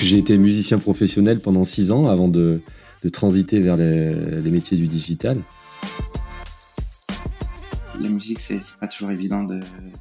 J'ai 0.00 0.16
été 0.16 0.38
musicien 0.38 0.78
professionnel 0.78 1.40
pendant 1.40 1.64
six 1.64 1.92
ans 1.92 2.08
avant 2.08 2.28
de, 2.28 2.62
transiter 3.12 3.60
vers 3.60 3.76
les, 3.76 4.50
métiers 4.50 4.76
du 4.76 4.88
digital. 4.88 5.42
La 8.00 8.08
musique, 8.08 8.38
c'est 8.38 8.60
pas 8.80 8.88
toujours 8.88 9.10
évident 9.10 9.42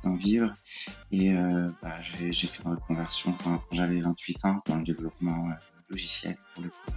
d'en 0.03 0.15
vivre. 0.15 0.53
Et 1.11 1.33
euh, 1.33 1.67
bah, 1.83 1.95
j'ai 2.01 2.31
fait 2.31 2.63
une 2.63 2.71
reconversion 2.71 3.35
quand, 3.43 3.61
j'avais 3.73 3.99
28 3.99 4.45
ans 4.45 4.61
dans 4.67 4.77
le 4.77 4.83
développement 4.83 5.49
euh, 5.49 5.53
logiciel 5.89 6.37
pour 6.53 6.63
le 6.63 6.69
coup. 6.69 6.91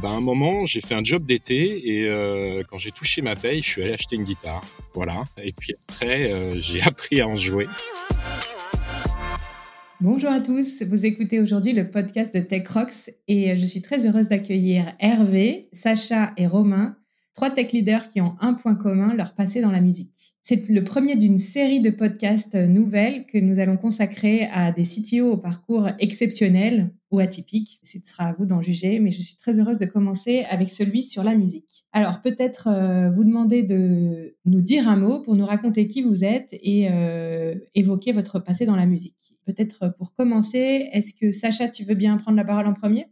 Bah, 0.00 0.10
à 0.10 0.12
un 0.12 0.20
moment, 0.20 0.66
j'ai 0.66 0.80
fait 0.80 0.94
un 0.94 1.02
job 1.02 1.24
d'été 1.24 1.96
et 1.96 2.08
euh, 2.08 2.62
quand 2.68 2.78
j'ai 2.78 2.92
touché 2.92 3.22
ma 3.22 3.34
paye, 3.34 3.60
je 3.60 3.68
suis 3.68 3.82
allé 3.82 3.92
acheter 3.92 4.14
une 4.14 4.24
guitare. 4.24 4.62
Voilà. 4.94 5.24
Et 5.42 5.52
puis 5.52 5.74
après, 5.88 6.60
j'ai 6.60 6.80
appris 6.86 7.20
à 7.20 7.26
en 7.26 7.34
jouer. 7.34 7.66
Bonjour 10.02 10.30
à 10.30 10.40
tous, 10.40 10.82
vous 10.84 11.04
écoutez 11.04 11.40
aujourd'hui 11.40 11.74
le 11.74 11.90
podcast 11.90 12.32
de 12.32 12.40
Tech 12.40 12.66
Rocks 12.68 13.10
et 13.28 13.54
je 13.58 13.66
suis 13.66 13.82
très 13.82 14.06
heureuse 14.06 14.28
d'accueillir 14.28 14.94
Hervé, 14.98 15.68
Sacha 15.74 16.32
et 16.38 16.46
Romain, 16.46 16.96
trois 17.34 17.50
tech 17.50 17.72
leaders 17.72 18.04
qui 18.10 18.22
ont 18.22 18.34
un 18.40 18.54
point 18.54 18.76
commun, 18.76 19.12
leur 19.12 19.34
passé 19.34 19.60
dans 19.60 19.70
la 19.70 19.82
musique. 19.82 20.34
C'est 20.42 20.70
le 20.70 20.82
premier 20.84 21.16
d'une 21.16 21.36
série 21.36 21.80
de 21.80 21.90
podcasts 21.90 22.54
nouvelles 22.54 23.26
que 23.26 23.36
nous 23.36 23.58
allons 23.58 23.76
consacrer 23.76 24.48
à 24.54 24.72
des 24.72 24.84
CTO 24.84 25.32
au 25.32 25.36
parcours 25.36 25.90
exceptionnel 25.98 26.94
ou 27.10 27.18
atypique. 27.18 27.80
Ce 27.82 27.98
sera 28.02 28.24
à 28.24 28.32
vous 28.32 28.46
d'en 28.46 28.62
juger, 28.62 29.00
mais 29.00 29.10
je 29.10 29.22
suis 29.22 29.36
très 29.36 29.58
heureuse 29.58 29.78
de 29.78 29.86
commencer 29.86 30.44
avec 30.50 30.70
celui 30.70 31.02
sur 31.02 31.24
la 31.24 31.34
musique. 31.34 31.84
Alors 31.92 32.22
peut-être 32.22 32.68
euh, 32.68 33.10
vous 33.10 33.24
demander 33.24 33.62
de 33.62 34.36
nous 34.44 34.60
dire 34.62 34.88
un 34.88 34.96
mot 34.96 35.20
pour 35.20 35.36
nous 35.36 35.44
raconter 35.44 35.88
qui 35.88 36.02
vous 36.02 36.24
êtes 36.24 36.50
et 36.52 36.88
euh, 36.90 37.54
évoquer 37.74 38.12
votre 38.12 38.38
passé 38.38 38.66
dans 38.66 38.76
la 38.76 38.86
musique. 38.86 39.34
Peut-être 39.46 39.92
pour 39.96 40.14
commencer, 40.14 40.88
est-ce 40.92 41.14
que 41.14 41.32
Sacha, 41.32 41.68
tu 41.68 41.84
veux 41.84 41.94
bien 41.94 42.16
prendre 42.16 42.36
la 42.36 42.44
parole 42.44 42.66
en 42.66 42.74
premier? 42.74 43.06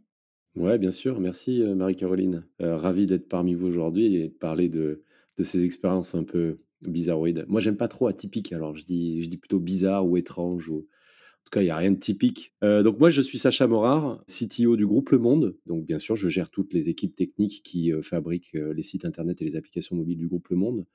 Ouais, 0.55 0.77
bien 0.77 0.91
sûr. 0.91 1.19
Merci 1.19 1.61
euh, 1.61 1.75
Marie-Caroline. 1.75 2.43
ravi 2.59 3.05
d'être 3.05 3.27
parmi 3.27 3.53
vous 3.53 3.67
aujourd'hui 3.67 4.15
et 4.15 4.29
de 4.29 4.33
parler 4.33 4.69
de, 4.69 5.03
de 5.37 5.43
ces 5.43 5.65
expériences 5.65 6.15
un 6.15 6.23
peu 6.23 6.57
Bizarroïde. 6.81 7.45
Moi, 7.49 7.59
j'aime 7.59 7.75
pas 7.75 7.89
trop 7.89 8.07
atypique, 8.07 8.53
alors 8.53 8.73
je 8.73 8.85
dis, 8.85 9.21
je 9.21 9.27
dis 9.27 9.35
plutôt 9.35 9.59
bizarre 9.59 10.07
ou 10.07 10.15
étrange. 10.15 10.69
Ou... 10.69 10.87
En 11.49 11.51
tout 11.51 11.57
cas, 11.57 11.61
il 11.63 11.65
n'y 11.65 11.71
a 11.71 11.77
rien 11.77 11.91
de 11.91 11.97
typique. 11.97 12.53
Euh, 12.63 12.83
donc 12.83 12.99
moi, 12.99 13.09
je 13.09 13.21
suis 13.21 13.39
Sacha 13.39 13.65
Morard, 13.65 14.23
CTO 14.27 14.75
du 14.75 14.85
groupe 14.85 15.09
Le 15.09 15.17
Monde. 15.17 15.57
Donc 15.65 15.83
bien 15.83 15.97
sûr, 15.97 16.15
je 16.15 16.29
gère 16.29 16.51
toutes 16.51 16.75
les 16.75 16.89
équipes 16.89 17.15
techniques 17.15 17.63
qui 17.63 17.91
euh, 17.91 18.03
fabriquent 18.03 18.53
euh, 18.53 18.71
les 18.71 18.83
sites 18.83 19.03
internet 19.03 19.41
et 19.41 19.45
les 19.45 19.55
applications 19.55 19.95
mobiles 19.95 20.19
du 20.19 20.27
groupe 20.27 20.47
Le 20.49 20.57
Monde. 20.57 20.85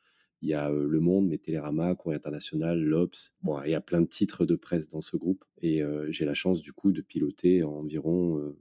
Il 0.43 0.49
y 0.49 0.55
a 0.55 0.71
Le 0.71 1.01
Monde, 1.01 1.27
mais 1.27 1.39
Télérama, 1.39 1.97
Courrier 1.97 2.15
International, 2.17 2.81
l'Obs. 2.81 3.35
Bon, 3.43 3.61
il 3.65 3.73
y 3.73 3.75
a 3.75 3.81
plein 3.81 4.01
de 4.01 4.07
titres 4.07 4.47
de 4.47 4.55
presse 4.55 4.87
dans 4.89 5.01
ce 5.01 5.17
groupe. 5.17 5.45
Et 5.61 5.83
j'ai 6.11 6.25
la 6.25 6.35
chance, 6.35 6.61
du 6.61 6.73
coup, 6.73 6.93
de 6.93 7.01
piloter 7.01 7.63
environ 7.63 8.55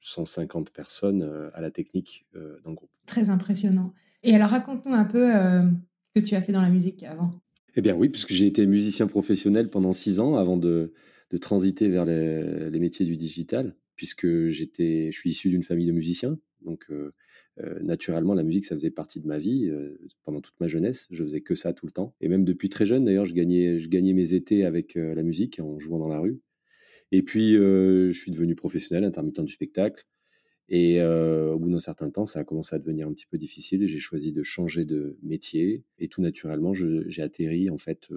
150 0.00 0.72
personnes 0.72 1.22
à 1.54 1.60
la 1.60 1.70
technique 1.70 2.26
dans 2.34 2.70
le 2.70 2.74
groupe. 2.74 2.90
Très 3.06 3.30
impressionnant. 3.30 3.94
Et 4.24 4.34
alors, 4.34 4.48
raconte-nous 4.48 4.94
un 4.94 5.04
peu 5.04 5.30
que 6.12 6.18
tu 6.18 6.34
as 6.34 6.42
fait 6.42 6.50
dans 6.50 6.62
la 6.62 6.70
musique 6.70 7.04
avant 7.04 7.30
Eh 7.76 7.82
bien 7.82 7.94
oui, 7.94 8.08
puisque 8.08 8.32
j'ai 8.32 8.46
été 8.46 8.66
musicien 8.66 9.06
professionnel 9.06 9.70
pendant 9.70 9.92
six 9.92 10.18
ans 10.18 10.34
avant 10.34 10.56
de, 10.56 10.92
transiter 11.36 11.88
vers 11.88 12.04
les, 12.04 12.78
métiers 12.80 13.06
du 13.06 13.16
digital, 13.16 13.76
puisque 13.96 14.46
j'étais, 14.46 15.10
je 15.12 15.18
suis 15.18 15.30
issu 15.30 15.50
d'une 15.50 15.62
famille 15.62 15.86
de 15.86 15.92
musiciens. 15.92 16.38
Donc 16.62 16.86
euh, 16.90 17.12
euh, 17.60 17.80
naturellement, 17.82 18.34
la 18.34 18.42
musique, 18.42 18.64
ça 18.64 18.74
faisait 18.74 18.90
partie 18.90 19.20
de 19.20 19.26
ma 19.26 19.38
vie 19.38 19.68
euh, 19.68 19.98
pendant 20.24 20.40
toute 20.40 20.58
ma 20.60 20.68
jeunesse. 20.68 21.06
Je 21.10 21.22
faisais 21.22 21.40
que 21.40 21.54
ça 21.54 21.72
tout 21.72 21.86
le 21.86 21.92
temps. 21.92 22.14
Et 22.20 22.28
même 22.28 22.44
depuis 22.44 22.68
très 22.68 22.86
jeune, 22.86 23.04
d'ailleurs, 23.04 23.26
je 23.26 23.34
gagnais, 23.34 23.78
je 23.78 23.88
gagnais 23.88 24.14
mes 24.14 24.34
étés 24.34 24.64
avec 24.64 24.94
la 24.94 25.22
musique 25.22 25.60
en 25.60 25.78
jouant 25.78 25.98
dans 25.98 26.08
la 26.08 26.18
rue. 26.18 26.40
Et 27.12 27.22
puis, 27.22 27.54
je 27.54 28.12
suis 28.12 28.30
devenu 28.30 28.54
professionnel, 28.54 29.04
intermittent 29.04 29.40
du 29.40 29.52
spectacle. 29.52 30.04
Et 30.70 31.02
au 31.02 31.58
bout 31.58 31.70
d'un 31.70 31.78
certain 31.78 32.10
temps, 32.10 32.26
ça 32.26 32.40
a 32.40 32.44
commencé 32.44 32.76
à 32.76 32.78
devenir 32.78 33.08
un 33.08 33.12
petit 33.12 33.26
peu 33.26 33.38
difficile 33.38 33.86
j'ai 33.88 33.98
choisi 33.98 34.32
de 34.32 34.42
changer 34.42 34.84
de 34.84 35.16
métier. 35.22 35.84
Et 35.98 36.08
tout 36.08 36.20
naturellement, 36.20 36.74
j'ai 36.74 37.22
atterri 37.22 37.70
en 37.70 37.78
fait 37.78 38.08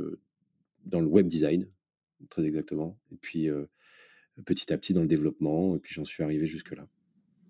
dans 0.86 1.00
le 1.00 1.08
web 1.08 1.28
design, 1.28 1.68
très 2.30 2.46
exactement. 2.46 2.98
Et 3.12 3.18
puis 3.18 3.50
petit 4.46 4.72
à 4.72 4.78
petit 4.78 4.94
dans 4.94 5.02
le 5.02 5.08
développement. 5.08 5.76
Et 5.76 5.80
puis 5.80 5.94
j'en 5.94 6.04
suis 6.04 6.24
arrivé 6.24 6.48
jusque-là. 6.48 6.88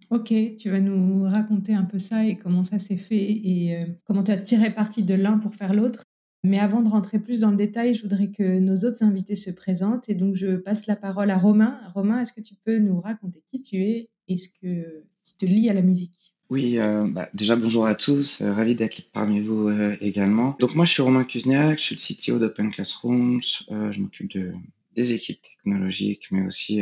Ok, 0.10 0.34
tu 0.58 0.70
vas 0.70 0.80
nous 0.80 1.24
raconter 1.24 1.74
un 1.74 1.86
peu 1.86 2.00
ça 2.00 2.26
et 2.26 2.38
comment 2.38 2.64
ça 2.64 2.80
s'est 2.80 2.98
fait 2.98 3.32
et 3.32 3.86
comment 4.04 4.24
tu 4.24 4.32
as 4.32 4.38
tiré 4.38 4.74
parti 4.74 5.04
de 5.04 5.14
l'un 5.14 5.38
pour 5.38 5.56
faire 5.56 5.74
l'autre. 5.74 6.04
Mais 6.44 6.58
avant 6.58 6.82
de 6.82 6.90
rentrer 6.90 7.20
plus 7.20 7.40
dans 7.40 7.52
le 7.52 7.56
détail, 7.56 7.94
je 7.94 8.02
voudrais 8.02 8.32
que 8.32 8.60
nos 8.60 8.78
autres 8.78 9.04
invités 9.04 9.36
se 9.36 9.52
présentent. 9.52 10.10
Et 10.10 10.16
donc, 10.16 10.36
je 10.36 10.56
passe 10.58 10.88
la 10.88 10.96
parole 10.96 11.30
à 11.30 11.38
Romain. 11.38 11.80
Romain, 11.94 12.20
est-ce 12.20 12.34
que 12.34 12.42
tu 12.42 12.56
peux 12.56 12.80
nous 12.80 13.00
raconter 13.00 13.44
qui 13.52 13.62
tu 13.62 13.78
es 13.78 14.10
et 14.28 14.38
ce 14.38 14.50
que, 14.50 15.06
qui 15.24 15.38
te 15.38 15.46
lie 15.46 15.70
à 15.70 15.74
la 15.74 15.84
musique? 15.84 16.31
Oui, 16.52 16.80
euh, 16.80 17.08
bah, 17.08 17.30
déjà 17.34 17.56
bonjour 17.56 17.86
à 17.86 17.96
tous. 17.96 18.42
Euh, 18.42 18.54
ravi 18.54 18.76
d'être 18.76 19.10
parmi 19.14 19.40
vous 19.40 19.70
euh, 19.70 19.96
également. 20.02 20.58
Donc, 20.60 20.76
moi, 20.76 20.84
je 20.84 20.92
suis 20.92 21.02
Romain 21.02 21.24
Kuzniak. 21.24 21.80
Je 21.80 21.82
suis 21.82 21.96
le 21.96 22.02
CTO 22.02 22.40
d'Open 22.40 22.72
Classrooms. 22.72 23.40
je 23.70 24.02
m'occupe 24.02 24.34
de, 24.34 24.52
des 24.94 25.14
équipes 25.14 25.42
technologiques, 25.42 26.28
mais 26.32 26.46
aussi 26.46 26.82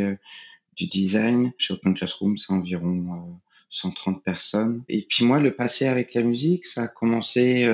du 0.76 0.88
design. 0.88 1.52
Chez 1.60 1.76
Open 1.76 1.94
Classrooms, 1.94 2.36
c'est 2.36 2.52
environ 2.52 3.40
130 3.70 4.24
personnes. 4.24 4.84
Et 4.90 5.04
puis, 5.08 5.24
moi, 5.24 5.40
le 5.40 5.56
passé 5.56 5.86
avec 5.86 6.16
la 6.16 6.24
musique, 6.24 6.66
ça 6.66 6.86
a 6.86 6.88
commencé 6.88 7.68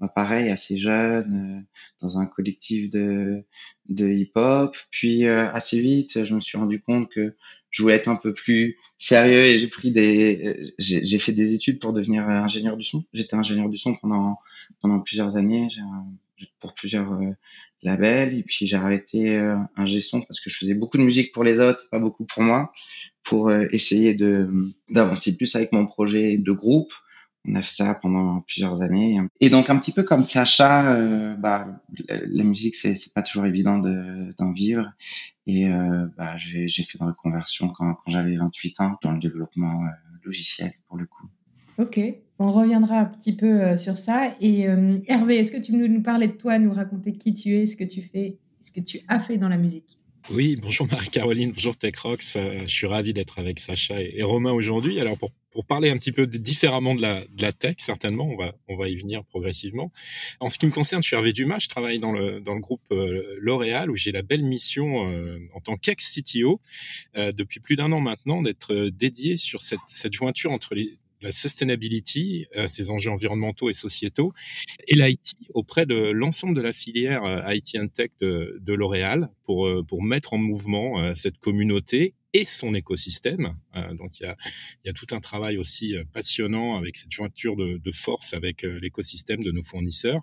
bah, 0.00 0.08
pareil, 0.08 0.48
assez 0.48 0.78
jeune, 0.78 1.60
euh, 1.60 1.76
dans 2.00 2.18
un 2.18 2.26
collectif 2.26 2.88
de, 2.88 3.44
de 3.90 4.08
hip-hop. 4.08 4.74
Puis 4.90 5.26
euh, 5.26 5.52
assez 5.52 5.80
vite, 5.80 6.24
je 6.24 6.34
me 6.34 6.40
suis 6.40 6.56
rendu 6.56 6.80
compte 6.80 7.10
que 7.10 7.34
je 7.70 7.82
voulais 7.82 7.94
être 7.94 8.08
un 8.08 8.16
peu 8.16 8.34
plus 8.34 8.76
sérieux 8.98 9.44
et 9.44 9.58
j'ai 9.58 9.68
pris 9.68 9.92
des, 9.92 10.44
euh, 10.44 10.72
j'ai 10.78 11.18
fait 11.18 11.32
des 11.32 11.54
études 11.54 11.80
pour 11.80 11.92
devenir 11.92 12.28
ingénieur 12.28 12.76
du 12.76 12.84
son. 12.84 13.04
J'étais 13.12 13.36
ingénieur 13.36 13.68
du 13.68 13.78
son 13.78 13.94
pendant 13.96 14.36
pendant 14.80 15.00
plusieurs 15.00 15.36
années, 15.36 15.68
pour 16.60 16.74
plusieurs 16.74 17.20
labels. 17.82 18.34
Et 18.34 18.42
puis 18.42 18.66
j'ai 18.66 18.76
arrêté 18.76 19.36
un 19.38 19.86
son 20.00 20.22
parce 20.22 20.40
que 20.40 20.50
je 20.50 20.56
faisais 20.56 20.74
beaucoup 20.74 20.98
de 20.98 21.02
musique 21.02 21.32
pour 21.32 21.44
les 21.44 21.60
autres, 21.60 21.88
pas 21.90 21.98
beaucoup 21.98 22.24
pour 22.24 22.42
moi, 22.42 22.72
pour 23.22 23.52
essayer 23.52 24.14
de 24.14 24.50
d'avancer 24.90 25.36
plus 25.36 25.54
avec 25.56 25.72
mon 25.72 25.86
projet 25.86 26.38
de 26.38 26.52
groupe 26.52 26.92
on 27.48 27.54
a 27.54 27.62
fait 27.62 27.74
ça 27.74 27.94
pendant 27.94 28.40
plusieurs 28.42 28.82
années. 28.82 29.18
Et 29.40 29.48
donc 29.48 29.70
un 29.70 29.78
petit 29.78 29.92
peu 29.92 30.02
comme 30.02 30.24
Sacha, 30.24 30.92
euh, 30.92 31.34
bah, 31.36 31.66
la 32.08 32.44
musique 32.44 32.74
c'est 32.74 32.96
pas 33.14 33.22
toujours 33.22 33.46
évident 33.46 33.78
d'en 33.78 34.52
vivre. 34.52 34.92
Et 35.46 35.66
euh, 35.66 36.06
bah, 36.16 36.36
j'ai 36.36 36.68
fait 36.68 36.98
une 37.00 37.06
reconversion 37.06 37.68
quand, 37.68 37.94
quand 37.94 38.10
j'avais 38.10 38.36
28 38.36 38.80
ans 38.80 38.98
dans 39.02 39.12
le 39.12 39.18
développement 39.18 39.84
euh, 39.84 39.88
logiciel 40.24 40.72
pour 40.88 40.98
le 40.98 41.06
coup. 41.06 41.26
Ok, 41.78 41.98
on 42.38 42.52
reviendra 42.52 42.98
un 42.98 43.06
petit 43.06 43.34
peu 43.34 43.78
sur 43.78 43.96
ça. 43.96 44.34
Et 44.40 44.66
Hervé, 45.06 45.36
est-ce 45.38 45.50
que 45.50 45.60
tu 45.60 45.72
veux 45.72 45.86
nous 45.86 46.02
parler 46.02 46.26
de 46.26 46.32
toi, 46.32 46.58
nous 46.58 46.72
raconter 46.74 47.12
qui 47.12 47.32
tu 47.32 47.56
es, 47.56 47.64
ce 47.64 47.74
que 47.74 47.84
tu 47.84 48.02
fais, 48.02 48.36
ce 48.60 48.70
que 48.70 48.80
tu 48.80 49.00
as 49.08 49.18
fait 49.18 49.38
dans 49.38 49.48
la 49.48 49.56
musique? 49.56 49.98
Oui, 50.30 50.56
bonjour 50.60 50.86
Marie-Caroline, 50.86 51.52
bonjour 51.52 51.74
TechRox. 51.74 52.36
je 52.36 52.66
suis 52.66 52.86
ravi 52.86 53.14
d'être 53.14 53.38
avec 53.38 53.58
Sacha 53.58 53.94
et, 53.98 54.22
Romain 54.22 54.52
aujourd'hui. 54.52 55.00
Alors 55.00 55.16
pour 55.16 55.30
pour 55.50 55.66
parler 55.66 55.90
un 55.90 55.96
petit 55.96 56.12
peu 56.12 56.26
différemment 56.26 56.94
de 56.94 57.02
la, 57.02 57.24
de 57.26 57.42
la 57.42 57.52
tech, 57.52 57.76
certainement, 57.78 58.24
on 58.24 58.36
va, 58.36 58.54
on 58.68 58.76
va 58.76 58.88
y 58.88 58.96
venir 58.96 59.24
progressivement. 59.24 59.92
En 60.38 60.48
ce 60.48 60.58
qui 60.58 60.66
me 60.66 60.70
concerne, 60.70 61.02
je 61.02 61.08
suis 61.08 61.16
Hervé 61.16 61.32
Dumas, 61.32 61.58
je 61.58 61.68
travaille 61.68 61.98
dans 61.98 62.12
le, 62.12 62.40
dans 62.40 62.54
le 62.54 62.60
groupe 62.60 62.82
euh, 62.92 63.36
L'Oréal, 63.40 63.90
où 63.90 63.96
j'ai 63.96 64.12
la 64.12 64.22
belle 64.22 64.44
mission, 64.44 65.10
euh, 65.10 65.38
en 65.54 65.60
tant 65.60 65.76
qu'ex-CTO, 65.76 66.60
euh, 67.16 67.32
depuis 67.32 67.60
plus 67.60 67.76
d'un 67.76 67.90
an 67.92 68.00
maintenant, 68.00 68.42
d'être 68.42 68.90
dédié 68.90 69.36
sur 69.36 69.60
cette, 69.60 69.80
cette 69.86 70.12
jointure 70.12 70.52
entre 70.52 70.74
les, 70.74 70.98
la 71.20 71.32
sustainability, 71.32 72.46
ces 72.66 72.90
enjeux 72.90 73.10
environnementaux 73.10 73.68
et 73.68 73.74
sociétaux, 73.74 74.32
et 74.88 74.94
l'IT 74.94 75.34
auprès 75.52 75.84
de 75.84 75.94
l'ensemble 75.94 76.54
de 76.54 76.62
la 76.62 76.72
filière 76.72 77.44
IT 77.52 77.76
and 77.76 77.88
Tech 77.88 78.08
de, 78.22 78.58
de 78.62 78.72
L'Oréal 78.72 79.28
pour, 79.44 79.68
pour 79.86 80.02
mettre 80.02 80.32
en 80.32 80.38
mouvement 80.38 81.14
cette 81.14 81.36
communauté 81.36 82.14
et 82.32 82.44
son 82.44 82.74
écosystème. 82.74 83.56
Euh, 83.76 83.94
donc 83.94 84.20
il 84.20 84.24
y 84.24 84.26
a, 84.26 84.36
y 84.84 84.88
a, 84.88 84.92
tout 84.92 85.06
un 85.12 85.20
travail 85.20 85.58
aussi 85.58 85.96
euh, 85.96 86.04
passionnant 86.12 86.76
avec 86.76 86.96
cette 86.96 87.10
jointure 87.10 87.56
de, 87.56 87.78
de 87.78 87.92
force 87.92 88.34
avec 88.34 88.64
euh, 88.64 88.78
l'écosystème 88.80 89.42
de 89.42 89.50
nos 89.50 89.62
fournisseurs. 89.62 90.20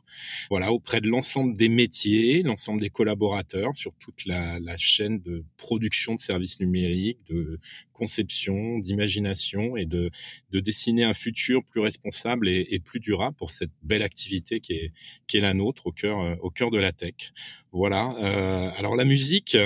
Voilà, 0.50 0.71
auprès 0.71 1.01
de 1.01 1.07
l'ensemble 1.07 1.56
des 1.57 1.69
métiers, 1.69 2.44
l'ensemble 2.44 2.80
des 2.80 2.89
collaborateurs 2.89 3.75
sur 3.75 3.94
toute 4.00 4.25
la, 4.25 4.59
la, 4.59 4.77
chaîne 4.77 5.19
de 5.19 5.44
production 5.57 6.15
de 6.15 6.21
services 6.21 6.59
numériques, 6.59 7.19
de 7.27 7.59
conception, 7.97 8.79
d'imagination 8.79 9.75
et 9.75 9.85
de, 9.85 10.09
de 10.51 10.59
dessiner 10.59 11.03
un 11.03 11.13
futur 11.13 11.63
plus 11.63 11.81
responsable 11.81 12.47
et, 12.47 12.79
plus 12.83 12.99
durable 12.99 13.35
pour 13.35 13.49
cette 13.49 13.71
belle 13.81 14.03
activité 14.03 14.59
qui 14.59 14.73
est, 14.73 15.39
la 15.39 15.53
nôtre 15.53 15.88
au 15.88 15.91
cœur, 15.91 16.38
au 16.41 16.49
cœur 16.49 16.71
de 16.71 16.77
la 16.77 16.91
tech. 16.91 17.33
Voilà. 17.71 18.15
Euh, 18.21 18.71
alors 18.77 18.95
la 18.95 19.05
musique, 19.05 19.57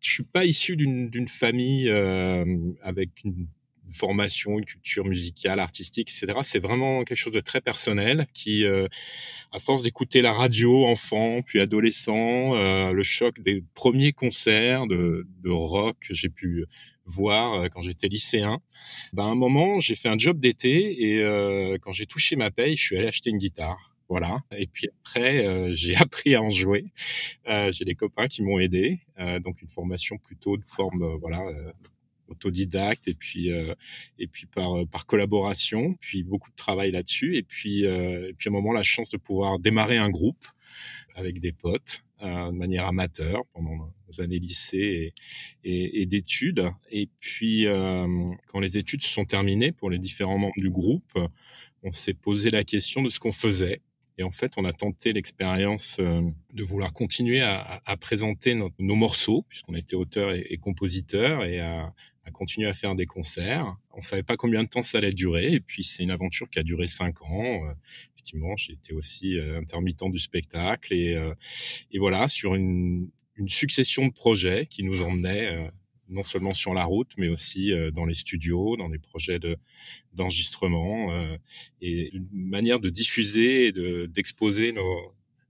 je 0.00 0.10
suis 0.10 0.24
pas 0.24 0.44
issu 0.44 0.76
d'une 0.76 1.28
famille 1.28 1.88
euh, 1.88 2.44
avec 2.82 3.10
une 3.24 3.46
formation, 3.94 4.58
une 4.58 4.64
culture 4.64 5.04
musicale, 5.04 5.60
artistique, 5.60 6.10
etc. 6.10 6.38
C'est 6.42 6.58
vraiment 6.58 7.04
quelque 7.04 7.16
chose 7.16 7.32
de 7.32 7.40
très 7.40 7.60
personnel 7.60 8.26
qui, 8.34 8.64
euh, 8.64 8.88
à 9.52 9.58
force 9.58 9.82
d'écouter 9.82 10.20
la 10.20 10.32
radio 10.32 10.86
enfant, 10.86 11.42
puis 11.42 11.60
adolescent, 11.60 12.54
euh, 12.54 12.92
le 12.92 13.02
choc 13.02 13.40
des 13.40 13.64
premiers 13.74 14.12
concerts 14.12 14.86
de, 14.86 15.26
de 15.42 15.50
rock 15.50 15.96
que 16.00 16.14
j'ai 16.14 16.28
pu 16.28 16.66
voir 17.06 17.54
euh, 17.54 17.68
quand 17.68 17.82
j'étais 17.82 18.08
lycéen, 18.08 18.60
ben, 19.12 19.24
à 19.24 19.28
un 19.28 19.34
moment, 19.34 19.80
j'ai 19.80 19.94
fait 19.94 20.08
un 20.08 20.18
job 20.18 20.38
d'été 20.40 21.04
et 21.04 21.22
euh, 21.22 21.78
quand 21.80 21.92
j'ai 21.92 22.06
touché 22.06 22.36
ma 22.36 22.50
paye, 22.50 22.76
je 22.76 22.82
suis 22.82 22.96
allé 22.96 23.08
acheter 23.08 23.30
une 23.30 23.38
guitare. 23.38 23.94
Voilà. 24.08 24.42
Et 24.56 24.66
puis 24.66 24.88
après, 25.00 25.46
euh, 25.46 25.70
j'ai 25.72 25.96
appris 25.96 26.34
à 26.34 26.42
en 26.42 26.50
jouer. 26.50 26.86
Euh, 27.48 27.72
j'ai 27.72 27.84
des 27.84 27.94
copains 27.94 28.28
qui 28.28 28.42
m'ont 28.42 28.58
aidé. 28.58 29.00
Euh, 29.18 29.38
donc 29.38 29.62
une 29.62 29.68
formation 29.68 30.18
plutôt 30.18 30.56
de 30.56 30.64
forme, 30.64 31.16
voilà, 31.20 31.40
autodidacte 32.28 33.08
et 33.08 33.14
puis 33.14 33.50
et 34.18 34.26
puis 34.26 34.46
par 34.46 34.86
par 34.88 35.06
collaboration. 35.06 35.94
Puis 36.00 36.22
beaucoup 36.22 36.50
de 36.50 36.56
travail 36.56 36.90
là-dessus. 36.90 37.36
Et 37.36 37.42
puis 37.42 37.84
et 37.84 38.34
puis 38.36 38.48
à 38.48 38.50
un 38.50 38.52
moment, 38.52 38.72
la 38.72 38.82
chance 38.82 39.10
de 39.10 39.16
pouvoir 39.16 39.58
démarrer 39.58 39.98
un 39.98 40.10
groupe 40.10 40.46
avec 41.14 41.40
des 41.40 41.52
potes 41.52 42.04
de 42.20 42.50
manière 42.52 42.86
amateur 42.86 43.42
pendant 43.52 43.92
nos 44.08 44.20
années 44.20 44.38
lycée 44.38 45.12
et, 45.62 45.70
et, 45.70 46.02
et 46.02 46.06
d'études. 46.06 46.70
Et 46.90 47.08
puis, 47.20 47.66
quand 48.48 48.60
les 48.60 48.78
études 48.78 49.02
se 49.02 49.08
sont 49.08 49.24
terminées 49.24 49.72
pour 49.72 49.90
les 49.90 49.98
différents 49.98 50.38
membres 50.38 50.54
du 50.56 50.70
groupe, 50.70 51.18
on 51.84 51.92
s'est 51.92 52.14
posé 52.14 52.50
la 52.50 52.64
question 52.64 53.02
de 53.02 53.10
ce 53.10 53.20
qu'on 53.20 53.32
faisait. 53.32 53.82
Et 54.16 54.22
en 54.22 54.30
fait, 54.30 54.52
on 54.56 54.64
a 54.64 54.72
tenté 54.72 55.12
l'expérience 55.12 55.96
euh, 55.98 56.22
de 56.52 56.62
vouloir 56.62 56.92
continuer 56.92 57.42
à, 57.42 57.82
à 57.84 57.96
présenter 57.96 58.54
nos, 58.54 58.70
morceaux, 58.78 59.44
puisqu'on 59.48 59.74
était 59.74 59.96
auteur 59.96 60.32
et, 60.32 60.46
et 60.50 60.56
compositeur, 60.56 61.44
et 61.44 61.60
à, 61.60 61.92
à, 62.24 62.30
continuer 62.30 62.68
à 62.68 62.74
faire 62.74 62.94
des 62.94 63.06
concerts. 63.06 63.76
On 63.92 64.00
savait 64.00 64.22
pas 64.22 64.36
combien 64.36 64.62
de 64.62 64.68
temps 64.68 64.82
ça 64.82 64.98
allait 64.98 65.12
durer, 65.12 65.52
et 65.52 65.60
puis 65.60 65.82
c'est 65.82 66.02
une 66.02 66.12
aventure 66.12 66.48
qui 66.48 66.58
a 66.58 66.62
duré 66.62 66.86
cinq 66.86 67.22
ans. 67.22 67.64
Euh, 67.64 67.72
effectivement, 68.14 68.54
été 68.54 68.94
aussi 68.94 69.38
euh, 69.38 69.58
intermittent 69.58 70.10
du 70.10 70.18
spectacle, 70.18 70.94
et, 70.94 71.20
et 71.90 71.98
voilà, 71.98 72.28
sur 72.28 72.54
une, 72.54 73.10
une, 73.36 73.48
succession 73.48 74.06
de 74.06 74.12
projets 74.12 74.66
qui 74.66 74.84
nous 74.84 75.02
emmenaient 75.02 75.70
non 76.08 76.22
seulement 76.22 76.54
sur 76.54 76.74
la 76.74 76.84
route, 76.84 77.12
mais 77.18 77.28
aussi 77.28 77.72
dans 77.92 78.04
les 78.04 78.14
studios, 78.14 78.76
dans 78.76 78.88
des 78.88 78.98
projets 78.98 79.38
de 79.38 79.56
d'enregistrement 80.14 81.12
euh, 81.12 81.36
et 81.80 82.14
une 82.14 82.28
manière 82.32 82.80
de 82.80 82.88
diffuser 82.88 83.66
et 83.66 83.72
de, 83.72 84.06
d'exposer 84.06 84.74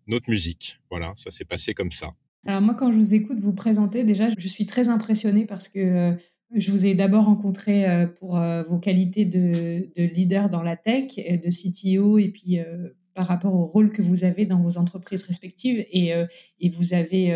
notre 0.07 0.31
musique. 0.31 0.79
Voilà, 0.91 1.13
ça 1.17 1.31
s'est 1.31 1.45
passé 1.45 1.75
comme 1.75 1.91
ça. 1.91 2.15
Alors 2.47 2.61
moi, 2.61 2.75
quand 2.75 2.93
je 2.93 2.99
vous 2.99 3.15
écoute 3.15 3.39
vous 3.41 3.55
présenter, 3.55 4.05
déjà, 4.05 4.29
je 4.37 4.49
suis 4.49 4.67
très 4.67 4.89
impressionnée 4.89 5.47
parce 5.47 5.69
que 5.69 5.79
euh, 5.79 6.13
je 6.55 6.71
vous 6.71 6.87
ai 6.87 6.95
d'abord 6.95 7.25
rencontré 7.25 7.87
euh, 7.87 8.07
pour 8.07 8.37
euh, 8.37 8.63
vos 8.65 8.79
qualités 8.79 9.25
de, 9.25 9.89
de, 9.97 10.03
leader 10.05 10.49
dans 10.49 10.63
la 10.63 10.77
tech, 10.77 11.17
de 11.17 11.51
CTO, 11.51 12.19
et 12.19 12.29
puis 12.29 12.59
euh, 12.59 12.89
par 13.15 13.27
rapport 13.27 13.55
au 13.55 13.65
rôle 13.65 13.91
que 13.91 14.03
vous 14.03 14.25
avez 14.25 14.47
dans 14.47 14.61
vos 14.61 14.77
entreprises 14.77 15.23
respectives. 15.23 15.85
Et, 15.91 16.13
et 16.59 16.69
vous 16.69 16.95
avez 16.95 17.33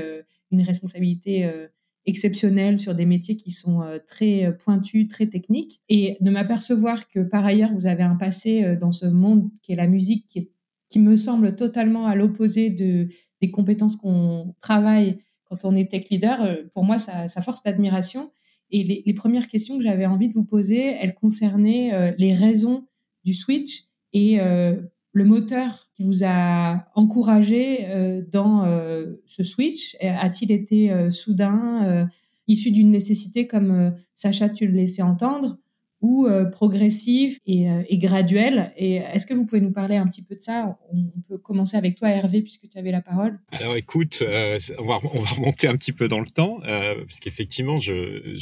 une 0.50 0.62
responsabilité 0.62 1.48
exceptionnel 2.06 2.78
sur 2.78 2.94
des 2.94 3.06
métiers 3.06 3.36
qui 3.36 3.50
sont 3.50 3.82
euh, 3.82 3.98
très 4.04 4.46
euh, 4.46 4.52
pointus, 4.52 5.08
très 5.08 5.26
techniques. 5.26 5.80
Et 5.88 6.16
de 6.20 6.30
m'apercevoir 6.30 7.08
que 7.08 7.20
par 7.20 7.44
ailleurs, 7.44 7.72
vous 7.72 7.86
avez 7.86 8.02
un 8.02 8.16
passé 8.16 8.64
euh, 8.64 8.76
dans 8.76 8.92
ce 8.92 9.06
monde 9.06 9.50
qui 9.62 9.72
est 9.72 9.76
la 9.76 9.86
musique, 9.86 10.26
qui, 10.26 10.38
est, 10.38 10.50
qui 10.88 11.00
me 11.00 11.16
semble 11.16 11.54
totalement 11.54 12.06
à 12.06 12.14
l'opposé 12.14 12.70
de, 12.70 13.08
des 13.42 13.50
compétences 13.50 13.96
qu'on 13.96 14.54
travaille 14.60 15.18
quand 15.44 15.64
on 15.64 15.74
est 15.74 15.90
tech 15.90 16.10
leader, 16.10 16.58
pour 16.74 16.84
moi, 16.84 16.98
ça, 16.98 17.26
ça 17.26 17.40
force 17.40 17.62
l'admiration. 17.64 18.30
Et 18.70 18.84
les, 18.84 19.14
premières 19.14 19.48
questions 19.48 19.78
que 19.78 19.82
j'avais 19.82 20.04
envie 20.04 20.28
de 20.28 20.34
vous 20.34 20.44
poser, 20.44 20.94
elles 21.00 21.14
concernaient 21.14 22.14
les 22.18 22.34
raisons 22.34 22.86
du 23.24 23.32
switch 23.32 23.84
et 24.12 24.38
le 25.12 25.24
moteur 25.24 25.88
qui 25.94 26.04
vous 26.04 26.24
a 26.24 26.84
encouragé 26.94 27.86
euh, 27.88 28.22
dans 28.30 28.64
euh, 28.64 29.16
ce 29.26 29.42
switch 29.42 29.96
a-t-il 30.00 30.52
été 30.52 30.92
euh, 30.92 31.10
soudain, 31.10 32.08
issu 32.46 32.70
d'une 32.70 32.90
nécessité 32.90 33.46
comme 33.46 33.94
Sacha 34.14 34.48
tu 34.48 34.66
le 34.66 34.72
laissais 34.72 35.02
entendre, 35.02 35.58
ou 36.00 36.26
euh, 36.26 36.44
progressif 36.44 37.38
et, 37.46 37.68
euh, 37.70 37.82
graduel. 37.92 38.72
Et 38.76 38.96
est-ce 38.96 39.26
que 39.26 39.34
vous 39.34 39.44
pouvez 39.44 39.60
nous 39.60 39.72
parler 39.72 39.96
un 39.96 40.06
petit 40.06 40.22
peu 40.22 40.34
de 40.34 40.40
ça? 40.40 40.78
On, 40.92 41.08
peut 41.28 41.38
commencer 41.38 41.76
avec 41.76 41.96
toi, 41.96 42.08
Hervé, 42.08 42.42
puisque 42.42 42.68
tu 42.68 42.78
avais 42.78 42.90
la 42.90 43.02
parole. 43.02 43.38
Alors 43.52 43.76
écoute, 43.76 44.22
euh, 44.22 44.58
on, 44.78 44.86
va, 44.86 44.98
on 45.12 45.20
va 45.20 45.30
remonter 45.30 45.66
un 45.66 45.76
petit 45.76 45.92
peu 45.92 46.08
dans 46.08 46.20
le 46.20 46.26
temps, 46.26 46.60
euh, 46.64 47.04
parce 47.04 47.20
qu'effectivement, 47.20 47.78
je, 47.78 48.36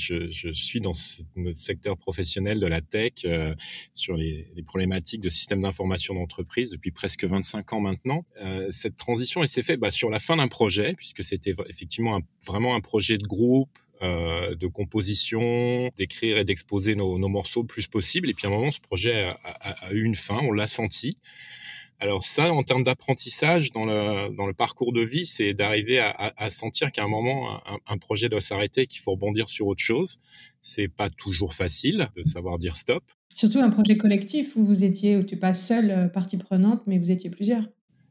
suis 0.52 0.80
dans 0.80 0.92
notre 1.36 1.56
secteur 1.56 1.96
professionnel 1.96 2.60
de 2.60 2.66
la 2.66 2.80
tech 2.80 3.12
euh, 3.24 3.54
sur 3.94 4.16
les, 4.16 4.46
problématiques 4.64 5.20
de 5.20 5.28
système 5.28 5.60
d'information 5.60 6.14
d'entreprise 6.14 6.70
depuis 6.70 6.90
presque 6.90 7.24
25 7.24 7.72
ans 7.72 7.80
maintenant. 7.80 8.24
cette 8.70 8.96
transition, 8.96 9.42
elle 9.42 9.48
s'est 9.48 9.62
faite 9.62 9.78
bah, 9.78 9.92
sur 9.92 10.10
la 10.10 10.18
fin 10.18 10.36
d'un 10.36 10.48
projet, 10.48 10.94
puisque 10.94 11.22
c'était 11.22 11.54
effectivement 11.68 12.20
vraiment 12.44 12.74
un 12.74 12.80
projet 12.80 13.16
de 13.16 13.26
groupe 13.26 13.70
euh, 14.02 14.54
de 14.54 14.66
composition, 14.66 15.90
d'écrire 15.96 16.38
et 16.38 16.44
d'exposer 16.44 16.94
nos, 16.94 17.18
nos, 17.18 17.28
morceaux 17.28 17.62
le 17.62 17.66
plus 17.66 17.86
possible. 17.86 18.30
Et 18.30 18.34
puis 18.34 18.46
à 18.46 18.50
un 18.50 18.52
moment, 18.52 18.70
ce 18.70 18.80
projet 18.80 19.24
a, 19.24 19.38
a, 19.44 19.86
a 19.86 19.92
eu 19.92 20.02
une 20.02 20.14
fin, 20.14 20.38
on 20.42 20.52
l'a 20.52 20.66
senti. 20.66 21.18
Alors 21.98 22.24
ça, 22.24 22.52
en 22.52 22.62
termes 22.62 22.82
d'apprentissage 22.82 23.72
dans 23.72 23.86
le, 23.86 24.34
dans 24.34 24.46
le 24.46 24.52
parcours 24.52 24.92
de 24.92 25.00
vie, 25.00 25.24
c'est 25.24 25.54
d'arriver 25.54 25.98
à, 25.98 26.34
à, 26.36 26.50
sentir 26.50 26.92
qu'à 26.92 27.04
un 27.04 27.08
moment, 27.08 27.66
un, 27.66 27.78
un 27.86 27.96
projet 27.96 28.28
doit 28.28 28.42
s'arrêter, 28.42 28.86
qu'il 28.86 29.00
faut 29.00 29.12
rebondir 29.12 29.48
sur 29.48 29.66
autre 29.66 29.82
chose. 29.82 30.18
C'est 30.60 30.88
pas 30.88 31.08
toujours 31.08 31.54
facile 31.54 32.08
de 32.14 32.22
savoir 32.22 32.58
dire 32.58 32.76
stop. 32.76 33.02
Surtout 33.34 33.60
un 33.60 33.70
projet 33.70 33.96
collectif 33.96 34.56
où 34.56 34.64
vous 34.64 34.84
étiez, 34.84 35.16
où 35.16 35.22
tu 35.22 35.36
pas 35.36 35.54
seule 35.54 35.90
euh, 35.90 36.08
partie 36.08 36.36
prenante, 36.36 36.82
mais 36.86 36.98
vous 36.98 37.10
étiez 37.10 37.30
plusieurs. 37.30 37.64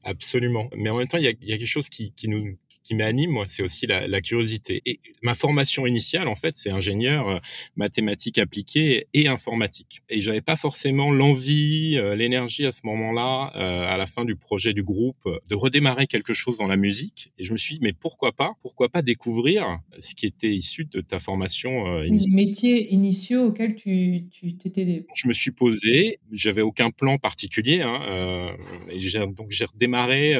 Absolument. 0.04 0.70
Mais 0.76 0.90
en 0.90 0.98
même 0.98 1.08
temps, 1.08 1.18
il 1.18 1.24
y 1.24 1.28
a, 1.28 1.34
il 1.42 1.50
y 1.50 1.54
a 1.54 1.58
quelque 1.58 1.68
chose 1.68 1.90
qui, 1.90 2.12
qui 2.14 2.28
nous 2.28 2.58
qui 2.86 2.94
m'anime, 2.94 3.32
moi, 3.32 3.46
c'est 3.48 3.64
aussi 3.64 3.88
la, 3.88 4.08
la, 4.08 4.22
curiosité. 4.22 4.82
Et 4.86 5.00
ma 5.24 5.34
formation 5.34 5.88
initiale, 5.88 6.28
en 6.28 6.36
fait, 6.36 6.56
c'est 6.56 6.70
ingénieur 6.70 7.28
euh, 7.28 7.40
mathématiques 7.76 8.38
appliquées 8.38 9.08
et 9.14 9.28
informatique. 9.28 10.02
Et 10.08 10.22
j'avais 10.22 10.42
pas 10.42 10.56
forcément 10.56 11.12
l'envie, 11.12 11.98
euh, 11.98 12.16
l'énergie 12.16 12.66
à 12.66 12.72
ce 12.72 12.82
moment-là, 12.86 13.52
euh, 13.56 13.92
à 13.92 13.98
la 13.98 14.06
fin 14.06 14.24
du 14.24 14.36
projet 14.36 14.74
du 14.74 14.84
groupe, 14.84 15.28
de 15.50 15.56
redémarrer 15.56 16.06
quelque 16.06 16.34
chose 16.34 16.60
dans 16.60 16.68
la 16.68 16.78
musique. 16.78 17.34
Et 17.40 17.44
je 17.44 17.52
me 17.54 17.58
suis 17.58 17.76
dit, 17.76 17.82
mais 17.82 17.94
pourquoi 17.94 18.34
pas 18.34 18.54
Pourquoi 18.62 18.88
pas 18.90 19.02
découvrir 19.02 19.80
ce 19.98 20.14
qui 20.14 20.28
était 20.28 20.52
issu 20.52 20.86
de 20.86 21.02
ta 21.02 21.20
formation 21.20 22.04
initiale 22.04 22.36
Les 22.36 22.46
métiers 22.46 22.94
initiaux 22.94 23.48
auxquels 23.48 23.76
tu 23.76 24.28
t'étais... 24.58 25.06
Je 25.16 25.28
me 25.28 25.34
suis 25.34 25.52
posé, 25.52 26.20
j'avais 26.32 26.62
aucun 26.62 26.92
plan 26.92 27.18
particulier, 27.18 27.82
hein, 27.82 28.56
et 28.90 29.00
donc 29.36 29.48
j'ai 29.50 29.66
redémarré 29.66 30.36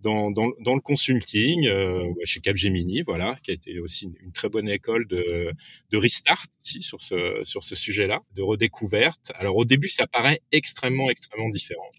dans, 0.00 0.30
dans, 0.30 0.50
dans 0.60 0.74
le 0.74 0.80
consulting 0.80 1.66
euh, 1.66 2.04
chez 2.24 2.40
Capgemini, 2.40 3.02
voilà, 3.02 3.36
qui 3.42 3.50
a 3.50 3.54
été 3.54 3.78
aussi 3.80 4.10
une, 4.20 4.32
très 4.32 4.48
bonne 4.48 4.68
école 4.68 5.06
de, 5.06 5.52
de 5.90 5.96
restart 5.96 6.46
aussi 6.62 6.82
sur 6.82 7.00
ce 7.00 7.40
sur 7.44 7.64
ce 7.64 7.74
sujet-là, 7.74 8.20
de 8.34 8.42
redécouverte. 8.42 9.32
Alors 9.34 9.56
au 9.56 9.64
début, 9.64 9.88
ça 9.88 10.06
paraît 10.06 10.40
extrêmement 10.52 11.10
extrêmement 11.10 11.50
différent. 11.50 11.90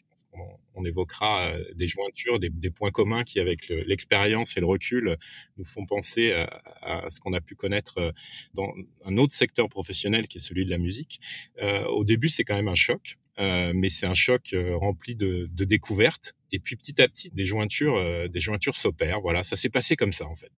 On, 0.76 0.86
évoquera 0.86 1.42
euh, 1.42 1.64
des 1.76 1.90
jointures, 1.90 2.40
des, 2.40 2.50
des, 2.50 2.70
points 2.70 2.92
communs 2.92 3.26
qui, 3.26 3.42
avec 3.42 3.68
l'expérience 3.68 4.56
et 4.56 4.62
le 4.62 4.66
recul, 4.66 5.18
nous 5.58 5.66
font 5.66 5.86
penser 5.86 6.32
à, 6.32 6.50
à 6.82 7.10
ce 7.10 7.20
qu'on 7.20 7.34
a 7.34 7.42
pu 7.42 7.56
connaître 7.56 7.98
euh, 7.98 8.12
dans 8.54 8.74
un 9.04 9.18
autre 9.18 9.34
secteur 9.34 9.68
professionnel 9.68 10.28
qui 10.28 10.38
est 10.38 10.42
celui 10.42 10.66
de 10.66 10.70
la 10.70 10.78
musique. 10.78 11.20
Euh, 11.62 11.84
au 11.86 12.06
début, 12.06 12.30
c'est 12.30 12.44
quand 12.44 12.56
même 12.56 12.70
un 12.70 12.76
choc. 12.76 13.18
Euh, 13.40 13.72
mais 13.74 13.90
c'est 13.90 14.06
un 14.06 14.14
choc 14.14 14.54
euh, 14.54 14.76
rempli 14.76 15.16
de, 15.16 15.50
découvertes. 15.54 16.36
Et 16.52 16.60
puis 16.60 16.76
petit 16.76 17.02
à 17.02 17.08
petit, 17.08 17.30
des 17.34 17.46
jointures, 17.46 17.96
euh, 17.96 18.28
des 18.28 18.40
jointures 18.40 18.76
s'opèrent. 18.76 19.22
Voilà, 19.22 19.44
ça 19.44 19.56
s'est 19.56 19.70
passé 19.70 19.96
comme 19.96 20.14
ça 20.14 20.28
en 20.28 20.36
fait. 20.36 20.52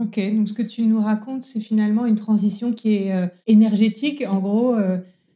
Ok, 0.00 0.18
donc 0.34 0.48
ce 0.48 0.54
que 0.54 0.62
tu 0.62 0.82
nous 0.86 1.00
racontes, 1.00 1.42
c'est 1.42 1.60
finalement 1.60 2.06
une 2.06 2.16
transition 2.16 2.72
qui 2.72 2.94
est 2.94 3.30
énergétique, 3.46 4.24
en 4.26 4.40
gros, 4.40 4.74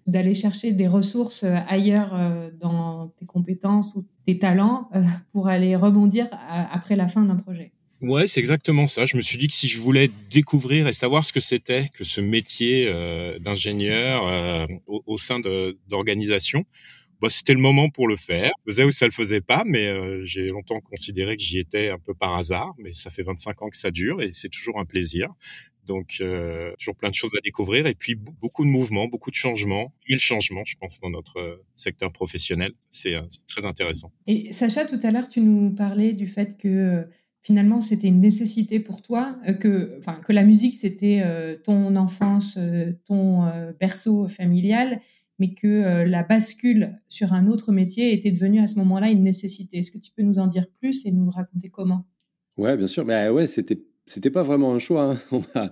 d'aller 0.09 0.35
chercher 0.35 0.73
des 0.73 0.88
ressources 0.88 1.45
ailleurs 1.45 2.18
dans 2.59 3.07
tes 3.07 3.25
compétences 3.25 3.95
ou 3.95 4.04
tes 4.26 4.40
talents 4.40 4.90
pour 5.30 5.47
aller 5.47 5.76
rebondir 5.76 6.26
après 6.49 6.97
la 6.97 7.07
fin 7.07 7.25
d'un 7.25 7.37
projet. 7.37 7.71
Ouais, 8.00 8.26
c'est 8.26 8.40
exactement 8.40 8.86
ça. 8.86 9.06
Je 9.06 9.16
me 9.16 9.22
suis 9.22 9.38
dit 9.38 9.48
que 9.48 9.54
si 9.54 9.66
je 9.68 9.80
voulais 9.80 10.10
découvrir 10.30 10.86
et 10.86 10.92
savoir 10.92 11.24
ce 11.24 11.32
que 11.32 11.40
c'était 11.40 11.88
que 11.94 12.04
ce 12.04 12.20
métier 12.20 12.86
euh, 12.86 13.38
d'ingénieur 13.38 14.26
euh, 14.26 14.66
au, 14.86 15.02
au, 15.06 15.18
sein 15.18 15.40
d'organisation, 15.88 16.64
bah, 17.20 17.28
c'était 17.30 17.54
le 17.54 17.60
moment 17.60 17.90
pour 17.90 18.06
le 18.06 18.16
faire. 18.16 18.52
Je 18.66 18.72
faisais 18.72 18.84
ou 18.84 18.92
ça 18.92 19.06
le 19.06 19.10
faisait 19.10 19.40
pas, 19.40 19.64
mais 19.66 19.88
euh, 19.88 20.24
j'ai 20.24 20.48
longtemps 20.48 20.80
considéré 20.80 21.36
que 21.36 21.42
j'y 21.42 21.58
étais 21.58 21.88
un 21.90 21.98
peu 21.98 22.14
par 22.14 22.34
hasard. 22.34 22.74
Mais 22.78 22.94
ça 22.94 23.10
fait 23.10 23.24
25 23.24 23.62
ans 23.62 23.68
que 23.70 23.76
ça 23.76 23.90
dure 23.90 24.22
et 24.22 24.30
c'est 24.32 24.48
toujours 24.48 24.78
un 24.78 24.84
plaisir. 24.84 25.28
Donc, 25.84 26.18
euh, 26.20 26.74
toujours 26.78 26.96
plein 26.96 27.08
de 27.08 27.14
choses 27.14 27.34
à 27.36 27.40
découvrir 27.40 27.86
et 27.86 27.94
puis 27.94 28.14
beaucoup 28.14 28.64
de 28.64 28.70
mouvements, 28.70 29.08
beaucoup 29.08 29.30
de 29.30 29.34
changements, 29.34 29.94
mille 30.08 30.20
changements, 30.20 30.64
je 30.64 30.76
pense, 30.78 31.00
dans 31.00 31.10
notre 31.10 31.38
euh, 31.38 31.64
secteur 31.74 32.12
professionnel. 32.12 32.72
C'est 32.90 33.16
très 33.48 33.64
intéressant. 33.64 34.12
Et 34.26 34.52
Sacha, 34.52 34.84
tout 34.84 35.00
à 35.02 35.10
l'heure, 35.10 35.28
tu 35.28 35.40
nous 35.40 35.70
parlais 35.74 36.12
du 36.12 36.26
fait 36.26 36.58
que 36.58 37.08
finalement 37.48 37.80
c'était 37.80 38.08
une 38.08 38.20
nécessité 38.20 38.78
pour 38.78 39.00
toi, 39.00 39.38
que, 39.58 39.96
enfin, 39.98 40.20
que 40.22 40.34
la 40.34 40.44
musique 40.44 40.74
c'était 40.74 41.24
ton 41.64 41.96
enfance, 41.96 42.58
ton 43.06 43.42
berceau 43.80 44.28
familial, 44.28 45.00
mais 45.38 45.54
que 45.54 46.04
la 46.04 46.22
bascule 46.22 47.00
sur 47.08 47.32
un 47.32 47.46
autre 47.46 47.72
métier 47.72 48.12
était 48.12 48.32
devenue 48.32 48.60
à 48.60 48.66
ce 48.66 48.78
moment-là 48.80 49.10
une 49.10 49.22
nécessité. 49.22 49.78
Est-ce 49.78 49.90
que 49.90 49.96
tu 49.98 50.12
peux 50.14 50.22
nous 50.22 50.38
en 50.38 50.46
dire 50.46 50.66
plus 50.78 51.06
et 51.06 51.10
nous 51.10 51.30
raconter 51.30 51.70
comment? 51.70 52.06
Ouais, 52.58 52.76
bien 52.76 52.86
sûr. 52.86 53.06
Mais 53.06 53.30
ouais, 53.30 53.46
c'était 53.46 53.82
c'était 54.04 54.30
pas 54.30 54.42
vraiment 54.42 54.74
un 54.74 54.78
choix. 54.78 55.12
Hein. 55.12 55.18
On 55.32 55.40
m'a, 55.54 55.70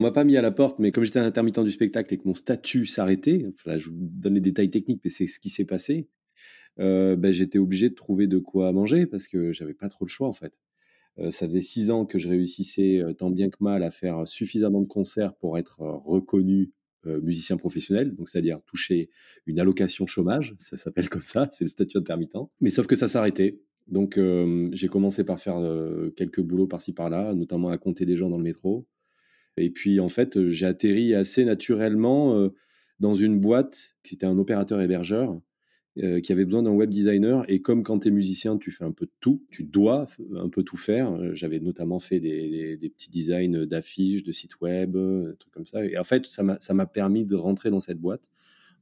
m'a 0.00 0.10
pas 0.10 0.24
mis 0.24 0.36
à 0.36 0.42
la 0.42 0.50
porte, 0.50 0.78
mais 0.78 0.90
comme 0.90 1.04
j'étais 1.04 1.20
un 1.20 1.24
intermittent 1.24 1.60
du 1.60 1.70
spectacle 1.70 2.12
et 2.12 2.18
que 2.18 2.26
mon 2.26 2.34
statut 2.34 2.84
s'arrêtait, 2.84 3.46
je 3.64 3.88
vous 3.88 3.96
donne 3.96 4.34
les 4.34 4.40
détails 4.42 4.70
techniques, 4.70 5.00
mais 5.02 5.10
c'est 5.10 5.26
ce 5.26 5.40
qui 5.40 5.48
s'est 5.48 5.64
passé. 5.64 6.08
Euh, 6.80 7.14
ben, 7.14 7.32
j'étais 7.32 7.58
obligé 7.58 7.88
de 7.88 7.94
trouver 7.94 8.26
de 8.26 8.38
quoi 8.38 8.72
manger 8.72 9.06
parce 9.06 9.28
que 9.28 9.52
j'avais 9.52 9.74
pas 9.74 9.88
trop 9.88 10.04
le 10.04 10.10
choix 10.10 10.26
en 10.26 10.32
fait. 10.32 10.58
Euh, 11.18 11.30
ça 11.30 11.46
faisait 11.46 11.60
six 11.60 11.90
ans 11.90 12.06
que 12.06 12.18
je 12.18 12.28
réussissais 12.28 12.98
euh, 12.98 13.12
tant 13.12 13.30
bien 13.30 13.50
que 13.50 13.56
mal 13.60 13.82
à 13.82 13.90
faire 13.90 14.26
suffisamment 14.26 14.80
de 14.80 14.86
concerts 14.86 15.34
pour 15.34 15.58
être 15.58 15.80
reconnu 15.80 16.72
musicien 17.22 17.58
professionnel, 17.58 18.14
donc 18.14 18.30
c'est-à-dire 18.30 18.62
toucher 18.64 19.10
une 19.44 19.60
allocation 19.60 20.06
chômage, 20.06 20.54
ça 20.58 20.78
s'appelle 20.78 21.10
comme 21.10 21.20
ça, 21.20 21.46
c'est 21.52 21.64
le 21.64 21.68
statut 21.68 21.98
intermittent. 21.98 22.48
Mais 22.62 22.70
sauf 22.70 22.86
que 22.86 22.96
ça 22.96 23.08
s'arrêtait. 23.08 23.60
Donc 23.88 24.18
j'ai 24.72 24.88
commencé 24.88 25.22
par 25.22 25.38
faire 25.38 25.58
quelques 26.16 26.40
boulots 26.40 26.66
par-ci 26.66 26.94
par-là, 26.94 27.34
notamment 27.34 27.68
à 27.68 27.76
compter 27.76 28.06
des 28.06 28.16
gens 28.16 28.30
dans 28.30 28.38
le 28.38 28.42
métro. 28.42 28.86
Et 29.58 29.68
puis 29.68 30.00
en 30.00 30.08
fait, 30.08 30.48
j'ai 30.48 30.64
atterri 30.64 31.14
assez 31.14 31.44
naturellement 31.44 32.48
dans 33.00 33.14
une 33.14 33.38
boîte 33.38 33.96
qui 34.02 34.14
était 34.14 34.24
un 34.24 34.38
opérateur 34.38 34.80
hébergeur 34.80 35.38
euh, 36.02 36.20
qui 36.20 36.32
avait 36.32 36.44
besoin 36.44 36.64
d'un 36.64 36.72
web 36.72 36.90
designer. 36.90 37.44
Et 37.46 37.62
comme 37.62 37.84
quand 37.84 38.00
tu 38.00 38.08
es 38.08 38.10
musicien, 38.10 38.58
tu 38.58 38.72
fais 38.72 38.82
un 38.82 38.90
peu 38.90 39.06
de 39.06 39.12
tout, 39.20 39.44
tu 39.48 39.62
dois 39.62 40.08
un 40.34 40.48
peu 40.48 40.64
tout 40.64 40.76
faire. 40.76 41.12
Euh, 41.12 41.34
j'avais 41.34 41.60
notamment 41.60 42.00
fait 42.00 42.18
des, 42.18 42.76
petits 42.96 43.10
designs 43.10 43.64
d'affiches, 43.64 44.24
de 44.24 44.32
sites 44.32 44.60
web, 44.60 44.96
euh, 44.96 45.30
des 45.30 45.36
trucs 45.36 45.52
comme 45.52 45.68
ça. 45.68 45.84
Et 45.84 45.96
en 45.96 46.02
fait, 46.02 46.26
ça 46.26 46.74
m'a 46.74 46.86
permis 46.86 47.24
de 47.24 47.36
rentrer 47.36 47.70
dans 47.70 47.78
cette 47.78 48.00
boîte 48.00 48.28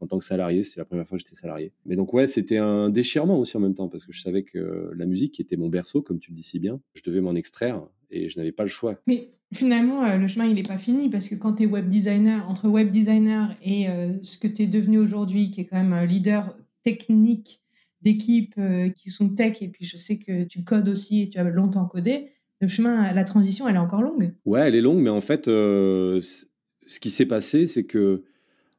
en 0.00 0.06
tant 0.06 0.18
que 0.18 0.24
salarié. 0.24 0.62
C'était 0.62 0.80
la 0.80 0.86
première 0.86 1.06
fois 1.06 1.18
que 1.18 1.22
j'étais 1.22 1.38
salarié. 1.38 1.74
Mais 1.84 1.96
donc, 1.96 2.14
ouais, 2.14 2.26
c'était 2.26 2.56
un 2.56 2.88
déchirement 2.88 3.38
aussi 3.38 3.58
en 3.58 3.60
même 3.60 3.74
temps, 3.74 3.88
parce 3.88 4.06
que 4.06 4.12
je 4.14 4.22
savais 4.22 4.42
que 4.42 4.90
la 4.96 5.04
musique, 5.04 5.32
qui 5.34 5.42
était 5.42 5.56
mon 5.56 5.68
berceau, 5.68 6.00
comme 6.00 6.18
tu 6.18 6.30
le 6.30 6.36
dis 6.36 6.42
si 6.42 6.60
bien, 6.60 6.80
je 6.94 7.02
devais 7.02 7.20
m'en 7.20 7.34
extraire 7.34 7.82
et 8.10 8.30
je 8.30 8.38
n'avais 8.38 8.52
pas 8.52 8.62
le 8.62 8.70
choix. 8.70 8.98
Mais 9.06 9.32
finalement, 9.52 10.16
le 10.16 10.26
chemin, 10.28 10.46
il 10.46 10.54
n'est 10.54 10.62
pas 10.62 10.78
fini, 10.78 11.10
parce 11.10 11.28
que 11.28 11.34
quand 11.34 11.56
tu 11.56 11.64
es 11.64 11.66
web 11.66 11.88
designer, 11.90 12.48
entre 12.48 12.68
web 12.68 12.88
designer 12.88 13.54
et 13.62 13.86
ce 14.22 14.38
que 14.38 14.48
tu 14.48 14.62
es 14.62 14.66
devenu 14.66 14.98
aujourd'hui, 14.98 15.50
qui 15.50 15.60
est 15.60 15.66
quand 15.66 15.76
même 15.76 15.92
un 15.92 16.06
leader 16.06 16.56
techniques 16.82 17.60
d'équipes 18.02 18.54
euh, 18.58 18.90
qui 18.90 19.10
sont 19.10 19.30
tech, 19.30 19.62
et 19.62 19.68
puis 19.68 19.84
je 19.84 19.96
sais 19.96 20.18
que 20.18 20.44
tu 20.44 20.64
codes 20.64 20.88
aussi 20.88 21.22
et 21.22 21.28
tu 21.28 21.38
as 21.38 21.44
longtemps 21.44 21.86
codé, 21.86 22.32
le 22.60 22.68
chemin, 22.68 23.12
la 23.12 23.24
transition, 23.24 23.68
elle 23.68 23.76
est 23.76 23.80
encore 23.80 24.02
longue. 24.02 24.34
Ouais, 24.44 24.68
elle 24.68 24.74
est 24.74 24.80
longue, 24.80 25.00
mais 25.00 25.10
en 25.10 25.20
fait, 25.20 25.48
euh, 25.48 26.20
ce 26.20 27.00
qui 27.00 27.10
s'est 27.10 27.26
passé, 27.26 27.66
c'est 27.66 27.84
que 27.84 28.24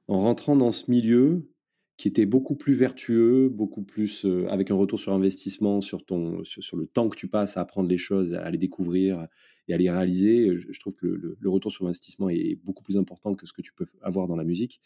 en 0.08 0.22
rentrant 0.22 0.56
dans 0.56 0.72
ce 0.72 0.90
milieu, 0.90 1.50
qui 1.98 2.08
était 2.08 2.26
beaucoup 2.26 2.56
plus 2.56 2.74
vertueux, 2.74 3.50
beaucoup 3.50 3.84
plus 3.84 4.26
avec 4.50 4.72
un 4.72 4.76
retour 4.76 5.00
sur 5.00 5.14
investissement, 5.14 5.80
sur, 5.80 6.04
ton, 6.04 6.44
sur, 6.44 6.76
le 6.76 6.88
temps 6.88 7.08
que 7.08 7.18
tu 7.18 7.28
passes 7.28 7.56
à 7.58 7.62
apprendre 7.62 7.88
les 7.88 8.00
choses, 8.00 8.34
à 8.34 8.50
les 8.50 8.58
découvrir 8.58 9.28
et 9.68 9.74
à 9.74 9.78
les 9.78 9.92
réaliser. 9.92 10.58
Je, 10.58 10.80
trouve 10.80 10.96
que 10.96 11.06
le, 11.06 11.50
retour 11.50 11.72
sur 11.72 11.86
investissement 11.86 12.30
est 12.30 12.60
beaucoup 12.64 12.84
plus 12.84 12.98
important 12.98 13.36
que 13.36 13.46
ce 13.46 13.54
que 13.54 13.62
tu 13.62 13.74
peux 13.74 13.86
avoir 14.02 14.28
dans 14.28 14.36
la 14.36 14.44
musique. 14.44 14.82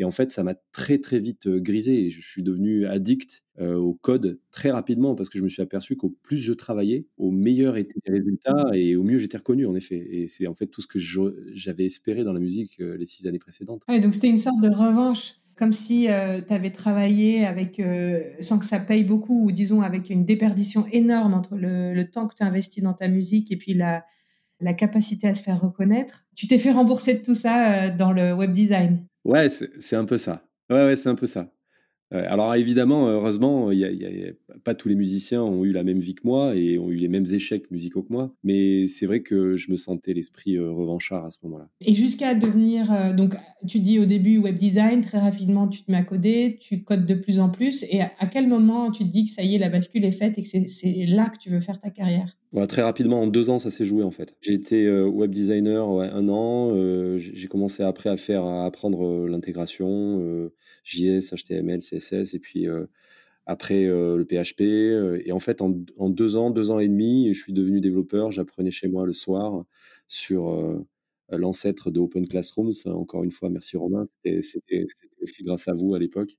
Et 0.00 0.04
en 0.04 0.10
fait, 0.10 0.32
ça 0.32 0.42
m'a 0.42 0.54
très 0.72 0.98
très 0.98 1.20
vite 1.20 1.48
grisé. 1.48 2.10
Je 2.10 2.20
suis 2.20 2.42
devenu 2.42 2.86
addict 2.86 3.44
au 3.60 3.94
code 3.94 4.40
très 4.50 4.72
rapidement 4.72 5.14
parce 5.14 5.28
que 5.28 5.38
je 5.38 5.44
me 5.44 5.48
suis 5.48 5.62
aperçu 5.62 5.96
qu'au 5.96 6.10
plus 6.22 6.38
je 6.38 6.52
travaillais, 6.52 7.06
au 7.18 7.30
meilleur 7.30 7.76
étaient 7.76 8.00
les 8.04 8.14
résultats 8.14 8.66
et 8.74 8.96
au 8.96 9.04
mieux 9.04 9.18
j'étais 9.18 9.38
reconnu 9.38 9.64
en 9.64 9.76
effet. 9.76 10.06
Et 10.10 10.26
c'est 10.26 10.48
en 10.48 10.54
fait 10.54 10.66
tout 10.66 10.82
ce 10.82 10.88
que 10.88 10.98
j'avais 10.98 11.84
espéré 11.84 12.24
dans 12.24 12.32
la 12.32 12.40
musique 12.40 12.78
les 12.78 13.06
six 13.06 13.28
années 13.28 13.38
précédentes. 13.38 13.84
donc 13.88 14.14
c'était 14.14 14.28
une 14.28 14.38
sorte 14.38 14.60
de 14.60 14.68
revanche 14.68 15.34
comme 15.58 15.72
si 15.72 16.08
tu 16.46 16.54
avais 16.54 16.70
travaillé 16.70 17.44
avec, 17.44 17.82
sans 18.40 18.58
que 18.58 18.64
ça 18.64 18.78
paye 18.78 19.04
beaucoup, 19.04 19.46
ou 19.46 19.52
disons 19.52 19.82
avec 19.82 20.08
une 20.08 20.24
déperdition 20.24 20.86
énorme 20.92 21.34
entre 21.34 21.56
le, 21.56 22.02
temps 22.04 22.28
que 22.28 22.34
tu 22.34 22.42
as 22.42 22.46
investi 22.46 22.80
dans 22.80 22.94
ta 22.94 23.08
musique 23.08 23.50
et 23.50 23.56
puis 23.56 23.74
la, 23.74 24.04
capacité 24.74 25.28
à 25.28 25.34
se 25.34 25.42
faire 25.42 25.60
reconnaître. 25.60 26.24
Tu 26.36 26.46
t'es 26.46 26.58
fait 26.58 26.72
rembourser 26.72 27.14
de 27.14 27.22
tout 27.22 27.34
ça 27.34 27.90
dans 27.90 28.12
le 28.12 28.32
web 28.32 28.52
design. 28.52 29.04
Ouais, 29.24 29.48
c'est 29.50 29.96
un 29.96 30.04
peu 30.04 30.18
ça. 30.18 30.44
Ouais, 30.70 30.84
ouais, 30.84 30.96
c'est 30.96 31.08
un 31.08 31.14
peu 31.14 31.26
ça. 31.26 31.50
Alors 32.10 32.54
évidemment, 32.54 33.08
heureusement, 33.08 33.70
pas 34.64 34.74
tous 34.74 34.88
les 34.88 34.94
musiciens 34.94 35.42
ont 35.42 35.64
eu 35.64 35.72
la 35.72 35.84
même 35.84 36.00
vie 36.00 36.14
que 36.14 36.22
moi 36.24 36.56
et 36.56 36.78
ont 36.78 36.90
eu 36.90 36.96
les 36.96 37.08
mêmes 37.08 37.26
échecs 37.30 37.70
musicaux 37.70 38.02
que 38.02 38.12
moi. 38.12 38.34
Mais 38.44 38.86
c'est 38.86 39.06
vrai 39.06 39.20
que 39.20 39.56
je 39.56 39.70
me 39.70 39.76
sentais 39.76 40.14
l'esprit 40.14 40.58
revanchard 40.58 41.26
à 41.26 41.30
ce 41.30 41.38
moment-là. 41.44 41.68
Et 41.80 41.94
jusqu'à 41.94 42.34
devenir, 42.34 43.14
donc 43.14 43.34
tu 43.66 43.80
dis 43.80 43.98
au 43.98 44.04
début 44.04 44.38
web 44.38 44.56
design, 44.56 45.00
très 45.00 45.18
rapidement 45.18 45.68
tu 45.68 45.82
te 45.82 45.90
mets 45.90 45.98
à 45.98 46.04
coder, 46.04 46.58
tu 46.60 46.82
codes 46.82 47.06
de 47.06 47.14
plus 47.14 47.40
en 47.40 47.50
plus. 47.50 47.84
Et 47.90 48.00
à, 48.00 48.26
quel 48.30 48.48
moment 48.48 48.90
tu 48.90 49.04
te 49.04 49.08
dis 49.10 49.24
que 49.24 49.30
ça 49.30 49.42
y 49.42 49.54
est, 49.54 49.58
la 49.58 49.68
bascule 49.68 50.04
est 50.04 50.12
faite 50.12 50.38
et 50.38 50.42
que 50.42 50.48
c'est 50.48 51.06
là 51.06 51.28
que 51.28 51.38
tu 51.38 51.50
veux 51.50 51.60
faire 51.60 51.78
ta 51.78 51.90
carrière? 51.90 52.36
Très 52.68 52.82
rapidement, 52.82 53.22
en 53.22 53.26
deux 53.26 53.50
ans, 53.50 53.58
ça 53.58 53.70
s'est 53.70 53.84
joué 53.84 54.02
en 54.02 54.10
fait. 54.10 54.34
J'ai 54.40 54.54
été 54.54 54.86
euh, 54.86 55.06
web 55.06 55.30
designer 55.30 55.88
un 55.88 56.28
an. 56.28 56.74
Euh, 56.74 57.18
j'ai 57.18 57.48
commencé 57.48 57.82
après 57.82 58.10
à 58.10 58.16
faire, 58.16 58.44
à 58.44 58.64
apprendre 58.64 59.06
euh, 59.06 59.28
l'intégration, 59.28 60.50
JS, 60.84 61.34
HTML, 61.34 61.80
CSS, 61.80 62.34
et 62.34 62.38
puis 62.38 62.66
après 63.46 63.86
le 63.86 64.24
PHP. 64.24 64.60
et 65.26 65.32
en 65.32 65.38
fait, 65.38 65.62
en, 65.62 65.70
deux 66.10 66.36
ans, 66.36 66.50
deux 66.50 66.70
ans 66.70 66.78
et 66.78 66.88
demi, 66.88 67.32
je 67.32 67.40
suis 67.40 67.52
devenu 67.52 67.80
développeur. 67.80 68.30
J'apprenais 68.30 68.70
chez 68.70 68.88
moi 68.88 69.06
le 69.06 69.12
soir 69.12 69.64
sur 70.06 70.84
l'ancêtre 71.30 71.90
de 71.90 72.00
Open 72.00 72.26
Classrooms. 72.26 72.72
Encore 72.86 73.24
une 73.24 73.30
fois, 73.30 73.50
merci 73.50 73.76
Romain. 73.76 74.04
C'était 74.24 74.86
aussi 75.20 75.42
grâce 75.42 75.68
à 75.68 75.74
vous 75.74 75.94
à 75.94 75.98
l'époque. 75.98 76.36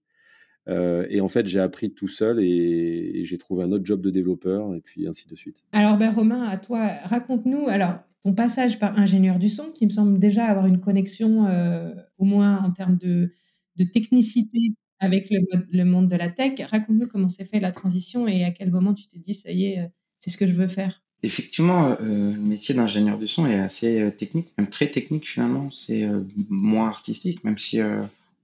Euh, 0.69 1.05
et 1.09 1.19
en 1.19 1.27
fait, 1.27 1.47
j'ai 1.47 1.59
appris 1.59 1.91
tout 1.91 2.07
seul 2.07 2.39
et, 2.41 3.25
j'ai 3.25 3.37
trouvé 3.37 3.63
un 3.63 3.71
autre 3.71 3.85
job 3.85 4.01
de 4.01 4.09
développeur 4.09 4.73
et 4.75 4.81
puis 4.81 5.07
ainsi 5.07 5.27
de 5.27 5.35
suite. 5.35 5.63
Alors, 5.71 5.97
ben, 5.97 6.11
Romain, 6.11 6.47
à 6.47 6.57
toi, 6.57 6.87
raconte-nous 7.03 7.67
alors 7.67 7.95
ton 8.21 8.33
passage 8.33 8.79
par 8.79 8.97
ingénieur 8.97 9.39
du 9.39 9.49
son 9.49 9.71
qui 9.71 9.85
me 9.85 9.89
semble 9.89 10.19
déjà 10.19 10.45
avoir 10.45 10.65
une 10.65 10.79
connexion, 10.79 11.47
euh, 11.47 11.93
au 12.17 12.25
moins 12.25 12.61
en 12.61 12.71
termes 12.71 12.97
de, 12.97 13.31
de 13.77 13.83
technicité 13.83 14.73
avec 14.99 15.29
le, 15.29 15.39
le, 15.71 15.85
monde 15.85 16.09
de 16.09 16.15
la 16.15 16.29
tech. 16.29 16.59
Raconte-nous 16.59 17.07
comment 17.07 17.29
s'est 17.29 17.45
fait 17.45 17.59
la 17.59 17.71
transition 17.71 18.27
et 18.27 18.43
à 18.43 18.51
quel 18.51 18.71
moment 18.71 18.93
tu 18.93 19.07
t'es 19.07 19.19
dit, 19.19 19.33
ça 19.33 19.51
y 19.51 19.67
est, 19.67 19.79
euh, 19.79 19.87
c'est 20.19 20.29
ce 20.29 20.37
que 20.37 20.47
je 20.47 20.53
veux 20.53 20.67
faire. 20.67 21.01
Effectivement, 21.23 21.97
le 21.99 22.37
métier 22.37 22.73
d'ingénieur 22.73 23.17
du 23.17 23.27
son 23.27 23.45
est 23.45 23.59
assez 23.59 24.09
technique, 24.17 24.53
même 24.57 24.69
très 24.69 24.87
technique 24.87 25.27
finalement. 25.27 25.69
C'est 25.69 26.07
moins 26.47 26.87
artistique, 26.87 27.43
même 27.43 27.57
si 27.57 27.81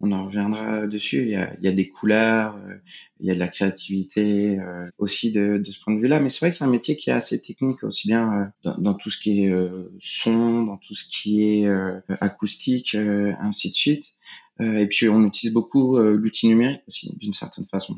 on 0.01 0.11
en 0.11 0.25
reviendra 0.25 0.87
dessus. 0.87 1.23
Il 1.23 1.29
y 1.29 1.35
a, 1.35 1.53
il 1.59 1.65
y 1.65 1.67
a 1.67 1.71
des 1.71 1.89
couleurs, 1.89 2.55
euh, 2.55 2.75
il 3.19 3.27
y 3.27 3.31
a 3.31 3.33
de 3.33 3.39
la 3.39 3.47
créativité 3.47 4.59
euh, 4.59 4.85
aussi 4.97 5.31
de, 5.31 5.57
de, 5.57 5.71
ce 5.71 5.79
point 5.81 5.93
de 5.93 5.99
vue-là. 5.99 6.19
Mais 6.19 6.29
c'est 6.29 6.39
vrai 6.39 6.49
que 6.49 6.55
c'est 6.55 6.65
un 6.65 6.69
métier 6.69 6.95
qui 6.95 7.09
est 7.09 7.13
assez 7.13 7.41
technique, 7.41 7.83
aussi 7.83 8.07
bien 8.07 8.51
euh, 8.65 8.71
dans, 8.77 8.93
tout 8.93 9.09
ce 9.09 9.17
qui 9.17 9.45
est 9.45 9.53
son, 9.99 10.63
dans 10.63 10.77
tout 10.77 10.95
ce 10.95 11.05
qui 11.09 11.43
est 11.43 11.69
acoustique, 12.21 12.95
ainsi 12.95 13.69
de 13.69 13.73
suite. 13.73 14.15
et 14.59 14.87
puis 14.87 15.09
on 15.09 15.25
utilise 15.25 15.53
beaucoup 15.53 15.97
l'outil 15.97 16.47
numérique 16.47 16.81
aussi, 16.87 17.15
d'une 17.17 17.33
certaine 17.33 17.65
façon. 17.65 17.97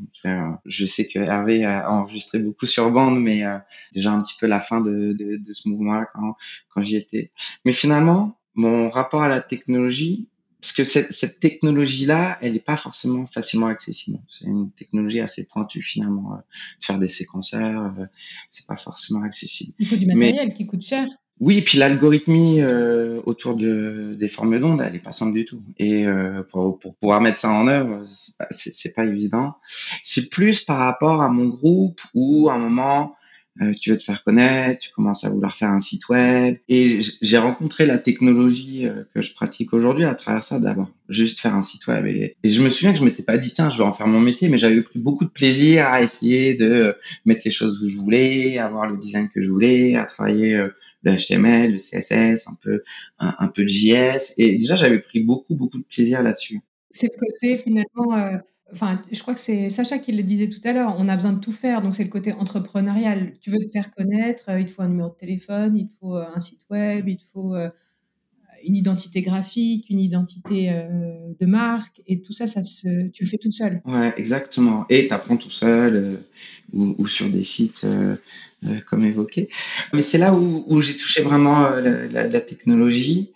je 0.66 0.86
sais 0.86 1.08
que 1.08 1.20
Hervé 1.20 1.66
a 1.66 1.92
enregistré 1.92 2.40
beaucoup 2.40 2.66
sur 2.66 2.90
bande, 2.92 3.22
mais 3.22 3.44
déjà 3.94 4.12
un 4.12 4.22
petit 4.22 4.36
peu 4.40 4.48
la 4.48 4.60
fin 4.60 4.82
de, 4.82 5.14
de, 5.14 5.38
de 5.38 5.54
ce 5.54 5.70
mouvement-là 5.70 6.08
quand, 6.14 6.36
quand 6.70 6.82
j'y 6.82 6.98
étais. 6.98 7.32
Mais 7.66 7.74
finalement, 7.74 8.40
mon 8.56 8.90
rapport 8.90 9.22
à 9.22 9.30
la 9.30 9.42
technologie, 9.42 10.30
parce 10.62 10.74
que 10.74 10.84
cette, 10.84 11.14
cette 11.14 11.40
technologie-là, 11.40 12.38
elle 12.42 12.54
n'est 12.54 12.60
pas 12.60 12.78
forcément 12.78 13.26
facilement 13.26 13.68
accessible. 13.68 14.20
C'est 14.28 14.46
une 14.46 14.72
technologie 14.72 15.20
assez 15.20 15.46
pointue 15.46 15.82
finalement. 15.82 16.34
Euh, 16.34 16.38
faire 16.80 16.98
des 17.00 17.08
séquenceurs, 17.08 18.00
euh, 18.00 18.06
c'est 18.50 18.66
pas 18.66 18.76
forcément 18.76 19.24
accessible. 19.24 19.74
Il 19.80 19.88
faut 19.88 19.96
du 19.96 20.08
matériel 20.08 20.54
qui 20.54 20.66
coûte 20.66 20.82
cher. 20.82 21.08
Oui, 21.40 21.60
et 21.60 21.62
puis 21.62 21.78
l'algorithmie 21.78 22.62
euh, 22.62 23.22
autour 23.26 23.56
de, 23.56 24.16
des 24.20 24.28
formes 24.28 24.58
d'ondes, 24.58 24.82
elle 24.82 24.96
est 24.96 25.00
pas 25.00 25.12
simple 25.12 25.34
du 25.34 25.46
tout. 25.46 25.62
Et 25.78 26.08
euh, 26.08 26.42
pour, 26.42 26.80
pour, 26.80 26.96
pouvoir 26.96 27.22
mettre 27.22 27.38
ça 27.38 27.52
en 27.52 27.68
œuvre, 27.68 28.02
c'est 28.04 28.96
pas, 28.96 29.04
pas 29.04 29.08
évident. 29.08 29.54
C'est 30.02 30.30
plus 30.30 30.66
par 30.66 30.80
rapport 30.80 31.22
à 31.22 31.30
mon 31.30 31.46
groupe 31.46 32.02
où 32.16 32.50
à 32.50 32.56
un 32.56 32.58
moment 32.58 33.16
euh, 33.62 33.74
tu 33.74 33.90
veux 33.92 33.98
te 33.98 34.04
faire 34.04 34.24
connaître, 34.24 34.80
tu 34.80 34.92
commences 34.92 35.24
à 35.24 35.30
vouloir 35.30 35.56
faire 35.58 35.72
un 35.72 35.80
site 35.80 36.10
web. 36.10 36.58
Et 36.70 37.00
j'ai 37.22 37.38
rencontré 37.38 37.86
la 37.86 37.98
technologie 37.98 38.88
euh, 38.88 39.04
que 39.14 39.22
je 39.22 39.34
pratique 39.34 39.74
aujourd'hui 39.74 40.06
à 40.06 40.14
travers 40.16 40.44
ça 40.44 40.60
d'abord, 40.60 40.90
juste 41.10 41.40
faire 41.40 41.56
un 41.56 41.62
site 41.62 41.88
web. 41.88 42.06
Et, 42.06 42.36
je 42.44 42.62
me 42.62 42.70
souviens 42.70 42.94
que 42.94 43.00
je 43.00 43.06
m'étais 43.06 43.24
pas 43.24 43.38
dit 43.38 43.52
tiens, 43.52 43.70
je 43.70 43.78
vais 43.78 43.84
en 43.84 43.94
faire 43.94 44.08
mon 44.08 44.20
métier, 44.20 44.50
mais 44.50 44.58
j'avais 44.58 44.82
pris 44.82 45.00
beaucoup 45.00 45.26
de 45.26 45.30
plaisir 45.30 45.88
à 45.88 46.02
essayer 46.02 46.54
de 46.54 46.96
mettre 47.26 47.42
les 47.46 47.52
choses 47.52 47.84
où 47.84 47.90
je 47.90 47.98
voulais, 47.98 48.58
avoir 48.60 48.90
le 48.90 48.98
design 48.98 49.30
que 49.30 49.42
je 49.42 49.50
voulais, 49.50 49.96
à 49.96 50.06
travailler 50.06 50.56
euh, 50.56 50.70
le 51.04 51.16
HTML, 51.16 51.74
le 51.74 51.78
CSS, 51.78 52.48
un 52.50 52.58
peu 52.62 52.84
un, 53.20 53.48
peu 53.48 53.64
de 53.64 53.70
JS. 53.70 54.36
Et 54.38 54.58
déjà, 54.58 54.76
j'avais 54.76 55.00
pris 55.00 55.22
beaucoup 55.22 55.56
beaucoup 55.56 55.78
de 55.78 55.86
plaisir 55.86 56.22
là-dessus. 56.22 56.60
C'est 56.92 57.12
le 57.14 57.20
côté 57.20 57.58
finalement 57.58 58.42
Enfin, 58.72 59.02
je 59.12 59.22
crois 59.22 59.34
que 59.34 59.40
c'est 59.40 59.70
Sacha 59.70 59.98
qui 59.98 60.12
le 60.12 60.24
disait 60.24 60.50
tout 60.50 60.60
à 60.66 60.74
l'heure, 60.74 60.96
on 61.00 61.08
a 61.08 61.16
besoin 61.16 61.34
de 61.34 61.40
tout 61.40 61.54
faire, 61.54 61.82
donc 61.82 61.96
c'est 61.96 62.04
le 62.04 62.10
côté 62.10 62.34
entrepreneurial. 62.34 63.34
Tu 63.40 63.50
veux 63.50 63.58
te 63.58 63.72
faire 63.72 63.92
connaître, 63.92 64.50
il 64.58 64.66
te 64.66 64.72
faut 64.72 64.82
un 64.82 64.90
numéro 64.90 65.10
de 65.10 65.16
téléphone, 65.16 65.76
il 65.78 65.88
te 65.88 65.94
faut 66.00 66.16
un 66.16 66.40
site 66.40 66.66
web, 66.70 67.08
il 67.08 67.18
te 67.18 67.24
faut 67.34 67.56
une 68.64 68.76
identité 68.76 69.22
graphique, 69.22 69.90
une 69.90 70.00
identité 70.00 70.70
euh, 70.70 71.34
de 71.40 71.46
marque, 71.46 72.02
et 72.08 72.22
tout 72.22 72.34
ça, 72.34 72.48
ça 72.48 72.64
se, 72.64 73.10
tu 73.10 73.24
le 73.24 73.30
fais 73.30 73.38
tout 73.38 73.52
seul. 73.52 73.82
Ouais, 73.86 74.14
exactement. 74.18 74.86
Et 74.90 75.08
tu 75.08 75.14
apprends 75.14 75.38
tout 75.38 75.50
seul 75.50 75.96
euh, 75.96 76.16
ou, 76.74 77.08
sur 77.08 77.30
des 77.30 77.44
sites 77.44 77.86
euh, 77.86 78.16
comme 78.86 79.06
évoqué. 79.06 79.50
Mais 79.94 80.02
c'est 80.02 80.18
là 80.18 80.34
où, 80.34 80.82
j'ai 80.82 80.96
touché 80.96 81.22
vraiment 81.22 81.70
la, 81.70 82.42
technologie. 82.42 83.32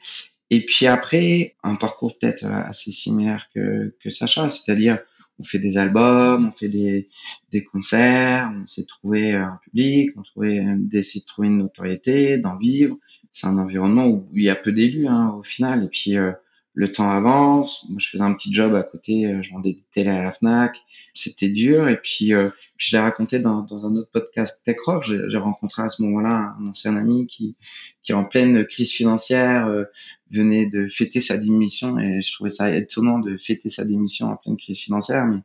Et 0.50 0.66
puis 0.66 0.88
après, 0.88 1.56
un 1.64 1.76
parcours 1.76 2.18
peut-être 2.18 2.46
assez 2.46 2.92
similaire 2.92 3.48
que 3.54 3.94
Sacha, 4.10 4.50
c'est-à-dire 4.50 5.00
on 5.42 5.44
fait 5.44 5.60
des 5.60 5.78
albums, 5.78 6.48
on 6.48 6.52
fait 6.52 6.70
des, 6.70 7.10
des 7.52 7.64
concerts, 7.64 8.52
on 8.56 8.64
essaie 8.64 8.84
de 8.84 8.88
trouver 8.88 9.34
un 9.34 9.60
public, 9.64 10.12
on, 10.18 10.22
trouvait, 10.22 10.62
on 10.62 10.88
essaie 10.94 11.20
de 11.20 11.26
trouver 11.26 11.48
une 11.50 11.58
notoriété, 11.58 12.38
d'en 12.38 12.58
vivre 12.58 12.98
c'est 13.32 13.48
un 13.48 13.58
environnement 13.58 14.08
où 14.08 14.28
il 14.34 14.44
y 14.44 14.50
a 14.50 14.56
peu 14.56 14.72
d'élus 14.72 15.08
hein, 15.08 15.34
au 15.38 15.44
final. 15.44 15.86
Et 15.86 15.88
puis 15.88 16.18
euh, 16.18 16.32
le 16.74 16.92
temps 16.92 17.10
avance. 17.10 17.86
Moi, 17.90 17.98
je 18.00 18.10
faisais 18.10 18.24
un 18.24 18.34
petit 18.34 18.54
job 18.54 18.76
à 18.76 18.84
côté. 18.84 19.26
Euh, 19.26 19.42
je 19.42 19.52
vendais 19.52 19.74
des 19.74 19.84
télé 19.92 20.10
à 20.10 20.24
la 20.24 20.32
Fnac. 20.32 20.78
C'était 21.14 21.50
dur. 21.50 21.90
Et 21.90 21.98
puis 21.98 22.34
euh, 22.34 22.50
je 22.78 22.96
l'ai 22.96 23.02
raconté 23.02 23.40
dans, 23.40 23.64
dans, 23.64 23.86
un 23.86 23.96
autre 23.96 24.10
podcast 24.12 24.64
Tech 24.66 24.78
Rock. 24.86 25.04
J'ai 25.04 25.38
rencontré 25.38 25.84
à 25.84 25.90
ce 25.90 26.02
moment-là 26.04 26.56
un 26.60 26.68
ancien 26.68 26.96
ami 26.96 27.28
qui, 27.28 27.56
qui 28.04 28.14
en 28.14 28.24
pleine 28.24 28.66
crise 28.66 28.92
financière 28.92 29.86
venait 30.32 30.68
de 30.68 30.88
fêter 30.88 31.20
sa 31.20 31.38
démission. 31.38 32.00
Et 32.00 32.22
je 32.22 32.34
trouvais 32.34 32.50
ça 32.50 32.74
étonnant 32.74 33.20
de 33.20 33.36
fêter 33.36 33.70
sa 33.70 33.86
démission 33.86 34.28
en 34.28 34.38
pleine 34.38 34.58
crise 34.58 34.80
financière. 34.80 35.26
Mais 35.26 35.40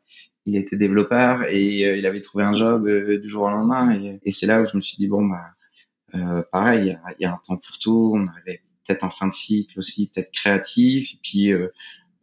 il 0.46 0.56
était 0.56 0.76
développeur 0.76 1.42
et 1.50 1.98
il 1.98 2.06
avait 2.06 2.20
trouvé 2.20 2.44
un 2.44 2.54
job 2.54 2.88
du 2.88 3.28
jour 3.28 3.44
au 3.44 3.50
lendemain. 3.50 4.18
Et, 4.24 4.30
c'est 4.30 4.46
là 4.46 4.62
où 4.62 4.64
je 4.64 4.76
me 4.76 4.82
suis 4.82 4.96
dit 4.96 5.08
bon 5.08 5.26
bah 5.26 5.56
euh, 6.14 6.42
pareil, 6.52 6.96
il 7.18 7.22
y, 7.22 7.26
a, 7.26 7.32
un 7.32 7.40
temps 7.46 7.56
pour 7.56 7.78
tout. 7.78 8.12
On 8.14 8.26
peut-être 8.86 9.04
en 9.04 9.10
fin 9.10 9.28
de 9.28 9.32
cycle 9.32 9.78
aussi, 9.78 10.10
peut-être 10.12 10.30
créatif, 10.32 11.14
et 11.14 11.18
puis 11.22 11.52
euh, 11.52 11.68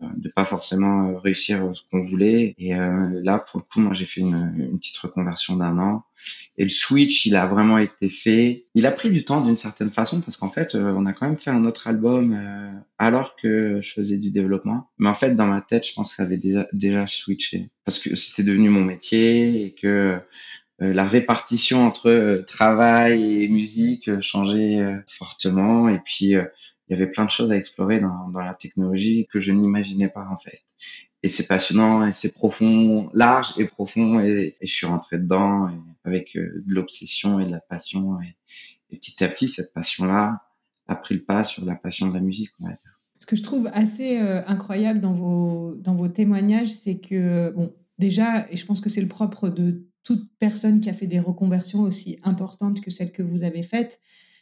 euh, 0.02 0.08
de 0.18 0.30
pas 0.30 0.46
forcément 0.46 1.18
réussir 1.18 1.72
ce 1.74 1.82
qu'on 1.90 2.04
voulait. 2.04 2.56
Et 2.58 2.74
là, 2.74 3.40
pour 3.40 3.60
le 3.60 3.66
coup, 3.66 3.80
moi, 3.80 3.94
j'ai 3.94 4.06
fait 4.06 4.22
une, 4.22 4.78
petite 4.78 4.98
reconversion 4.98 5.56
d'un 5.56 5.78
an. 5.78 6.04
Et 6.58 6.64
le 6.64 6.70
switch, 6.70 7.26
il 7.26 7.36
a 7.36 7.46
vraiment 7.46 7.78
été 7.78 8.10
fait. 8.10 8.66
Il 8.76 8.86
a 8.86 8.92
pris 8.92 9.12
du 9.12 9.24
temps 9.24 9.42
d'une 9.42 9.58
certaine 9.58 9.90
façon 9.90 10.22
parce 10.22 10.38
qu'en 10.38 10.50
fait, 10.50 10.76
on 10.76 11.06
a 11.06 11.14
quand 11.14 11.28
même 11.28 11.38
fait 11.38 11.52
un 11.52 11.66
autre 11.66 11.88
album 11.88 12.38
alors 12.98 13.36
que 13.36 13.80
je 13.82 13.92
faisais 13.92 14.18
du 14.18 14.32
développement. 14.32 14.90
Mais 14.98 15.10
en 15.10 15.14
fait, 15.14 15.36
dans 15.36 15.48
ma 15.48 15.62
tête, 15.62 15.88
je 15.88 15.94
pense 15.94 16.10
que 16.10 16.16
ça 16.16 16.24
avait 16.24 16.38
déjà, 16.38 16.68
déjà 16.74 17.08
switché 17.08 17.70
parce 17.86 18.00
que 18.00 18.16
c'était 18.16 18.44
devenu 18.44 18.70
mon 18.70 18.84
métier 18.84 19.66
et 19.66 19.74
que 19.74 19.88
euh, 19.88 20.20
la 20.92 21.08
répartition 21.08 21.86
entre 21.86 22.10
euh, 22.10 22.42
travail 22.44 23.44
et 23.44 23.48
musique 23.48 24.10
euh, 24.10 24.20
changeait 24.22 24.82
fortement. 25.08 25.88
Et 25.88 26.00
puis, 26.00 26.32
il 26.32 26.48
y 26.90 26.94
avait 26.94 27.08
plein 27.08 27.26
de 27.26 27.30
choses 27.30 27.52
à 27.52 27.58
explorer 27.58 28.00
dans, 28.00 28.30
dans 28.30 28.42
la 28.42 28.54
technologie 28.54 29.28
que 29.32 29.40
je 29.40 29.52
n'imaginais 29.52 30.10
pas 30.10 30.28
en 30.30 30.38
fait. 30.38 30.62
Et 31.22 31.30
c'est 31.30 31.48
passionnant 31.48 32.06
et 32.06 32.12
c'est 32.12 32.34
profond, 32.34 33.10
large 33.14 33.58
et 33.60 33.66
profond. 33.66 34.20
Et, 34.20 34.58
je 34.62 34.74
suis 34.74 34.86
rentré 34.88 35.20
dedans 35.20 35.70
avec 36.04 36.36
de 36.36 36.64
l'obsession 36.68 37.40
et 37.40 37.46
de 37.46 37.52
la 37.52 37.62
passion. 37.62 38.18
Et, 38.22 38.98
petit 38.98 39.24
à 39.24 39.30
petit, 39.30 39.48
cette 39.48 39.74
passion-là 39.74 40.42
a 40.88 40.96
pris 40.96 41.16
le 41.16 41.24
pas 41.24 41.44
sur 41.44 41.64
la 41.66 41.76
passion 41.76 42.10
de 42.10 42.14
la 42.14 42.20
musique. 42.20 42.52
Ce 43.20 43.26
que 43.26 43.38
je 43.38 43.44
trouve 43.44 43.70
assez 43.74 44.18
incroyable 44.18 45.00
dans 45.00 45.14
vos, 45.14 45.76
dans 45.76 45.96
vos 45.96 46.10
témoignages, 46.10 46.72
c'est 46.72 47.00
que, 47.00 47.52
bon, 47.52 47.74
déjà, 47.98 48.46
et 48.52 48.58
je 48.58 48.66
pense 48.66 48.82
que 48.82 48.90
c'est 48.90 49.02
le 49.02 49.08
propre 49.08 49.48
de 49.48 49.88
toute 50.04 50.30
personne 50.38 50.80
qui 50.80 50.90
a 50.90 50.94
fait 50.94 51.08
des 51.08 51.20
reconversions 51.20 51.82
aussi 51.82 52.20
importantes 52.24 52.82
que 52.82 52.92
celles 52.92 53.12
que 53.12 53.24
vous 53.24 53.44
avez 53.44 53.64
faites, 53.64 54.00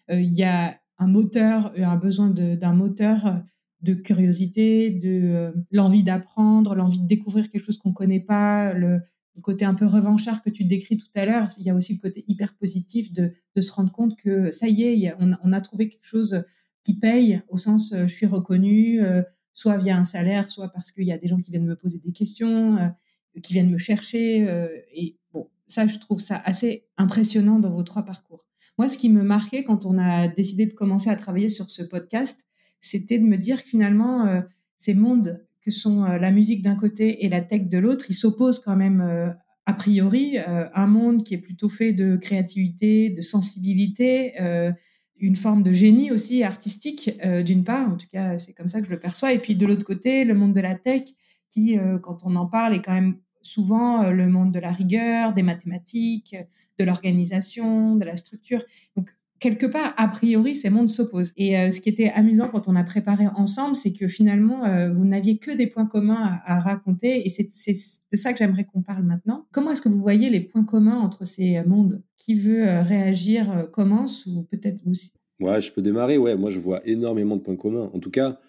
euh, 0.09 0.19
il 0.19 0.33
y 0.33 0.43
a 0.43 0.79
un 0.97 1.07
moteur, 1.07 1.73
euh, 1.77 1.83
un 1.83 1.95
besoin 1.95 2.29
d'un 2.29 2.73
moteur 2.73 3.27
euh, 3.27 3.39
de 3.81 3.93
curiosité, 3.95 4.91
de 4.91 5.53
l'envie 5.71 6.03
d'apprendre, 6.03 6.75
l'envie 6.75 6.99
de 6.99 7.07
découvrir 7.07 7.49
quelque 7.49 7.63
chose 7.63 7.79
qu'on 7.79 7.89
ne 7.89 7.95
connaît 7.95 8.19
pas, 8.19 8.73
le, 8.73 9.01
côté 9.41 9.65
un 9.65 9.73
peu 9.73 9.87
revanchard 9.87 10.43
que 10.43 10.51
tu 10.51 10.65
décris 10.65 10.97
tout 10.97 11.07
à 11.15 11.25
l'heure. 11.25 11.49
Il 11.57 11.63
y 11.63 11.71
a 11.71 11.73
aussi 11.73 11.93
le 11.93 11.99
côté 11.99 12.23
hyper 12.27 12.53
positif 12.53 13.11
de, 13.11 13.31
de 13.55 13.61
se 13.61 13.71
rendre 13.71 13.91
compte 13.91 14.15
que 14.15 14.51
ça 14.51 14.67
y 14.67 14.83
est, 14.83 15.15
on, 15.19 15.51
a 15.51 15.61
trouvé 15.61 15.89
quelque 15.89 16.05
chose 16.05 16.43
qui 16.83 16.99
paye, 16.99 17.41
au 17.47 17.57
sens 17.57 17.91
je 17.91 18.13
suis 18.13 18.27
reconnu, 18.27 19.01
soit 19.55 19.77
via 19.77 19.97
un 19.97 20.03
salaire, 20.03 20.47
soit 20.47 20.69
parce 20.69 20.91
qu'il 20.91 21.05
y 21.05 21.11
a 21.11 21.17
des 21.17 21.27
gens 21.27 21.37
qui 21.37 21.49
viennent 21.49 21.65
me 21.65 21.75
poser 21.75 21.97
des 21.97 22.11
questions, 22.11 22.77
qui 23.41 23.53
viennent 23.53 23.71
me 23.71 23.77
chercher. 23.77 24.45
et 24.93 25.17
bon, 25.33 25.49
ça, 25.67 25.87
je 25.87 25.97
trouve 25.99 26.19
ça 26.19 26.41
assez 26.45 26.85
impressionnant 26.97 27.59
dans 27.59 27.71
vos 27.71 27.83
trois 27.83 28.03
parcours. 28.03 28.45
Moi, 28.77 28.89
ce 28.89 28.97
qui 28.97 29.09
me 29.09 29.23
marquait 29.23 29.63
quand 29.63 29.85
on 29.85 29.97
a 29.97 30.27
décidé 30.27 30.65
de 30.65 30.73
commencer 30.73 31.09
à 31.09 31.15
travailler 31.15 31.49
sur 31.49 31.69
ce 31.69 31.83
podcast, 31.83 32.45
c'était 32.79 33.19
de 33.19 33.25
me 33.25 33.37
dire 33.37 33.63
que 33.63 33.69
finalement, 33.69 34.25
euh, 34.25 34.41
ces 34.77 34.93
mondes 34.93 35.45
que 35.61 35.71
sont 35.71 36.03
euh, 36.03 36.17
la 36.17 36.31
musique 36.31 36.63
d'un 36.63 36.75
côté 36.75 37.23
et 37.23 37.29
la 37.29 37.41
tech 37.41 37.67
de 37.67 37.77
l'autre, 37.77 38.05
ils 38.09 38.15
s'opposent 38.15 38.59
quand 38.59 38.75
même 38.75 39.01
euh, 39.01 39.29
a 39.67 39.73
priori. 39.73 40.37
un 40.39 40.87
monde 40.87 41.23
qui 41.23 41.35
est 41.35 41.37
plutôt 41.37 41.69
fait 41.69 41.93
de 41.93 42.17
créativité, 42.17 43.11
de 43.11 43.21
sensibilité, 43.21 44.33
une 45.19 45.35
forme 45.35 45.61
de 45.61 45.71
génie 45.71 46.11
aussi 46.11 46.43
artistique, 46.43 47.11
d'une 47.45 47.63
part, 47.63 47.87
en 47.87 47.95
tout 47.95 48.07
cas, 48.11 48.39
c'est 48.39 48.53
comme 48.53 48.67
ça 48.67 48.81
que 48.81 48.87
je 48.87 48.91
le 48.91 48.99
perçois. 48.99 49.33
Et 49.33 49.37
puis 49.37 49.55
de 49.55 49.67
l'autre 49.67 49.85
côté, 49.85 50.25
le 50.25 50.33
monde 50.33 50.53
de 50.53 50.61
la 50.61 50.73
tech 50.73 51.03
qui, 51.51 51.77
quand 52.01 52.19
on 52.23 52.35
en 52.35 52.47
parle, 52.47 52.73
est 52.73 52.81
quand 52.81 52.93
même 52.93 53.17
souvent 53.41 54.03
euh, 54.03 54.11
le 54.11 54.27
monde 54.27 54.51
de 54.51 54.59
la 54.59 54.71
rigueur, 54.71 55.33
des 55.33 55.43
mathématiques, 55.43 56.35
de 56.79 56.85
l'organisation, 56.85 57.95
de 57.95 58.05
la 58.05 58.15
structure. 58.15 58.63
Donc, 58.95 59.09
quelque 59.39 59.65
part, 59.65 59.93
a 59.97 60.07
priori, 60.07 60.55
ces 60.55 60.69
mondes 60.69 60.89
s'opposent. 60.89 61.33
Et 61.37 61.57
euh, 61.57 61.71
ce 61.71 61.81
qui 61.81 61.89
était 61.89 62.09
amusant 62.09 62.49
quand 62.49 62.67
on 62.67 62.75
a 62.75 62.83
préparé 62.83 63.25
ensemble, 63.35 63.75
c'est 63.75 63.93
que 63.93 64.07
finalement, 64.07 64.65
euh, 64.65 64.91
vous 64.91 65.05
n'aviez 65.05 65.37
que 65.37 65.51
des 65.51 65.67
points 65.67 65.85
communs 65.85 66.39
à, 66.45 66.59
raconter. 66.59 67.25
Et 67.25 67.29
c'est 67.29 67.43
de 67.43 68.17
ça 68.17 68.33
que 68.33 68.39
j'aimerais 68.39 68.65
qu'on 68.65 68.81
parle 68.81 69.03
maintenant. 69.03 69.47
Comment 69.51 69.71
est-ce 69.71 69.81
que 69.81 69.89
vous 69.89 70.01
voyez 70.01 70.29
les 70.29 70.41
points 70.41 70.63
communs 70.63 70.99
entre 70.99 71.25
ces 71.25 71.61
mondes? 71.63 72.03
Qui 72.17 72.35
veut 72.35 72.65
réagir 72.81 73.67
commence 73.71 74.27
ou 74.27 74.43
peut-être 74.43 74.85
aussi? 74.87 75.13
Ouais, 75.39 75.59
je 75.59 75.71
peux 75.73 75.81
démarrer. 75.81 76.19
Ouais, 76.19 76.35
moi, 76.35 76.51
je 76.51 76.59
vois 76.59 76.87
énormément 76.87 77.35
de 77.35 77.41
points 77.41 77.55
communs. 77.55 77.89
En 77.95 77.99
tout 77.99 78.11
cas, 78.11 78.39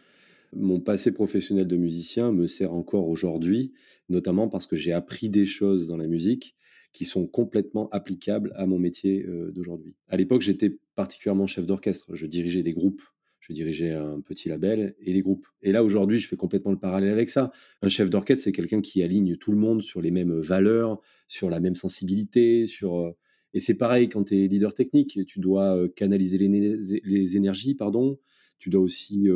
mon 0.54 0.80
passé 0.80 1.12
professionnel 1.12 1.66
de 1.66 1.76
musicien 1.76 2.32
me 2.32 2.46
sert 2.46 2.72
encore 2.72 3.08
aujourd'hui, 3.08 3.72
notamment 4.08 4.48
parce 4.48 4.66
que 4.66 4.76
j'ai 4.76 4.92
appris 4.92 5.28
des 5.28 5.46
choses 5.46 5.86
dans 5.86 5.96
la 5.96 6.06
musique 6.06 6.56
qui 6.92 7.06
sont 7.06 7.26
complètement 7.26 7.88
applicables 7.90 8.52
à 8.54 8.66
mon 8.66 8.78
métier 8.78 9.24
euh, 9.26 9.50
d'aujourd'hui. 9.50 9.96
À 10.08 10.16
l'époque, 10.16 10.42
j'étais 10.42 10.78
particulièrement 10.94 11.46
chef 11.46 11.66
d'orchestre. 11.66 12.14
Je 12.14 12.26
dirigeais 12.26 12.62
des 12.62 12.74
groupes, 12.74 13.02
je 13.40 13.54
dirigeais 13.54 13.92
un 13.92 14.20
petit 14.20 14.50
label 14.50 14.94
et 15.00 15.14
des 15.14 15.22
groupes. 15.22 15.46
Et 15.62 15.72
là, 15.72 15.82
aujourd'hui, 15.82 16.18
je 16.18 16.28
fais 16.28 16.36
complètement 16.36 16.70
le 16.70 16.78
parallèle 16.78 17.10
avec 17.10 17.30
ça. 17.30 17.50
Un 17.80 17.88
chef 17.88 18.10
d'orchestre, 18.10 18.44
c'est 18.44 18.52
quelqu'un 18.52 18.82
qui 18.82 19.02
aligne 19.02 19.36
tout 19.36 19.52
le 19.52 19.58
monde 19.58 19.80
sur 19.80 20.02
les 20.02 20.10
mêmes 20.10 20.38
valeurs, 20.38 21.00
sur 21.28 21.48
la 21.48 21.60
même 21.60 21.74
sensibilité, 21.74 22.66
sur... 22.66 22.98
Euh, 22.98 23.16
et 23.54 23.60
c'est 23.60 23.74
pareil 23.74 24.08
quand 24.08 24.24
tu 24.24 24.44
es 24.44 24.48
leader 24.48 24.72
technique, 24.72 25.26
tu 25.26 25.40
dois 25.40 25.76
euh, 25.76 25.88
canaliser 25.88 26.38
les, 26.38 26.76
les 27.04 27.36
énergies, 27.36 27.74
pardon, 27.74 28.18
tu 28.58 28.70
dois 28.70 28.80
aussi 28.80 29.28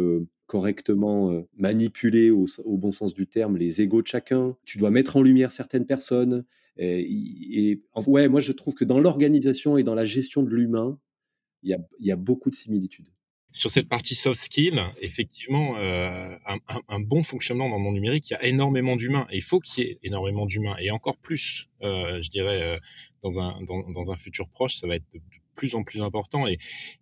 correctement 0.46 1.44
manipuler 1.56 2.30
au, 2.30 2.46
bon 2.66 2.92
sens 2.92 3.14
du 3.14 3.26
terme 3.26 3.56
les 3.56 3.80
égaux 3.80 4.02
de 4.02 4.06
chacun. 4.06 4.56
Tu 4.64 4.78
dois 4.78 4.90
mettre 4.90 5.16
en 5.16 5.22
lumière 5.22 5.52
certaines 5.52 5.86
personnes. 5.86 6.44
Et, 6.78 7.82
ouais, 8.06 8.28
moi 8.28 8.40
je 8.40 8.52
trouve 8.52 8.74
que 8.74 8.84
dans 8.84 9.00
l'organisation 9.00 9.76
et 9.76 9.82
dans 9.82 9.94
la 9.94 10.04
gestion 10.04 10.42
de 10.42 10.50
l'humain, 10.50 10.98
il 11.62 11.76
y 12.00 12.12
a, 12.12 12.16
beaucoup 12.16 12.50
de 12.50 12.54
similitudes. 12.54 13.08
Sur 13.50 13.70
cette 13.70 13.88
partie 13.88 14.14
soft 14.14 14.40
skill, 14.40 14.80
effectivement, 15.00 15.76
un, 15.76 17.00
bon 17.00 17.22
fonctionnement 17.22 17.68
dans 17.68 17.76
le 17.76 17.82
monde 17.82 17.94
numérique, 17.94 18.30
il 18.30 18.34
y 18.34 18.36
a 18.36 18.44
énormément 18.44 18.96
d'humains. 18.96 19.26
Il 19.32 19.42
faut 19.42 19.60
qu'il 19.60 19.84
y 19.84 19.88
ait 19.88 19.98
énormément 20.02 20.46
d'humains. 20.46 20.76
Et 20.78 20.90
encore 20.90 21.16
plus, 21.16 21.68
je 21.80 22.28
dirais, 22.28 22.78
dans, 23.22 23.40
un, 23.40 23.62
dans, 23.62 24.10
un 24.12 24.16
futur 24.16 24.48
proche, 24.48 24.76
ça 24.76 24.86
va 24.86 24.96
être 24.96 25.10
de 25.12 25.20
plus 25.54 25.74
en 25.74 25.82
plus 25.82 26.02
important. 26.02 26.44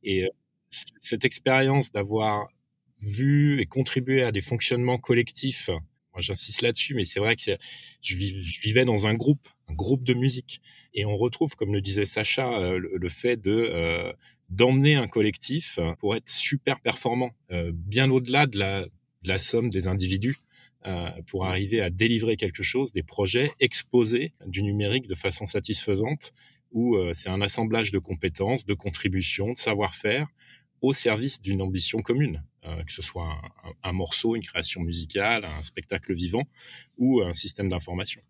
Et 0.03 0.31
cette 0.71 1.25
expérience 1.25 1.93
d'avoir 1.93 2.49
vu 3.05 3.61
et 3.61 3.67
contribué 3.67 4.23
à 4.23 4.33
des 4.33 4.41
fonctionnements 4.41 4.99
collectifs. 4.99 5.69
Moi, 5.69 6.21
j'insiste 6.21 6.63
là-dessus, 6.63 6.95
mais 6.95 7.05
c'est 7.05 7.21
vrai 7.21 7.37
que 7.37 7.43
je, 8.01 8.15
vivais 8.15 8.85
dans 8.85 9.07
un 9.07 9.15
groupe, 9.15 9.49
un 9.69 9.75
groupe 9.75 10.05
de 10.05 10.15
musique, 10.15 10.61
et 10.95 11.05
on 11.05 11.17
retrouve, 11.17 11.57
comme 11.57 11.73
le 11.73 11.81
disait 11.81 12.07
Sacha, 12.07 12.61
euh, 12.61 12.79
le, 12.79 13.09
fait 13.09 13.37
de 13.37 13.51
euh, 13.51 14.13
d'emmener 14.49 14.95
un 14.95 15.09
collectif 15.09 15.81
pour 15.99 16.15
être 16.15 16.29
super 16.29 16.81
performant, 16.81 17.33
euh, 17.51 17.73
bien 17.75 18.11
au-delà 18.11 18.47
de 18.47 18.59
la, 18.59 18.83
de 18.83 19.29
la 19.29 19.39
somme 19.39 19.71
des 19.71 19.89
individus, 19.89 20.37
pour 21.29 21.47
arriver 21.47 21.81
à 21.81 21.89
délivrer 21.89 22.37
quelque 22.37 22.63
chose, 22.63 22.93
des 22.93 23.03
projets 23.03 23.51
exposés 23.59 24.35
du 24.47 24.63
numérique 24.63 25.07
de 25.07 25.15
façon 25.15 25.47
satisfaisante, 25.47 26.35
où 26.73 26.99
c'est 27.15 27.31
un 27.31 27.41
assemblage 27.41 27.91
de 27.91 27.99
compétences, 27.99 28.67
de 28.67 28.75
contributions, 28.75 29.53
de 29.53 29.57
savoir-faire, 29.57 30.27
au 30.83 30.93
service 30.93 31.41
d'une 31.41 31.63
ambition 31.63 32.01
commune. 32.01 32.45
Que 32.87 32.93
ce 32.93 33.03
soit 33.03 33.41
un, 33.83 33.93
morceau, 33.93 34.37
une 34.37 34.43
création 34.43 34.81
musicale, 34.81 35.45
un 35.45 35.63
spectacle 35.63 36.15
vivant 36.15 36.45
ou 36.99 37.21
un 37.21 37.33
système 37.33 37.69
d'information. 37.69 38.23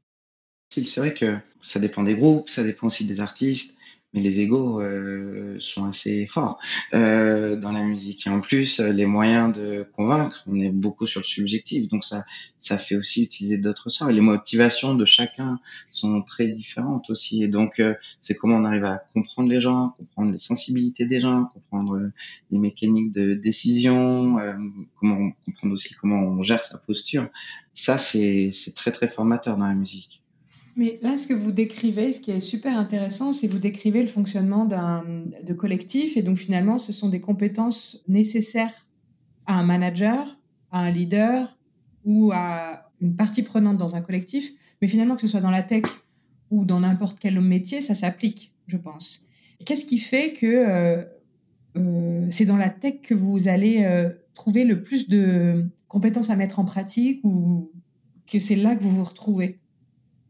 C'est 0.70 0.98
vrai 0.98 1.14
que 1.14 1.38
ça 1.62 1.78
dépend 1.78 2.02
des 2.02 2.14
groupes, 2.14 2.48
ça 2.48 2.64
dépend 2.64 2.88
aussi 2.88 3.06
des 3.06 3.20
artistes 3.20 3.78
mais 4.14 4.20
les 4.20 4.40
égaux 4.40 4.80
euh, 4.80 5.56
sont 5.58 5.86
assez 5.86 6.26
forts 6.26 6.58
euh, 6.94 7.56
dans 7.56 7.72
la 7.72 7.82
musique. 7.82 8.26
Et 8.26 8.30
en 8.30 8.40
plus, 8.40 8.80
les 8.80 9.06
moyens 9.06 9.52
de 9.52 9.86
convaincre, 9.92 10.44
on 10.46 10.58
est 10.60 10.70
beaucoup 10.70 11.06
sur 11.06 11.20
le 11.20 11.24
subjectif, 11.24 11.88
donc 11.88 12.04
ça, 12.04 12.24
ça 12.58 12.78
fait 12.78 12.96
aussi 12.96 13.24
utiliser 13.24 13.58
d'autres 13.58 13.90
sorts. 13.90 14.10
Et 14.10 14.14
les 14.14 14.20
motivations 14.20 14.94
de 14.94 15.04
chacun 15.04 15.58
sont 15.90 16.22
très 16.22 16.48
différentes 16.48 17.10
aussi. 17.10 17.42
Et 17.42 17.48
donc, 17.48 17.80
euh, 17.80 17.94
c'est 18.20 18.34
comment 18.34 18.56
on 18.56 18.64
arrive 18.64 18.84
à 18.84 19.04
comprendre 19.12 19.50
les 19.50 19.60
gens, 19.60 19.94
comprendre 19.98 20.32
les 20.32 20.38
sensibilités 20.38 21.04
des 21.04 21.20
gens, 21.20 21.50
comprendre 21.52 22.10
les 22.50 22.58
mécaniques 22.58 23.12
de 23.12 23.34
décision, 23.34 24.38
euh, 24.38 24.54
comment 24.98 25.32
comprendre 25.44 25.74
aussi 25.74 25.94
comment 25.94 26.20
on 26.20 26.42
gère 26.42 26.62
sa 26.64 26.78
posture. 26.78 27.28
Ça, 27.74 27.98
c'est 27.98 28.52
très 28.74 28.92
très 28.92 29.08
formateur 29.08 29.56
dans 29.56 29.66
la 29.66 29.74
musique. 29.74 30.23
Mais 30.76 30.98
là, 31.02 31.16
ce 31.16 31.26
que 31.26 31.34
vous 31.34 31.52
décrivez, 31.52 32.12
ce 32.12 32.20
qui 32.20 32.32
est 32.32 32.40
super 32.40 32.76
intéressant, 32.76 33.32
c'est 33.32 33.46
que 33.46 33.52
vous 33.52 33.60
décrivez 33.60 34.02
le 34.02 34.08
fonctionnement 34.08 34.64
d'un 34.64 35.04
de 35.42 35.52
collectif. 35.52 36.16
Et 36.16 36.22
donc, 36.22 36.36
finalement, 36.36 36.78
ce 36.78 36.92
sont 36.92 37.08
des 37.08 37.20
compétences 37.20 38.02
nécessaires 38.08 38.88
à 39.46 39.58
un 39.58 39.62
manager, 39.62 40.38
à 40.72 40.80
un 40.80 40.90
leader 40.90 41.56
ou 42.04 42.32
à 42.32 42.90
une 43.00 43.14
partie 43.14 43.42
prenante 43.42 43.78
dans 43.78 43.94
un 43.94 44.00
collectif. 44.00 44.52
Mais 44.82 44.88
finalement, 44.88 45.14
que 45.14 45.22
ce 45.22 45.28
soit 45.28 45.40
dans 45.40 45.50
la 45.50 45.62
tech 45.62 45.84
ou 46.50 46.64
dans 46.64 46.80
n'importe 46.80 47.18
quel 47.20 47.40
métier, 47.40 47.80
ça 47.80 47.94
s'applique, 47.94 48.52
je 48.66 48.76
pense. 48.76 49.24
Qu'est-ce 49.64 49.84
qui 49.84 49.98
fait 49.98 50.32
que 50.32 50.46
euh, 50.46 51.04
euh, 51.76 52.26
c'est 52.30 52.44
dans 52.44 52.56
la 52.56 52.70
tech 52.70 53.00
que 53.02 53.14
vous 53.14 53.48
allez 53.48 53.84
euh, 53.84 54.10
trouver 54.34 54.64
le 54.64 54.82
plus 54.82 55.08
de 55.08 55.64
compétences 55.88 56.30
à 56.30 56.36
mettre 56.36 56.58
en 56.58 56.64
pratique 56.64 57.20
ou 57.24 57.70
que 58.26 58.38
c'est 58.38 58.56
là 58.56 58.76
que 58.76 58.82
vous 58.82 58.94
vous 58.94 59.04
retrouvez? 59.04 59.60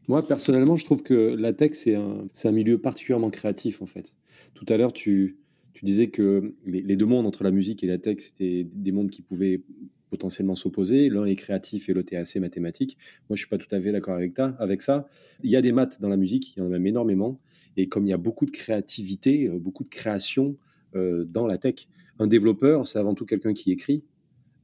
Moi, 0.07 0.25
personnellement, 0.25 0.75
je 0.75 0.85
trouve 0.85 1.03
que 1.03 1.13
la 1.13 1.53
tech, 1.53 1.71
c'est 1.73 1.95
un, 1.95 2.51
milieu 2.51 2.77
particulièrement 2.77 3.29
créatif, 3.29 3.81
en 3.81 3.85
fait. 3.85 4.13
Tout 4.53 4.65
à 4.69 4.77
l'heure, 4.77 4.93
tu, 4.93 5.37
disais 5.83 6.07
que 6.07 6.55
les, 6.65 6.95
deux 6.95 7.05
mondes 7.05 7.27
entre 7.27 7.43
la 7.43 7.51
musique 7.51 7.83
et 7.83 7.87
la 7.87 7.97
tech, 7.97 8.17
c'était 8.19 8.67
des 8.73 8.91
mondes 8.91 9.11
qui 9.11 9.21
pouvaient 9.21 9.61
potentiellement 10.09 10.55
s'opposer. 10.55 11.09
L'un 11.09 11.25
est 11.25 11.35
créatif 11.35 11.89
et 11.89 11.93
l'autre 11.93 12.13
est 12.13 12.17
assez 12.17 12.39
mathématique. 12.39 12.97
Moi, 13.29 13.35
je 13.35 13.41
suis 13.41 13.49
pas 13.49 13.57
tout 13.57 13.73
à 13.73 13.81
fait 13.81 13.91
d'accord 13.91 14.15
avec, 14.15 14.37
avec 14.39 14.81
ça. 14.81 15.07
Il 15.43 15.51
y 15.51 15.55
a 15.55 15.61
des 15.61 15.71
maths 15.71 15.99
dans 16.01 16.09
la 16.09 16.17
musique, 16.17 16.55
il 16.55 16.59
y 16.59 16.61
en 16.61 16.67
a 16.67 16.69
même 16.69 16.87
énormément. 16.87 17.39
Et 17.77 17.87
comme 17.87 18.05
il 18.05 18.09
y 18.09 18.13
a 18.13 18.17
beaucoup 18.17 18.45
de 18.45 18.51
créativité, 18.51 19.47
euh, 19.47 19.59
beaucoup 19.59 19.83
de 19.83 19.89
création 19.89 20.57
euh, 20.95 21.23
dans 21.25 21.45
la 21.45 21.57
tech, 21.57 21.87
un 22.19 22.27
développeur, 22.27 22.87
c'est 22.87 22.99
avant 22.99 23.13
tout 23.13 23.25
quelqu'un 23.25 23.53
qui 23.53 23.71
écrit. 23.71 24.03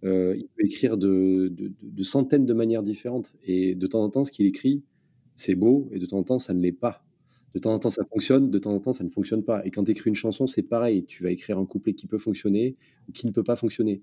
Euh, 0.03 0.35
il 0.37 0.47
peut 0.55 0.65
écrire 0.65 0.97
de, 0.97 1.53
de, 1.81 2.03
centaines 2.03 2.45
de 2.45 2.53
manières 2.53 2.81
différentes. 2.81 3.35
Et 3.43 3.75
de 3.75 3.87
temps 3.87 4.03
en 4.03 4.09
temps, 4.09 4.23
ce 4.23 4.31
qu'il 4.31 4.45
écrit, 4.45 4.83
c'est 5.35 5.55
beau, 5.55 5.89
et 5.91 5.99
de 5.99 6.05
temps 6.05 6.19
en 6.19 6.23
temps, 6.23 6.39
ça 6.39 6.53
ne 6.53 6.61
l'est 6.61 6.71
pas. 6.71 7.03
De 7.53 7.59
temps 7.59 7.73
en 7.73 7.79
temps, 7.79 7.89
ça 7.89 8.05
fonctionne, 8.05 8.49
de 8.49 8.57
temps 8.57 8.73
en 8.73 8.79
temps, 8.79 8.93
ça 8.93 9.03
ne 9.03 9.09
fonctionne 9.09 9.43
pas. 9.43 9.65
Et 9.65 9.71
quand 9.71 9.83
tu 9.83 9.91
écris 9.91 10.09
une 10.09 10.15
chanson, 10.15 10.47
c'est 10.47 10.61
pareil. 10.61 11.03
Tu 11.03 11.21
vas 11.23 11.31
écrire 11.31 11.57
un 11.57 11.65
couplet 11.65 11.93
qui 11.93 12.07
peut 12.07 12.17
fonctionner 12.17 12.77
ou 13.09 13.11
qui 13.11 13.27
ne 13.27 13.31
peut 13.31 13.43
pas 13.43 13.57
fonctionner. 13.57 14.01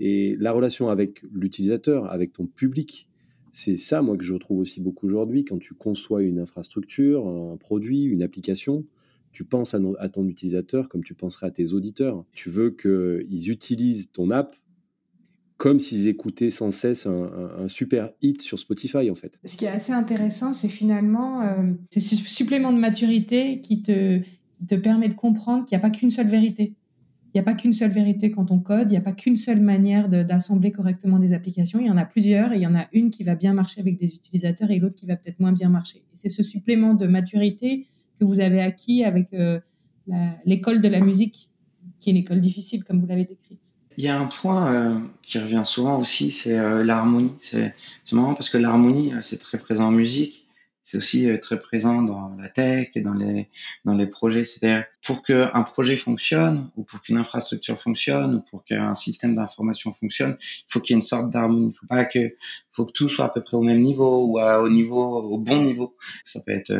Et 0.00 0.36
la 0.38 0.52
relation 0.52 0.90
avec 0.90 1.22
l'utilisateur, 1.32 2.12
avec 2.12 2.32
ton 2.32 2.46
public, 2.46 3.08
c'est 3.52 3.76
ça, 3.76 4.02
moi, 4.02 4.16
que 4.16 4.24
je 4.24 4.34
retrouve 4.34 4.58
aussi 4.58 4.80
beaucoup 4.80 5.06
aujourd'hui. 5.06 5.44
Quand 5.44 5.58
tu 5.58 5.74
conçois 5.74 6.22
une 6.22 6.38
infrastructure, 6.38 7.26
un 7.26 7.56
produit, 7.56 8.04
une 8.04 8.22
application, 8.22 8.84
tu 9.32 9.44
penses 9.44 9.74
à, 9.74 10.08
ton 10.08 10.26
utilisateur 10.26 10.88
comme 10.88 11.04
tu 11.04 11.14
penserais 11.14 11.46
à 11.46 11.50
tes 11.50 11.72
auditeurs. 11.72 12.24
Tu 12.32 12.50
veux 12.50 12.70
qu'ils 12.70 13.50
utilisent 13.50 14.10
ton 14.12 14.30
app 14.30 14.56
comme 15.60 15.78
s'ils 15.78 16.08
écoutaient 16.08 16.48
sans 16.48 16.70
cesse 16.70 17.06
un, 17.06 17.68
super 17.68 18.12
hit 18.22 18.40
sur 18.40 18.58
Spotify 18.58 19.10
en 19.10 19.14
fait. 19.14 19.38
Ce 19.44 19.58
qui 19.58 19.66
est 19.66 19.68
assez 19.68 19.92
intéressant, 19.92 20.54
c'est 20.54 20.70
finalement 20.70 21.42
euh, 21.42 21.72
ce 21.92 22.00
supplément 22.00 22.72
de 22.72 22.78
maturité 22.78 23.60
qui 23.60 23.82
te, 23.82 24.22
permet 24.76 25.08
de 25.08 25.14
comprendre 25.14 25.66
qu'il 25.66 25.76
n'y 25.76 25.80
a 25.80 25.86
pas 25.86 25.90
qu'une 25.90 26.08
seule 26.08 26.28
vérité. 26.28 26.72
Il 27.26 27.36
n'y 27.36 27.40
a 27.40 27.42
pas 27.42 27.52
qu'une 27.52 27.74
seule 27.74 27.90
vérité 27.90 28.30
quand 28.30 28.50
on 28.50 28.58
code, 28.58 28.90
il 28.90 28.92
n'y 28.92 28.96
a 28.96 29.02
pas 29.02 29.12
qu'une 29.12 29.36
seule 29.36 29.60
manière 29.60 30.08
d'assembler 30.08 30.72
correctement 30.72 31.18
des 31.18 31.34
applications, 31.34 31.78
il 31.78 31.88
y 31.88 31.90
en 31.90 31.98
a 31.98 32.06
plusieurs 32.06 32.54
et 32.54 32.56
il 32.56 32.62
y 32.62 32.66
en 32.66 32.74
a 32.74 32.86
une 32.94 33.10
qui 33.10 33.22
va 33.22 33.34
bien 33.34 33.52
marcher 33.52 33.82
avec 33.82 33.98
des 33.98 34.14
utilisateurs 34.14 34.70
et 34.70 34.78
l'autre 34.78 34.96
qui 34.96 35.04
va 35.04 35.16
peut-être 35.16 35.40
moins 35.40 35.52
bien 35.52 35.68
marcher. 35.68 36.02
C'est 36.14 36.30
ce 36.30 36.42
supplément 36.42 36.94
de 36.94 37.06
maturité 37.06 37.86
que 38.18 38.24
vous 38.24 38.40
avez 38.40 38.62
acquis 38.62 39.04
avec 39.04 39.28
euh, 39.34 39.60
l'école 40.46 40.80
de 40.80 40.88
la 40.88 41.00
musique, 41.00 41.50
qui 41.98 42.08
est 42.08 42.12
une 42.12 42.18
école 42.18 42.40
difficile 42.40 42.82
comme 42.82 42.98
vous 42.98 43.06
l'avez 43.06 43.26
décrite. 43.26 43.74
Il 43.96 44.04
y 44.04 44.08
a 44.08 44.18
un 44.18 44.26
point 44.26 44.72
euh, 44.72 44.98
qui 45.22 45.38
revient 45.38 45.62
souvent 45.64 45.98
aussi, 45.98 46.30
c'est 46.30 46.58
euh, 46.58 46.84
l'harmonie. 46.84 47.34
C'est 47.40 47.74
marrant 48.12 48.34
parce 48.34 48.48
que 48.48 48.58
l'harmonie, 48.58 49.12
euh, 49.12 49.20
c'est 49.20 49.38
très 49.38 49.58
présent 49.58 49.88
en 49.88 49.90
musique. 49.90 50.46
C'est 50.84 50.96
aussi 50.96 51.28
très 51.40 51.60
présent 51.60 52.02
dans 52.02 52.34
la 52.36 52.48
tech 52.48 52.88
et 52.96 53.00
dans 53.00 53.14
les, 53.14 53.48
dans 53.84 53.94
les 53.94 54.08
projets. 54.08 54.42
C'est-à-dire, 54.42 54.84
pour 55.06 55.22
qu'un 55.22 55.62
projet 55.62 55.96
fonctionne, 55.96 56.68
ou 56.76 56.82
pour 56.82 57.00
qu'une 57.00 57.16
infrastructure 57.16 57.80
fonctionne, 57.80 58.34
ou 58.34 58.40
pour 58.40 58.64
qu'un 58.64 58.94
système 58.94 59.36
d'information 59.36 59.92
fonctionne, 59.92 60.36
il 60.40 60.64
faut 60.66 60.80
qu'il 60.80 60.94
y 60.94 60.96
ait 60.96 61.00
une 61.00 61.06
sorte 61.06 61.30
d'harmonie. 61.30 61.70
Il 61.72 61.78
faut 61.78 61.86
pas 61.86 62.04
que, 62.04 62.34
faut 62.72 62.86
que 62.86 62.92
tout 62.92 63.08
soit 63.08 63.26
à 63.26 63.28
peu 63.28 63.40
près 63.40 63.56
au 63.56 63.62
même 63.62 63.82
niveau, 63.82 64.26
ou 64.26 64.40
au 64.40 64.68
niveau, 64.68 65.18
au 65.18 65.38
bon 65.38 65.62
niveau. 65.62 65.94
Ça 66.24 66.40
peut 66.44 66.50
être 66.50 66.72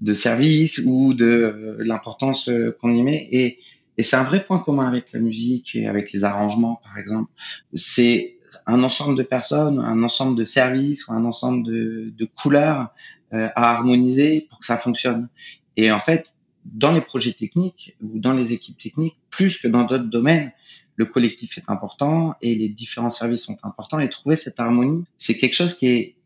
de 0.00 0.12
service 0.12 0.82
ou 0.84 1.14
de 1.14 1.76
l'importance 1.78 2.50
qu'on 2.80 2.92
y 2.92 3.04
met. 3.04 3.28
Et 3.30 3.60
et 3.98 4.02
c'est 4.02 4.16
un 4.16 4.24
vrai 4.24 4.44
point 4.44 4.58
commun 4.58 4.86
avec 4.86 5.12
la 5.12 5.20
musique 5.20 5.74
et 5.74 5.86
avec 5.86 6.12
les 6.12 6.24
arrangements, 6.24 6.80
par 6.82 6.98
exemple. 6.98 7.30
C'est 7.74 8.38
un 8.66 8.82
ensemble 8.82 9.16
de 9.16 9.22
personnes, 9.22 9.78
un 9.78 10.02
ensemble 10.02 10.36
de 10.36 10.44
services 10.44 11.08
ou 11.08 11.12
un 11.12 11.24
ensemble 11.24 11.64
de, 11.64 12.28
couleurs 12.36 12.88
euh, 13.32 13.48
à 13.56 13.74
harmoniser 13.74 14.46
pour 14.48 14.60
que 14.60 14.66
ça 14.66 14.76
fonctionne. 14.76 15.28
Et 15.76 15.90
en 15.90 16.00
fait, 16.00 16.34
dans 16.64 16.92
les 16.92 17.00
projets 17.00 17.32
techniques 17.32 17.96
ou 18.02 18.18
dans 18.18 18.32
les 18.32 18.52
équipes 18.52 18.78
techniques, 18.78 19.16
plus 19.30 19.58
que 19.58 19.68
dans 19.68 19.84
d'autres 19.84 20.10
domaines, 20.10 20.52
le 20.96 21.04
collectif 21.04 21.58
est 21.58 21.68
important 21.68 22.34
et 22.40 22.54
les 22.54 22.68
différents 22.68 23.10
services 23.10 23.44
sont 23.44 23.58
importants. 23.62 24.00
Et 24.00 24.08
trouver 24.08 24.36
cette 24.36 24.58
harmonie, 24.58 25.04
c'est 25.18 25.36
quelque 25.36 25.54
chose 25.54 25.74
qui 25.74 25.86
est 25.86 26.16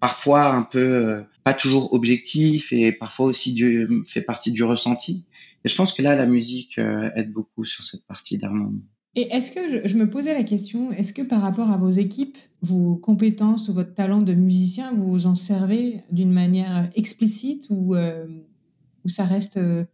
parfois 0.00 0.46
un 0.46 0.62
peu 0.62 0.80
euh, 0.80 1.22
pas 1.44 1.54
toujours 1.54 1.92
objectif 1.92 2.72
et 2.72 2.92
parfois 2.92 3.26
aussi 3.26 3.60
fait 4.06 4.22
partie 4.22 4.52
du 4.52 4.62
ressenti. 4.62 5.26
Et 5.64 5.68
je 5.68 5.76
pense 5.76 5.92
que 5.92 6.02
là, 6.02 6.14
la 6.14 6.26
musique 6.26 6.78
euh, 6.78 7.10
aide 7.14 7.32
beaucoup 7.32 7.64
sur 7.64 7.84
cette 7.84 8.06
partie 8.06 8.38
d'harmonie. 8.38 8.84
Et 9.16 9.32
est-ce 9.32 9.52
que 9.52 9.88
je, 9.88 9.96
me 9.96 10.10
posais 10.10 10.34
la 10.34 10.42
question, 10.42 10.90
est-ce 10.90 11.12
que 11.12 11.22
par 11.22 11.40
rapport 11.40 11.70
à 11.70 11.76
vos 11.76 11.90
équipes, 11.90 12.36
vos 12.62 12.96
compétences 12.96 13.68
ou 13.68 13.72
votre 13.72 13.94
talent 13.94 14.22
de 14.22 14.34
musicien, 14.34 14.92
vous 14.92 15.08
vous 15.08 15.26
en 15.26 15.36
servez 15.36 16.00
d'une 16.10 16.32
manière 16.32 16.90
explicite 16.96 17.66
ou, 17.70 17.94
euh, 17.94 18.26
ou 19.04 19.08
ça 19.08 19.24
reste 19.24 19.56
euh, 19.56 19.84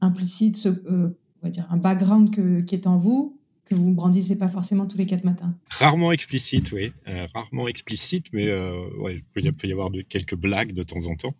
implicite, 0.00 0.56
ce, 0.56 0.68
on 0.68 1.14
va 1.42 1.50
dire 1.50 1.66
un 1.70 1.76
background 1.76 2.34
que, 2.34 2.60
qui 2.60 2.74
est 2.74 2.88
en 2.88 2.98
vous, 2.98 3.40
que 3.66 3.76
vous 3.76 3.88
ne 3.88 3.94
brandissez 3.94 4.36
pas 4.36 4.48
forcément 4.48 4.86
tous 4.86 4.98
les 4.98 5.06
quatre 5.06 5.24
matins? 5.24 5.56
Rarement 5.70 6.10
explicite, 6.10 6.72
oui. 6.72 6.92
rarement 7.34 7.68
explicite, 7.68 8.26
mais 8.32 8.52
ouais, 8.98 9.22
il 9.36 9.52
peut 9.52 9.68
y 9.68 9.72
avoir 9.72 9.90
de, 9.90 10.02
quelques 10.02 10.36
blagues 10.36 10.72
de 10.72 10.82
temps 10.82 11.06
en 11.06 11.14
temps. 11.14 11.34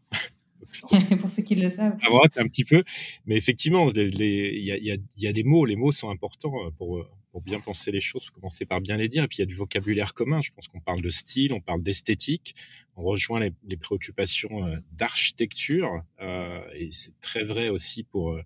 pour 1.20 1.30
ceux 1.30 1.42
qui 1.42 1.54
le 1.54 1.70
savent. 1.70 1.96
un 2.36 2.46
petit 2.46 2.64
peu. 2.64 2.82
Mais 3.26 3.36
effectivement, 3.36 3.90
il 3.90 4.20
y, 4.20 5.26
a, 5.28 5.32
des 5.32 5.42
mots. 5.44 5.64
Les 5.64 5.76
mots 5.76 5.92
sont 5.92 6.10
importants 6.10 6.66
euh, 6.66 6.70
pour, 6.76 6.98
euh, 6.98 7.08
pour 7.30 7.42
bien 7.42 7.60
penser 7.60 7.92
les 7.92 8.00
choses. 8.00 8.30
Commencer 8.30 8.64
par 8.64 8.80
bien 8.80 8.96
les 8.96 9.08
dire. 9.08 9.24
Et 9.24 9.28
puis, 9.28 9.38
il 9.38 9.40
y 9.40 9.44
a 9.44 9.46
du 9.46 9.54
vocabulaire 9.54 10.14
commun. 10.14 10.40
Je 10.42 10.50
pense 10.52 10.68
qu'on 10.68 10.80
parle 10.80 11.02
de 11.02 11.10
style, 11.10 11.52
on 11.52 11.60
parle 11.60 11.82
d'esthétique. 11.82 12.54
On 12.96 13.02
rejoint 13.02 13.40
les, 13.40 13.52
les 13.68 13.76
préoccupations 13.76 14.66
euh, 14.66 14.76
d'architecture. 14.92 16.02
Euh, 16.20 16.60
et 16.74 16.88
c'est 16.92 17.18
très 17.20 17.44
vrai 17.44 17.68
aussi 17.68 18.04
pour, 18.04 18.38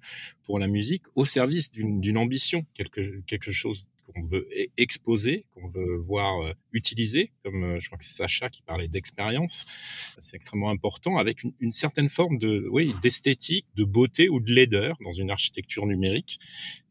pour 0.45 0.59
la 0.59 0.67
musique, 0.67 1.05
au 1.15 1.25
service 1.25 1.71
d'une 1.71 2.19
ambition, 2.19 2.67
quelque, 2.75 3.21
quelque 3.27 3.53
chose 3.53 3.89
qu'on 4.13 4.25
veut 4.25 4.49
exposer, 4.77 5.47
qu'on 5.55 5.67
veut 5.67 5.97
voir 5.97 6.43
euh, 6.43 6.53
utiliser, 6.73 7.33
comme 7.45 7.65
euh, 7.65 7.81
je 7.81 7.87
crois 7.87 7.99
que 7.99 8.05
c'est 8.05 8.17
Sacha 8.17 8.49
qui 8.49 8.63
parlait 8.63 8.89
d'expérience. 8.89 9.67
C'est 10.19 10.37
extrêmement 10.37 10.71
important 10.71 11.19
avec 11.19 11.43
une, 11.43 11.71
certaine 11.71 12.09
forme 12.09 12.39
de, 12.39 12.67
oui, 12.71 12.95
d'esthétique, 13.03 13.67
de 13.77 13.85
beauté 13.85 14.29
ou 14.29 14.41
de 14.41 14.53
laideur 14.53 14.97
dans 15.03 15.13
une 15.13 15.31
architecture 15.31 15.87
numérique. 15.87 16.39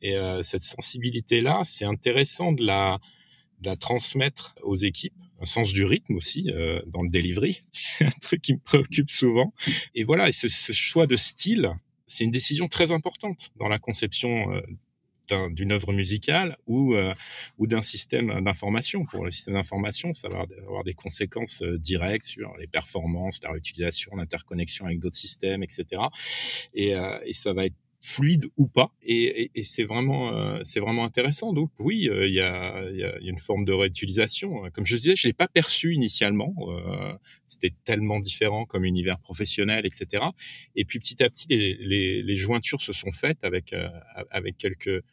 Et 0.01 0.15
euh, 0.15 0.41
cette 0.41 0.63
sensibilité-là, 0.63 1.61
c'est 1.63 1.85
intéressant 1.85 2.51
de 2.51 2.65
la, 2.65 2.99
de 3.61 3.69
la 3.69 3.75
transmettre 3.75 4.55
aux 4.63 4.75
équipes 4.75 5.13
un 5.41 5.45
sens 5.45 5.71
du 5.71 5.85
rythme 5.85 6.17
aussi 6.17 6.51
dans 6.87 7.01
le 7.01 7.09
delivery. 7.09 7.61
C'est 7.71 8.03
un 8.03 8.19
truc 8.21 8.41
qui 8.41 8.55
me 8.55 8.59
préoccupe 8.59 9.09
souvent. 9.09 9.53
Et 9.95 10.03
voilà, 10.03 10.27
et 10.27 10.33
ce, 10.33 10.49
ce 10.49 10.73
choix 10.73 11.07
de 11.07 11.15
style, 11.15 11.71
c'est 12.07 12.25
une 12.25 12.31
décision 12.31 12.67
très 12.67 12.91
importante 12.91 13.51
dans 13.55 13.69
la 13.69 13.79
conception 13.79 14.51
d'une 15.51 15.71
œuvre 15.71 15.93
musicale 15.93 16.57
ou 16.67 16.95
euh, 16.95 17.13
ou 17.57 17.67
d'un 17.67 17.81
système 17.81 18.41
d'information. 18.41 19.05
Pour 19.05 19.25
le 19.25 19.31
système 19.31 19.55
d'information, 19.55 20.13
ça 20.13 20.29
va 20.29 20.45
avoir 20.65 20.83
des 20.83 20.93
conséquences 20.93 21.61
euh, 21.61 21.77
directes 21.77 22.25
sur 22.25 22.53
les 22.57 22.67
performances, 22.67 23.41
la 23.43 23.51
réutilisation, 23.51 24.15
l'interconnexion 24.15 24.85
avec 24.85 24.99
d'autres 24.99 25.17
systèmes, 25.17 25.63
etc. 25.63 26.01
Et, 26.73 26.95
euh, 26.95 27.19
et 27.25 27.33
ça 27.33 27.53
va 27.53 27.65
être 27.65 27.75
fluide 28.01 28.45
ou 28.57 28.67
pas. 28.67 28.91
Et, 29.03 29.51
c'est 29.63 29.83
vraiment, 29.83 30.33
euh, 30.33 30.59
c'est 30.63 30.79
vraiment 30.79 31.03
intéressant. 31.03 31.53
Donc 31.53 31.71
oui, 31.79 32.07
euh, 32.09 32.27
il 32.27 32.33
y, 32.33 32.39
a, 32.39 32.89
y, 32.91 33.03
a, 33.03 33.17
une 33.19 33.37
forme 33.37 33.65
de 33.65 33.73
réutilisation. 33.73 34.69
Comme 34.73 34.85
je 34.85 34.95
disais, 34.95 35.15
je 35.15 35.27
l'ai 35.27 35.33
pas 35.33 35.47
perçu 35.47 35.93
initialement. 35.93 36.53
Euh, 36.69 37.13
c'était 37.45 37.73
tellement 37.83 38.19
différent 38.19 38.65
comme 38.65 38.85
univers 38.85 39.19
professionnel, 39.19 39.85
etc. 39.85 40.23
Et 40.75 40.85
puis 40.85 40.99
petit 40.99 41.21
à 41.23 41.29
petit, 41.29 41.47
les, 41.49 41.75
les, 41.75 42.23
les 42.23 42.35
jointures 42.35 42.81
se 42.81 42.93
sont 42.93 43.11
faites 43.11 43.43
avec 43.43 43.75
avec 44.31 44.57
quelques 44.57 45.03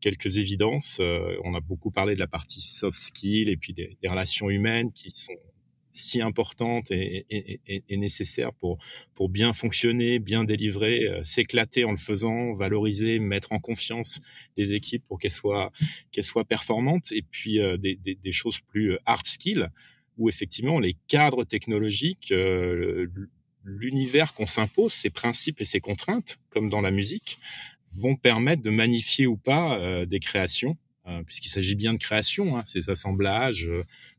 quelques 0.00 0.36
évidences. 0.36 1.00
on 1.44 1.54
a 1.54 1.60
beaucoup 1.60 1.90
parlé 1.90 2.14
de 2.14 2.20
la 2.20 2.26
partie 2.26 2.60
soft 2.60 2.98
skill 2.98 3.48
et 3.48 3.56
puis 3.56 3.72
des, 3.72 3.96
des 4.00 4.08
relations 4.08 4.50
humaines 4.50 4.92
qui 4.92 5.10
sont 5.10 5.32
si 5.96 6.20
importante 6.20 6.90
et, 6.90 7.26
nécessaire 7.90 8.52
pour 8.52 8.78
pour 9.14 9.30
bien 9.30 9.54
fonctionner, 9.54 10.18
bien 10.18 10.44
délivrer, 10.44 11.08
euh, 11.08 11.24
s'éclater 11.24 11.84
en 11.84 11.90
le 11.90 11.96
faisant, 11.96 12.52
valoriser, 12.52 13.18
mettre 13.18 13.52
en 13.52 13.58
confiance 13.58 14.20
les 14.58 14.74
équipes 14.74 15.02
pour 15.08 15.18
qu'elles 15.18 15.30
soient 15.30 15.72
qu'elles 16.12 16.24
soient 16.24 16.44
performantes. 16.44 17.12
Et 17.12 17.22
puis 17.22 17.60
euh, 17.60 17.78
des, 17.78 17.96
des, 17.96 18.32
choses 18.32 18.60
plus 18.60 18.92
euh, 18.92 18.98
hard 19.06 19.26
skill 19.26 19.70
où 20.18 20.28
effectivement 20.28 20.78
les 20.78 20.94
cadres 21.08 21.44
technologiques 21.44 22.32
l'univers 23.64 24.32
qu'on 24.32 24.46
s'impose, 24.46 24.92
ses 24.92 25.10
principes 25.10 25.60
et 25.60 25.64
ses 25.64 25.80
contraintes, 25.80 26.38
comme 26.50 26.70
dans 26.70 26.80
la 26.80 26.90
musique, 26.90 27.38
vont 28.00 28.16
permettre 28.16 28.62
de 28.62 28.70
magnifier 28.70 29.26
ou 29.26 29.36
pas 29.36 30.06
des 30.06 30.20
créations, 30.20 30.78
puisqu'il 31.26 31.50
s'agit 31.50 31.74
bien 31.74 31.92
de 31.92 31.98
création, 31.98 32.56
hein, 32.56 32.62
ces 32.64 32.88
assemblages, 32.88 33.68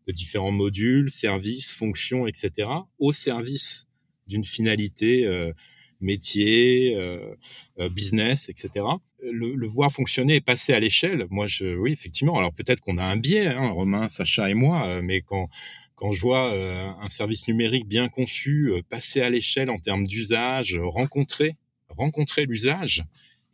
de 0.07 0.11
différents 0.13 0.51
modules, 0.51 1.11
services, 1.11 1.71
fonctions, 1.71 2.27
etc., 2.27 2.69
au 2.97 3.11
service 3.11 3.87
d'une 4.27 4.45
finalité 4.45 5.25
euh, 5.25 5.51
métier, 5.99 6.95
euh, 6.95 7.35
euh, 7.79 7.89
business, 7.89 8.49
etc. 8.49 8.85
Le, 9.21 9.55
le, 9.55 9.67
voir 9.67 9.91
fonctionner 9.91 10.35
et 10.35 10.41
passer 10.41 10.73
à 10.73 10.79
l'échelle, 10.79 11.25
moi, 11.29 11.47
je, 11.47 11.75
oui, 11.75 11.91
effectivement. 11.91 12.37
Alors 12.37 12.53
peut-être 12.53 12.81
qu'on 12.81 12.97
a 12.97 13.03
un 13.03 13.17
biais, 13.17 13.47
hein, 13.47 13.69
Romain, 13.69 14.09
Sacha 14.09 14.49
et 14.49 14.53
moi, 14.53 15.01
mais 15.01 15.21
quand 15.21 15.49
quand 15.95 16.11
je 16.11 16.21
vois 16.21 16.53
un 16.53 17.09
service 17.09 17.47
numérique 17.47 17.87
bien 17.87 18.07
conçu 18.07 18.71
passer 18.87 19.21
à 19.21 19.31
l'échelle 19.31 19.71
en 19.71 19.79
termes 19.79 20.05
d'usage, 20.05 20.77
rencontrer 20.79 21.55
rencontrer 21.89 22.45
l'usage, 22.45 23.03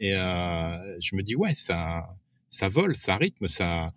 et 0.02 0.12
je 0.12 1.16
me 1.16 1.22
dis 1.22 1.38
ouais, 1.38 1.56
ça 1.56 2.06
ça 2.54 2.70
vole, 2.70 2.96
ça 2.96 3.18
rythme, 3.18 3.48
ça 3.48 3.94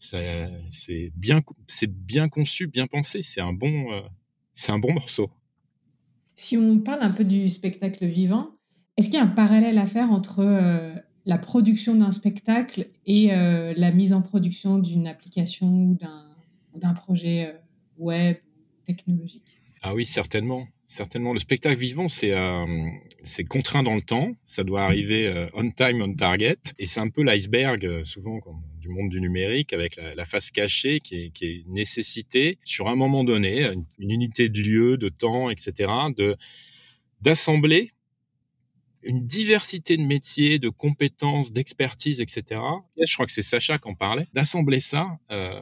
c'est 0.00 1.12
bien, 1.14 1.42
c'est 1.68 1.86
bien 1.86 2.28
conçu, 2.28 2.66
bien 2.66 2.88
pensé. 2.88 3.22
C'est 3.22 3.40
un 3.40 3.52
bon, 3.52 3.92
euh, 3.92 4.00
c'est 4.52 4.72
un 4.72 4.80
bon 4.80 4.92
morceau. 4.92 5.30
Si 6.34 6.56
on 6.56 6.80
parle 6.80 7.02
un 7.02 7.10
peu 7.10 7.24
du 7.24 7.48
spectacle 7.48 8.04
vivant, 8.06 8.56
est-ce 8.96 9.08
qu'il 9.08 9.18
y 9.18 9.20
a 9.20 9.24
un 9.24 9.28
parallèle 9.28 9.78
à 9.78 9.86
faire 9.86 10.10
entre 10.10 10.40
euh, 10.40 10.92
la 11.24 11.38
production 11.38 11.94
d'un 11.94 12.10
spectacle 12.10 12.88
et 13.06 13.32
euh, 13.32 13.74
la 13.76 13.92
mise 13.92 14.12
en 14.12 14.22
production 14.22 14.78
d'une 14.78 15.06
application 15.06 15.68
ou 15.68 15.98
d'un 16.78 16.94
projet 16.94 17.54
web 17.96 18.38
technologique? 18.86 19.44
Ah 19.82 19.94
oui, 19.94 20.04
certainement. 20.04 20.66
Certainement, 20.90 21.32
le 21.32 21.38
spectacle 21.38 21.78
vivant, 21.78 22.08
c'est 22.08 22.34
c'est 23.22 23.44
contraint 23.44 23.84
dans 23.84 23.94
le 23.94 24.02
temps. 24.02 24.32
Ça 24.44 24.64
doit 24.64 24.82
arriver 24.82 25.46
on 25.54 25.70
time, 25.70 26.02
on 26.02 26.12
target, 26.12 26.56
et 26.80 26.86
c'est 26.86 26.98
un 26.98 27.08
peu 27.08 27.22
l'iceberg 27.22 28.02
souvent 28.02 28.40
quand 28.40 28.60
du 28.80 28.88
monde 28.88 29.08
du 29.08 29.20
numérique 29.20 29.72
avec 29.72 29.94
la, 29.94 30.24
face 30.24 30.50
cachée 30.50 30.98
qui 30.98 31.26
est, 31.26 31.30
qui 31.30 31.44
est, 31.44 31.56
une 31.64 31.74
nécessité 31.74 32.58
sur 32.64 32.88
un 32.88 32.96
moment 32.96 33.22
donné, 33.22 33.70
une, 34.00 34.10
unité 34.10 34.48
de 34.48 34.60
lieu, 34.60 34.96
de 34.96 35.08
temps, 35.08 35.48
etc., 35.48 35.92
de 36.16 36.36
d'assembler 37.20 37.92
une 39.02 39.26
diversité 39.26 39.96
de 39.96 40.02
métiers, 40.02 40.58
de 40.58 40.68
compétences, 40.68 41.52
d'expertise, 41.52 42.20
etc. 42.20 42.60
Et 42.96 43.06
je 43.06 43.14
crois 43.14 43.26
que 43.26 43.32
c'est 43.32 43.42
Sacha 43.42 43.78
qui 43.78 43.88
en 43.88 43.94
parlait, 43.94 44.26
d'assembler 44.34 44.80
ça 44.80 45.18
euh, 45.30 45.58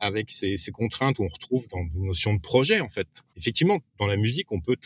avec 0.00 0.30
ces, 0.30 0.56
ces, 0.56 0.70
contraintes 0.70 1.18
où 1.18 1.24
on 1.24 1.28
retrouve 1.28 1.66
dans 1.68 1.82
une 1.94 2.06
notion 2.06 2.34
de 2.34 2.40
projet 2.40 2.80
en 2.80 2.88
fait. 2.88 3.08
Effectivement, 3.36 3.80
dans 3.98 4.06
la 4.06 4.16
musique, 4.16 4.52
on 4.52 4.60
peut 4.60 4.76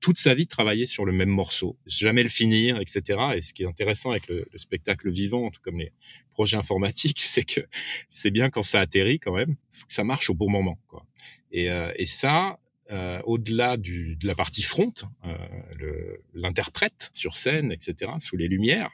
toute 0.00 0.18
sa 0.18 0.34
vie 0.34 0.46
travailler 0.46 0.86
sur 0.86 1.04
le 1.04 1.12
même 1.12 1.28
morceau, 1.28 1.76
jamais 1.86 2.22
le 2.22 2.28
finir, 2.28 2.80
etc. 2.80 3.18
Et 3.34 3.40
ce 3.40 3.52
qui 3.52 3.64
est 3.64 3.66
intéressant 3.66 4.10
avec 4.10 4.28
le, 4.28 4.46
le 4.50 4.58
spectacle 4.58 5.10
vivant, 5.10 5.50
tout 5.50 5.60
comme 5.60 5.78
les 5.78 5.92
projets 6.30 6.56
informatiques, 6.56 7.20
c'est 7.20 7.44
que 7.44 7.60
c'est 8.08 8.30
bien 8.30 8.50
quand 8.50 8.62
ça 8.62 8.80
atterrit 8.80 9.18
quand 9.18 9.34
même, 9.34 9.56
ça 9.88 10.04
marche 10.04 10.30
au 10.30 10.34
bon 10.34 10.50
moment. 10.50 10.78
Quoi. 10.86 11.04
Et, 11.50 11.70
euh, 11.70 11.92
et 11.96 12.06
ça, 12.06 12.58
euh, 12.90 13.20
au-delà 13.24 13.76
de 13.76 14.26
la 14.26 14.34
partie 14.34 14.62
front, 14.62 14.94
euh, 15.24 16.16
l'interprète 16.34 17.10
sur 17.12 17.36
scène, 17.36 17.72
etc., 17.72 18.12
sous 18.18 18.36
les 18.36 18.48
lumières, 18.48 18.90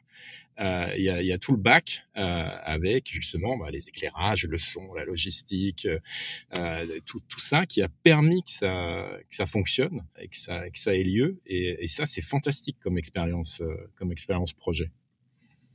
euh, 0.61 0.89
il 0.97 1.03
y, 1.03 1.11
a, 1.11 1.21
y, 1.21 1.33
a, 1.33 1.39
tout 1.39 1.51
le 1.51 1.59
bac 1.59 2.07
euh, 2.17 2.49
avec 2.63 3.11
justement 3.11 3.57
bah, 3.57 3.71
les 3.73 3.89
éclairages, 3.89 4.45
le 4.45 4.57
son, 4.57 4.95
la 4.95 5.05
logistique, 5.05 5.89
euh, 6.55 7.01
tout, 7.05 7.19
tout, 7.29 7.41
ça 7.41 7.67
qui 7.67 7.83
a 7.83 7.89
permis 7.89 8.45
que 8.45 8.51
ça, 8.51 9.11
que 9.29 9.35
ça 9.35 9.47
fonctionne 9.47 10.07
et 10.19 10.29
que 10.29 10.37
ça, 10.37 10.71
que 10.71 10.79
ça 10.79 10.95
ait 10.95 11.03
lieu. 11.03 11.41
Et, 11.47 11.83
et 11.83 11.87
ça, 11.89 12.07
c'est 12.07 12.23
fantastique 12.23 12.77
comme 12.81 12.99
expérience, 12.99 13.63
comme 13.97 14.13
expérience 14.13 14.53
projet. 14.53 14.91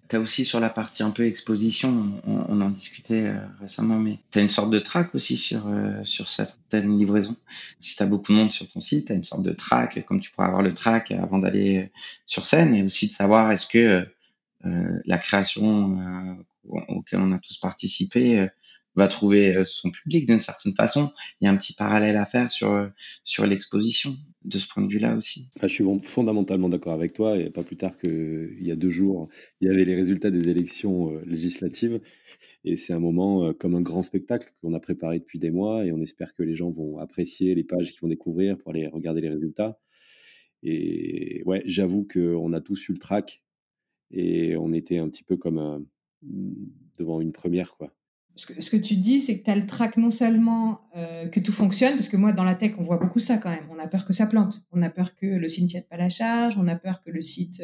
Tu 0.09 0.15
as 0.15 0.19
aussi 0.19 0.43
sur 0.43 0.59
la 0.59 0.69
partie 0.69 1.03
un 1.03 1.11
peu 1.11 1.25
exposition, 1.25 2.19
on, 2.25 2.61
en 2.61 2.69
discutait 2.71 3.31
récemment, 3.61 3.99
mais 3.99 4.17
tu 4.31 4.39
as 4.39 4.41
une 4.41 4.49
sorte 4.49 4.71
de 4.71 4.79
track 4.79 5.13
aussi 5.13 5.37
sur, 5.37 5.63
sur 6.03 6.29
certaines 6.29 6.97
livraisons. 6.97 7.35
Si 7.79 7.95
tu 7.95 8.01
as 8.01 8.07
beaucoup 8.07 8.31
de 8.31 8.37
monde 8.37 8.51
sur 8.51 8.67
ton 8.67 8.81
site, 8.81 9.05
tu 9.05 9.11
as 9.11 9.15
une 9.15 9.23
sorte 9.23 9.43
de 9.43 9.51
track, 9.51 10.03
comme 10.05 10.19
tu 10.19 10.31
pourrais 10.31 10.47
avoir 10.47 10.63
le 10.63 10.73
track 10.73 11.11
avant 11.11 11.37
d'aller 11.37 11.91
sur 12.25 12.43
scène, 12.43 12.73
et 12.73 12.81
aussi 12.81 13.07
de 13.07 13.13
savoir 13.13 13.51
est-ce 13.51 13.67
que 13.67 14.07
euh, 14.65 15.01
la 15.05 15.17
création 15.17 15.97
euh, 15.99 16.73
auquel 16.89 17.21
on 17.21 17.31
a 17.31 17.39
tous 17.39 17.57
participé 17.57 18.39
euh, 18.39 18.47
va 18.99 19.07
trouver 19.07 19.63
son 19.65 19.89
public 19.89 20.27
d'une 20.27 20.39
certaine 20.39 20.73
façon. 20.73 21.11
Il 21.39 21.45
y 21.45 21.47
a 21.47 21.51
un 21.51 21.57
petit 21.57 21.73
parallèle 21.73 22.17
à 22.17 22.25
faire 22.25 22.51
sur, 22.51 22.89
sur 23.23 23.45
l'exposition 23.45 24.15
de 24.45 24.57
ce 24.57 24.67
point 24.67 24.83
de 24.83 24.91
vue-là 24.91 25.15
aussi. 25.15 25.49
Ah, 25.59 25.67
je 25.67 25.73
suis 25.73 25.85
fondamentalement 26.03 26.69
d'accord 26.69 26.93
avec 26.93 27.13
toi. 27.13 27.37
Et 27.37 27.49
pas 27.49 27.63
plus 27.63 27.77
tard 27.77 27.97
qu'il 27.97 28.57
y 28.61 28.71
a 28.71 28.75
deux 28.75 28.89
jours, 28.89 29.29
il 29.61 29.67
y 29.67 29.71
avait 29.71 29.85
les 29.85 29.95
résultats 29.95 30.31
des 30.31 30.49
élections 30.49 31.19
législatives. 31.25 31.99
Et 32.65 32.75
c'est 32.75 32.93
un 32.93 32.99
moment 32.99 33.53
comme 33.53 33.75
un 33.75 33.81
grand 33.81 34.03
spectacle 34.03 34.53
qu'on 34.61 34.73
a 34.73 34.79
préparé 34.79 35.19
depuis 35.19 35.39
des 35.39 35.51
mois. 35.51 35.85
Et 35.85 35.91
on 35.91 36.01
espère 36.01 36.33
que 36.35 36.43
les 36.43 36.55
gens 36.55 36.69
vont 36.69 36.99
apprécier 36.99 37.55
les 37.55 37.63
pages 37.63 37.91
qu'ils 37.91 38.01
vont 38.01 38.09
découvrir 38.09 38.57
pour 38.57 38.71
aller 38.71 38.87
regarder 38.87 39.21
les 39.21 39.29
résultats. 39.29 39.79
Et 40.61 41.41
ouais, 41.45 41.63
j'avoue 41.65 42.05
qu'on 42.05 42.53
a 42.53 42.61
tous 42.61 42.89
eu 42.89 42.93
le 42.93 42.97
track 42.97 43.43
et 44.11 44.57
on 44.57 44.73
était 44.73 44.99
un 44.99 45.09
petit 45.09 45.23
peu 45.23 45.37
comme 45.37 45.85
devant 46.97 47.21
une 47.21 47.31
première. 47.31 47.77
quoi. 47.77 47.93
Ce 48.39 48.69
que, 48.69 48.77
tu 48.77 48.95
dis, 48.95 49.19
c'est 49.19 49.39
que 49.39 49.43
tu 49.43 49.51
as 49.51 49.55
le 49.55 49.65
track 49.65 49.97
non 49.97 50.11
seulement 50.11 50.81
euh, 50.95 51.27
que 51.27 51.39
tout 51.39 51.51
fonctionne, 51.51 51.95
parce 51.95 52.09
que 52.09 52.17
moi, 52.17 52.31
dans 52.31 52.43
la 52.43 52.55
tech, 52.55 52.73
on 52.77 52.81
voit 52.81 52.97
beaucoup 52.97 53.19
ça 53.19 53.37
quand 53.37 53.49
même. 53.49 53.65
On 53.69 53.79
a 53.79 53.87
peur 53.87 54.05
que 54.05 54.13
ça 54.13 54.27
plante. 54.27 54.61
On 54.71 54.81
a 54.81 54.89
peur 54.89 55.15
que 55.15 55.25
le 55.25 55.49
site 55.49 55.63
ne 55.63 55.67
tienne 55.67 55.83
pas 55.89 55.97
la 55.97 56.09
charge. 56.09 56.55
On 56.57 56.67
a 56.67 56.75
peur 56.75 57.01
que 57.01 57.11
le 57.11 57.21
site, 57.21 57.61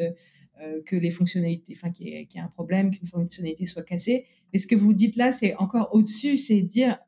euh, 0.62 0.80
que 0.86 0.96
les 0.96 1.10
fonctionnalités, 1.10 1.74
enfin, 1.76 1.90
qu'il 1.90 2.08
y, 2.08 2.12
ait 2.12 2.40
un 2.40 2.48
problème, 2.48 2.90
qu'une 2.90 3.06
fonctionnalité 3.06 3.66
soit 3.66 3.82
cassée. 3.82 4.24
Mais 4.52 4.58
ce 4.58 4.66
que 4.66 4.74
vous 4.74 4.94
dites 4.94 5.16
là, 5.16 5.30
c'est 5.30 5.54
encore 5.56 5.90
au-dessus, 5.92 6.38
c'est 6.38 6.62
dire, 6.62 6.98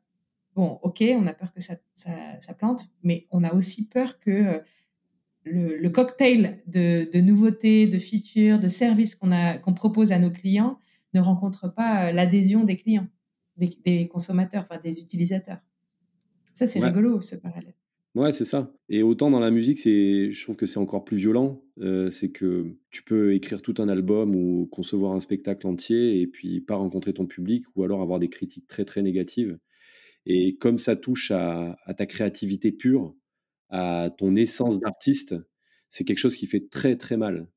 bon, 0.55 0.77
OK, 0.83 1.03
on 1.17 1.25
a 1.25 1.33
peur 1.33 1.51
que 1.51 1.59
ça, 1.59 1.75
plante, 2.59 2.89
mais 3.01 3.25
on 3.31 3.43
a 3.43 3.53
aussi 3.55 3.87
peur 3.87 4.19
que 4.19 4.29
euh, 4.29 4.59
le, 5.45 5.89
cocktail 5.89 6.61
de, 6.67 7.21
nouveautés, 7.21 7.87
de 7.87 7.97
features, 7.97 8.59
de 8.59 8.67
services 8.67 9.15
qu'on 9.15 9.73
propose 9.73 10.11
à 10.11 10.19
nos 10.19 10.29
clients 10.31 10.77
ne 11.15 11.19
rencontre 11.19 11.73
pas 11.73 12.09
euh, 12.09 12.11
l'adhésion 12.11 12.63
des 12.63 12.77
clients, 12.77 13.07
des, 13.59 14.07
consommateurs, 14.07 14.63
enfin 14.63 14.79
des 14.81 14.99
utilisateurs. 14.99 15.59
Ça, 16.53 16.67
c'est 16.67 16.79
rigolo, 16.79 17.21
ce 17.21 17.35
parallèle. 17.35 17.75
Ouais, 18.15 18.31
c'est 18.31 18.45
ça. 18.45 18.73
Et 18.89 19.03
autant 19.03 19.29
dans 19.29 19.39
la 19.39 19.51
musique, 19.51 19.79
c'est, 19.79 20.31
je 20.31 20.43
trouve 20.43 20.55
que 20.55 20.65
c'est 20.65 20.79
encore 20.79 21.05
plus 21.05 21.17
violent. 21.17 21.61
Euh, 21.79 22.09
c'est 22.09 22.31
que 22.31 22.75
tu 22.89 23.03
peux 23.03 23.33
écrire 23.33 23.61
tout 23.61 23.75
un 23.77 23.87
album 23.87 24.35
ou 24.35 24.67
concevoir 24.71 25.13
un 25.13 25.19
spectacle 25.19 25.67
entier 25.67 26.19
et 26.19 26.27
puis 26.27 26.59
pas 26.59 26.75
rencontrer 26.75 27.13
ton 27.13 27.27
public 27.27 27.65
ou 27.75 27.83
alors 27.83 28.01
avoir 28.01 28.19
des 28.19 28.29
critiques 28.29 28.67
très 28.67 28.83
très 28.83 29.01
négatives. 29.03 29.57
Et 30.25 30.57
comme 30.57 30.79
ça 30.79 30.95
touche 30.95 31.31
à 31.31 31.77
ta 31.97 32.05
créativité 32.05 32.71
pure, 32.71 33.15
à 33.69 34.09
ton 34.17 34.35
essence 34.35 34.79
d'artiste, 34.79 35.35
c'est 35.87 36.03
quelque 36.03 36.19
chose 36.19 36.35
qui 36.35 36.47
fait 36.47 36.69
très 36.69 36.97
très 36.97 37.17
mal. 37.17 37.47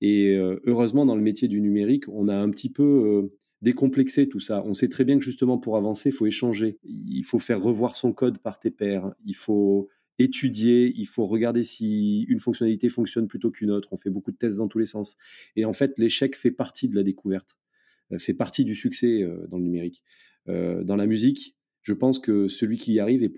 Et 0.00 0.36
heureusement, 0.64 1.06
dans 1.06 1.14
le 1.16 1.22
métier 1.22 1.48
du 1.48 1.60
numérique, 1.60 2.08
on 2.08 2.28
a 2.28 2.34
un 2.36 2.50
petit 2.50 2.70
peu 2.70 3.32
décomplexé 3.62 4.28
tout 4.28 4.40
ça. 4.40 4.62
On 4.66 4.74
sait 4.74 4.88
très 4.88 5.04
bien 5.04 5.18
que 5.18 5.24
justement 5.24 5.56
pour 5.56 5.76
avancer, 5.76 6.10
il 6.10 6.12
faut 6.12 6.26
échanger. 6.26 6.78
Il 6.84 7.24
faut 7.24 7.38
faire 7.38 7.62
revoir 7.62 7.94
son 7.94 8.12
code 8.12 8.38
par 8.38 8.58
tes 8.58 8.70
pairs. 8.70 9.14
Il 9.24 9.36
faut 9.36 9.88
étudier, 10.18 10.92
il 10.94 11.06
faut 11.06 11.24
regarder 11.24 11.62
si 11.62 12.22
une 12.28 12.38
fonctionnalité 12.38 12.88
fonctionne 12.88 13.28
plutôt 13.28 13.50
qu'une 13.50 13.70
autre. 13.70 13.88
On 13.92 13.96
fait 13.96 14.10
beaucoup 14.10 14.32
de 14.32 14.36
tests 14.36 14.58
dans 14.58 14.68
tous 14.68 14.78
les 14.78 14.86
sens. 14.86 15.16
Et 15.56 15.64
en 15.64 15.72
fait, 15.72 15.94
l'échec 15.96 16.36
fait 16.36 16.50
partie 16.50 16.88
de 16.88 16.94
la 16.94 17.02
découverte, 17.02 17.56
fait 18.18 18.34
partie 18.34 18.64
du 18.64 18.74
succès 18.74 19.26
dans 19.48 19.56
le 19.56 19.64
numérique. 19.64 20.02
dans 20.46 20.96
la 20.96 21.06
musique, 21.06 21.56
je 21.82 21.92
pense 21.92 22.18
que 22.18 22.48
celui 22.48 22.78
qui 22.78 22.94
y 22.94 23.00
arrive 23.00 23.28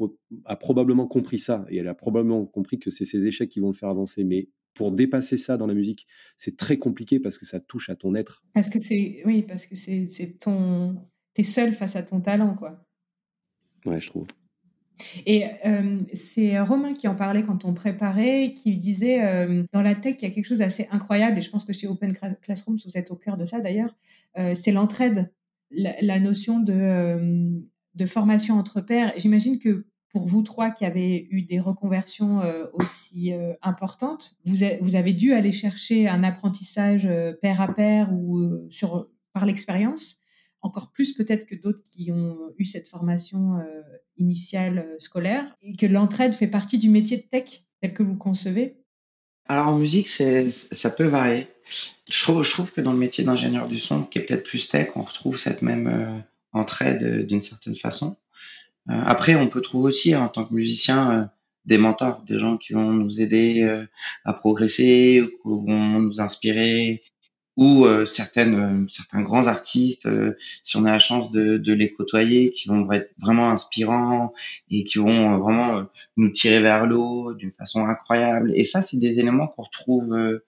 a 0.44 0.56
probablement 0.56 1.06
compris 1.06 1.38
ça, 1.38 1.64
et 1.70 1.78
elle 1.78 1.88
a 1.88 1.94
probablement 1.94 2.44
compris 2.46 2.78
que 2.78 2.90
c'est 2.90 3.04
ses 3.04 3.26
échecs 3.26 3.50
qui 3.50 3.60
vont 3.60 3.68
le 3.68 3.74
faire 3.74 3.88
avancer. 3.88 4.24
Mais 4.24 4.48
pour 4.74 4.92
dépasser 4.92 5.36
ça 5.36 5.56
dans 5.56 5.66
la 5.66 5.74
musique, 5.74 6.06
c'est 6.36 6.56
très 6.56 6.78
compliqué 6.78 7.20
parce 7.20 7.38
que 7.38 7.46
ça 7.46 7.60
touche 7.60 7.88
à 7.90 7.96
ton 7.96 8.14
être. 8.14 8.42
Parce 8.52 8.68
que 8.68 8.80
c'est, 8.80 9.22
oui, 9.24 9.42
parce 9.42 9.66
que 9.66 9.76
c'est, 9.76 10.06
c'est 10.06 10.38
ton, 10.38 11.06
t'es 11.32 11.42
seul 11.42 11.72
face 11.72 11.96
à 11.96 12.02
ton 12.02 12.20
talent, 12.20 12.54
quoi. 12.54 12.84
Ouais, 13.86 14.00
je 14.00 14.08
trouve. 14.08 14.26
Et 15.26 15.44
euh, 15.66 16.00
c'est 16.12 16.58
Romain 16.60 16.94
qui 16.94 17.08
en 17.08 17.16
parlait 17.16 17.42
quand 17.42 17.64
on 17.64 17.74
préparait, 17.74 18.52
qui 18.54 18.76
disait 18.76 19.24
euh, 19.24 19.64
dans 19.72 19.82
la 19.82 19.94
tech, 19.94 20.16
il 20.20 20.28
y 20.28 20.30
a 20.30 20.34
quelque 20.34 20.46
chose 20.46 20.58
d'assez 20.58 20.86
incroyable, 20.90 21.38
et 21.38 21.40
je 21.40 21.50
pense 21.50 21.64
que 21.64 21.72
chez 21.72 21.86
Open 21.86 22.16
Classroom, 22.42 22.76
vous 22.84 22.96
êtes 22.96 23.10
au 23.10 23.16
cœur 23.16 23.36
de 23.36 23.44
ça 23.44 23.60
d'ailleurs, 23.60 23.94
euh, 24.38 24.54
c'est 24.54 24.70
l'entraide, 24.70 25.32
la, 25.70 25.94
la, 26.00 26.20
notion 26.20 26.60
de, 26.60 27.60
de 27.94 28.06
formation 28.06 28.54
entre 28.56 28.80
pairs. 28.80 29.12
J'imagine 29.16 29.58
que 29.58 29.86
pour 30.14 30.26
vous 30.26 30.42
trois 30.42 30.70
qui 30.70 30.86
avez 30.86 31.26
eu 31.30 31.42
des 31.42 31.60
reconversions 31.60 32.40
aussi 32.72 33.32
importantes, 33.62 34.36
vous, 34.44 34.94
avez 34.94 35.12
dû 35.12 35.34
aller 35.34 35.52
chercher 35.52 36.08
un 36.08 36.22
apprentissage 36.22 37.06
pair 37.42 37.60
à 37.60 37.74
pair 37.74 38.12
ou 38.12 38.48
par 39.32 39.44
l'expérience 39.44 40.20
encore 40.64 40.90
plus 40.90 41.12
peut-être 41.12 41.46
que 41.46 41.54
d'autres 41.54 41.82
qui 41.84 42.10
ont 42.10 42.52
eu 42.58 42.64
cette 42.64 42.88
formation 42.88 43.58
euh, 43.58 43.82
initiale 44.16 44.78
euh, 44.78 44.96
scolaire, 44.98 45.54
et 45.62 45.76
que 45.76 45.86
l'entraide 45.86 46.32
fait 46.32 46.48
partie 46.48 46.78
du 46.78 46.88
métier 46.88 47.18
de 47.18 47.22
tech 47.22 47.64
tel 47.80 47.92
que 47.92 48.02
vous 48.02 48.16
concevez 48.16 48.78
Alors 49.46 49.68
en 49.68 49.78
musique, 49.78 50.08
ça 50.08 50.90
peut 50.90 51.04
varier. 51.04 51.48
Je 52.08 52.50
trouve, 52.50 52.72
que 52.72 52.80
dans 52.80 52.92
le 52.92 52.98
métier 52.98 53.24
d'ingénieur 53.24 53.68
du 53.68 53.78
son, 53.78 54.04
qui 54.04 54.18
est 54.18 54.22
peut-être 54.22 54.44
plus 54.44 54.68
tech, 54.68 54.88
on 54.96 55.02
retrouve 55.02 55.38
cette 55.38 55.60
même 55.60 55.86
euh, 55.86 56.18
entraide 56.52 57.26
d'une 57.26 57.42
certaine 57.42 57.76
façon. 57.76 58.16
Après, 58.88 59.34
on 59.34 59.48
peut 59.48 59.62
trouver 59.62 59.88
aussi 59.88 60.14
en 60.14 60.28
tant 60.28 60.44
que 60.44 60.54
musicien 60.54 61.30
des 61.64 61.78
mentors, 61.78 62.22
des 62.28 62.38
gens 62.38 62.58
qui 62.58 62.74
vont 62.74 62.92
nous 62.92 63.20
aider 63.22 63.86
à 64.24 64.32
progresser, 64.32 65.24
qui 65.26 65.48
vont 65.48 66.00
nous 66.00 66.20
inspirer, 66.20 67.02
ou 67.56 67.86
euh, 67.86 68.04
certaines 68.04 68.84
euh, 68.84 68.86
certains 68.88 69.22
grands 69.22 69.46
artistes 69.46 70.06
euh, 70.06 70.36
si 70.62 70.76
on 70.76 70.84
a 70.84 70.92
la 70.92 70.98
chance 70.98 71.30
de, 71.30 71.56
de, 71.56 71.72
les 71.72 71.92
côtoyer 71.92 72.50
qui 72.50 72.68
vont 72.68 72.90
être 72.92 73.12
vraiment 73.18 73.50
inspirants 73.50 74.34
et 74.70 74.84
qui 74.84 74.98
vont 74.98 75.38
vraiment 75.38 75.86
nous 76.16 76.30
tirer 76.30 76.60
vers 76.60 76.86
l'eau 76.86 77.34
d'une 77.34 77.52
façon 77.52 77.86
incroyable. 77.86 78.52
Et 78.56 78.64
ça 78.64 78.82
c'est 78.82 78.98
des 78.98 79.20
éléments 79.20 79.48
qu'on 79.48 79.62
retrouve 79.62 80.40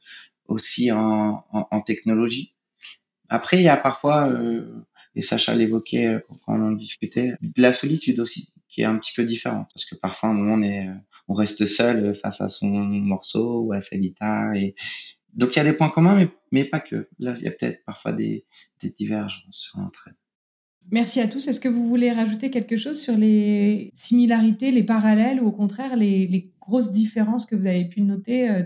aussi 0.48 0.90
en, 0.92 1.44
en, 1.52 1.68
en, 1.70 1.80
technologie. 1.80 2.54
Après 3.28 3.58
il 3.58 3.62
y 3.62 3.68
a 3.68 3.76
parfois 3.76 4.28
et 5.16 5.22
Sacha 5.22 5.56
l'évoquait 5.56 6.18
quand 6.28 6.56
on 6.56 6.62
en 6.62 6.72
discutait 6.72 7.34
de 7.40 7.62
la 7.62 7.72
solitude 7.72 8.20
aussi 8.20 8.52
qui 8.68 8.82
est 8.82 8.84
un 8.84 8.98
petit 8.98 9.12
peu 9.16 9.24
différente 9.24 9.68
parce 9.74 9.84
que 9.84 9.96
parfois 9.96 10.30
on 10.30 10.62
est 10.62 10.88
on 11.28 11.34
reste 11.34 11.66
seul 11.66 12.14
face 12.14 12.40
à 12.40 12.48
son 12.48 12.68
morceau 12.68 13.62
ou 13.62 13.72
à 13.72 13.80
sa 13.80 13.96
guitare 13.96 14.54
et, 14.54 14.76
donc 15.36 15.54
il 15.54 15.58
y 15.58 15.60
a 15.60 15.64
des 15.64 15.74
points 15.74 15.90
communs, 15.90 16.16
mais, 16.16 16.28
mais 16.50 16.64
pas 16.64 16.80
que. 16.80 17.08
Là, 17.18 17.34
il 17.38 17.44
y 17.44 17.48
a 17.48 17.50
peut-être 17.50 17.84
parfois 17.84 18.12
des, 18.12 18.46
des 18.82 18.88
divergences 18.88 19.44
sur 19.50 19.78
l'entraide. 19.78 20.14
Merci 20.90 21.20
à 21.20 21.28
tous. 21.28 21.46
Est-ce 21.46 21.60
que 21.60 21.68
vous 21.68 21.86
voulez 21.86 22.10
rajouter 22.10 22.50
quelque 22.50 22.76
chose 22.76 22.98
sur 22.98 23.16
les 23.16 23.92
similarités, 23.94 24.70
les 24.70 24.84
parallèles 24.84 25.40
ou 25.42 25.46
au 25.46 25.52
contraire 25.52 25.96
les, 25.96 26.26
les 26.26 26.52
grosses 26.60 26.90
différences 26.90 27.44
que 27.44 27.54
vous 27.54 27.66
avez 27.66 27.84
pu 27.84 28.00
noter 28.00 28.48
euh, 28.48 28.62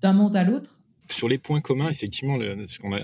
d'un 0.00 0.12
monde 0.12 0.36
à 0.36 0.44
l'autre? 0.44 0.82
Sur 1.08 1.28
les 1.28 1.38
points 1.38 1.60
communs, 1.60 1.88
effectivement, 1.88 2.36
le, 2.36 2.66
ce 2.66 2.78
qu'on 2.78 2.92
a 2.94 3.00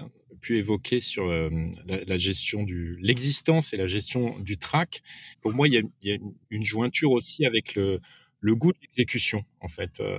pu 0.47 1.01
sur 1.01 1.27
euh, 1.27 1.51
la, 1.87 2.19
gestion 2.19 2.63
du 2.63 2.97
l'existence 3.01 3.73
et 3.73 3.77
la 3.77 3.87
gestion 3.87 4.39
du 4.39 4.57
track, 4.59 5.03
pour 5.41 5.53
moi, 5.53 5.67
il 5.69 5.89
y 6.03 6.13
a, 6.13 6.19
une 6.51 6.65
jointure 6.65 7.11
aussi 7.11 7.47
avec 7.47 7.75
le, 7.75 8.01
goût 8.43 8.73
de 8.73 8.79
l'exécution, 8.81 9.45
en 9.61 9.69
fait, 9.69 9.99
euh, 10.01 10.19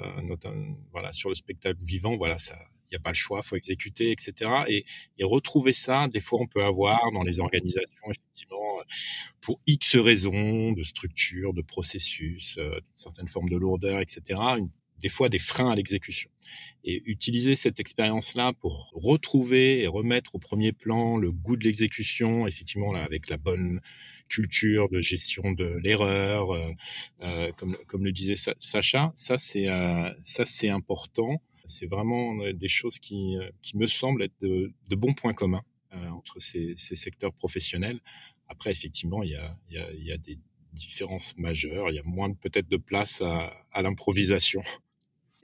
voilà, 0.92 1.12
sur 1.12 1.30
le 1.30 1.36
spectacle 1.36 1.80
vivant, 1.82 2.18
voilà, 2.18 2.38
ça, 2.38 2.58
il 2.90 2.94
n'y 2.94 2.98
a 2.98 3.00
pas 3.00 3.12
le 3.12 3.16
choix, 3.16 3.42
faut 3.42 3.56
exécuter, 3.56 4.12
etc. 4.12 4.52
Et, 4.68 4.86
et, 5.18 5.24
retrouver 5.24 5.74
ça, 5.74 6.08
des 6.08 6.20
fois, 6.20 6.40
on 6.42 6.48
peut 6.48 6.64
avoir 6.64 7.00
dans 7.14 7.24
les 7.24 7.40
organisations, 7.40 8.12
effectivement, 8.12 8.80
pour 9.42 9.62
X 9.66 9.96
raisons 9.96 10.74
de 10.74 10.84
structure, 10.84 11.54
de 11.54 11.62
processus, 11.62 12.58
euh, 12.58 12.80
certaines 12.94 13.28
formes 13.28 13.50
de 13.50 13.58
lourdeur, 13.58 14.00
etc. 14.00 14.42
des 15.00 15.10
fois, 15.10 15.30
des 15.30 15.40
freins 15.40 15.70
à 15.70 15.76
l'exécution. 15.76 16.30
Et 16.84 17.04
utiliser 17.06 17.56
cette 17.56 17.80
expérience-là 17.80 18.54
pour 18.54 18.92
retrouver 18.94 19.82
et 19.82 19.88
remettre 19.88 20.36
au 20.36 20.40
premier 20.40 20.72
plan 20.72 21.18
le 21.18 21.32
goût 21.32 21.58
de 21.58 21.64
l'exécution, 21.64 22.48
effectivement, 22.48 22.92
là, 22.92 23.04
avec 23.04 23.30
la 23.30 23.38
bonne 23.38 23.82
culture 24.28 24.90
de 24.90 25.02
gestion 25.02 25.52
de 25.52 25.78
l'erreur, 25.84 26.52
euh, 26.52 26.72
euh, 27.22 27.52
comme, 27.54 27.78
comme 27.88 28.06
le 28.06 28.12
disait 28.12 28.36
Sacha. 28.60 29.12
Ça, 29.16 29.38
c'est 29.38 29.68
euh, 29.68 30.10
ça, 30.24 30.46
c'est 30.46 30.70
important. 30.70 31.42
C'est 31.66 31.86
vraiment 31.86 32.50
des 32.54 32.68
choses 32.70 32.98
qui, 32.98 33.38
qui 33.62 33.76
me 33.78 33.88
semblent 33.88 34.24
être 34.24 34.40
de, 34.40 34.72
de 34.90 34.96
bons 34.96 35.14
points 35.14 35.34
communs 35.34 35.64
entre 35.92 36.36
ces, 36.40 36.74
ces, 36.78 36.96
secteurs 36.96 37.34
professionnels. 37.34 38.00
Après, 38.48 38.72
effectivement, 38.72 39.22
il 39.22 39.32
y 39.32 39.36
a, 39.36 39.58
il 39.70 39.76
y 39.76 39.80
a, 39.80 39.92
il 39.92 40.06
y 40.06 40.12
a 40.14 40.18
des 40.18 40.40
différences 40.72 41.36
majeures. 41.38 41.90
Il 41.90 41.96
y 41.96 42.00
a 42.00 42.04
moins 42.04 42.32
peut-être 42.32 42.70
de 42.70 42.78
place 42.78 43.22
à, 43.22 43.52
à 43.74 43.82
l'improvisation. 43.82 44.62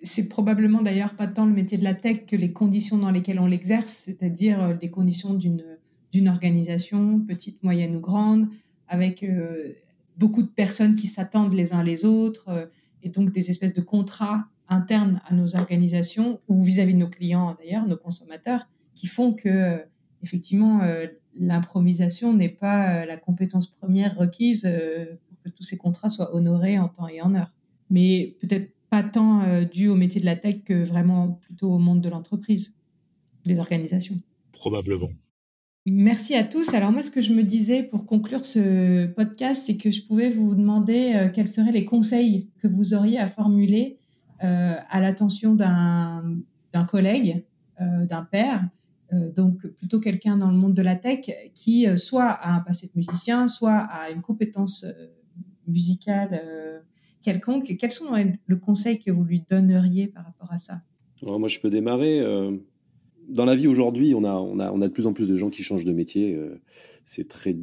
C'est 0.04 0.28
probablement 0.28 0.82
d'ailleurs 0.82 1.16
pas 1.16 1.28
tant 1.28 1.46
le 1.46 1.54
métier 1.54 1.78
de 1.78 1.84
la 1.84 1.94
tech 1.94 2.26
que 2.26 2.36
les 2.36 2.52
conditions 2.52 2.98
dans 2.98 3.10
lesquelles 3.10 3.40
on 3.40 3.46
l'exerce, 3.48 4.04
c'est-à-dire 4.06 4.78
les 4.80 4.92
conditions 4.92 5.34
d'une 5.34 6.28
organisation, 6.28 7.22
petite, 7.22 7.64
moyenne 7.64 7.96
ou 7.96 8.02
grande, 8.02 8.50
avec 8.88 9.24
euh, 9.24 9.74
beaucoup 10.18 10.44
de 10.44 10.48
personnes 10.48 10.96
qui 10.96 11.08
s'attendent 11.08 11.54
les 11.54 11.74
uns 11.74 11.84
les 11.84 12.06
autres, 12.06 12.50
euh, 12.50 12.66
et 13.02 13.10
donc 13.10 13.32
des 13.32 13.50
espèces 13.50 13.74
de 13.74 13.82
contrats 13.82 14.46
internes 14.70 15.22
à 15.28 15.34
nos 15.34 15.56
organisations 15.56 16.40
ou 16.48 16.62
vis-à-vis 16.62 16.94
de 16.94 17.00
nos 17.00 17.10
clients 17.10 17.58
d'ailleurs, 17.60 17.88
nos 17.88 17.98
consommateurs, 17.98 18.70
qui 18.94 19.08
font 19.08 19.34
que 19.34 19.50
euh, 19.50 19.78
effectivement 20.22 20.82
l'improvisation 21.38 22.34
n'est 22.34 22.48
pas 22.48 23.06
la 23.06 23.18
compétence 23.18 23.68
première 23.68 24.16
requise 24.16 24.62
pour 25.28 25.38
que 25.44 25.50
tous 25.50 25.64
ces 25.64 25.78
contrats 25.78 26.10
soient 26.10 26.34
honorés 26.34 26.80
en 26.80 26.88
temps 26.88 27.10
et 27.10 27.22
en 27.22 27.36
heure. 27.36 27.54
Mais 27.90 28.38
peut-être 28.40 28.72
pas 28.94 29.02
tant 29.02 29.64
dû 29.64 29.88
au 29.88 29.96
métier 29.96 30.22
de 30.22 30.26
la 30.28 30.36
tech 30.36 30.64
que 30.64 30.84
vraiment 30.84 31.30
plutôt 31.30 31.72
au 31.72 31.80
monde 31.80 32.00
de 32.00 32.10
l'entreprise, 32.10 32.76
des 33.44 33.60
organisations. 33.60 34.20
Probablement. 34.52 35.10
Merci 35.88 36.36
à 36.36 36.44
tous. 36.44 36.76
Alors 36.76 36.92
moi, 36.92 37.02
ce 37.02 37.10
que 37.10 37.20
je 37.20 37.34
me 37.34 37.42
disais 37.42 37.82
pour 37.82 38.06
conclure 38.06 38.46
ce 38.46 39.08
podcast, 39.08 39.64
c'est 39.66 39.78
que 39.78 39.90
je 39.90 40.06
pouvais 40.06 40.30
vous 40.30 40.54
demander 40.54 41.14
euh, 41.16 41.30
quels 41.30 41.48
seraient 41.48 41.72
les 41.72 41.86
conseils 41.86 42.52
que 42.60 42.68
vous 42.68 42.94
auriez 42.94 43.18
à 43.18 43.28
formuler 43.28 43.98
euh, 44.44 44.76
à 44.88 45.02
l'attention 45.02 45.56
d'un 45.56 46.86
collègue, 46.88 47.44
euh, 47.82 48.06
d'un 48.06 48.24
père, 48.24 48.70
euh, 49.12 49.32
donc 49.32 49.66
plutôt 49.80 50.00
quelqu'un 50.00 50.38
dans 50.38 50.52
le 50.52 50.58
monde 50.58 50.76
de 50.76 50.84
la 50.84 50.96
tech 50.96 51.32
qui 51.56 51.88
euh, 51.88 51.98
soit 51.98 52.30
a 52.30 52.54
un 52.54 52.60
passé 52.60 52.88
de 52.88 52.92
musicien, 52.96 53.48
soit 53.48 53.80
a 53.80 54.12
une 54.12 54.22
compétence 54.22 54.86
euh, 54.86 55.08
musicale 55.68 56.42
quelconque. 57.24 57.76
Quels 57.80 57.92
sont 57.92 58.14
le 58.46 58.56
conseil 58.58 59.00
que 59.00 59.12
vous 59.12 59.24
lui 59.24 59.44
donneriez 59.50 60.08
par 60.08 60.26
rapport 60.26 60.52
à 60.52 60.58
ça? 60.58 60.82
Alors 61.22 61.40
Moi, 61.40 61.50
je 61.50 61.60
peux 61.60 61.70
démarrer 61.70 62.22
dans 63.28 63.46
la 63.46 63.56
vie 63.56 63.68
aujourd'hui, 63.68 64.14
on 64.16 64.24
a, 64.24 64.34
on, 64.34 64.60
a, 64.60 64.72
on 64.72 64.82
a 64.82 64.88
de 64.88 64.94
plus 64.94 65.08
en 65.08 65.14
plus 65.14 65.28
de 65.28 65.36
gens 65.36 65.50
qui 65.50 65.64
changent 65.64 65.86
de 65.86 65.94
métier. 65.94 66.36
Euh, 66.36 66.60
c'est 67.04 67.28
très, 67.28 67.56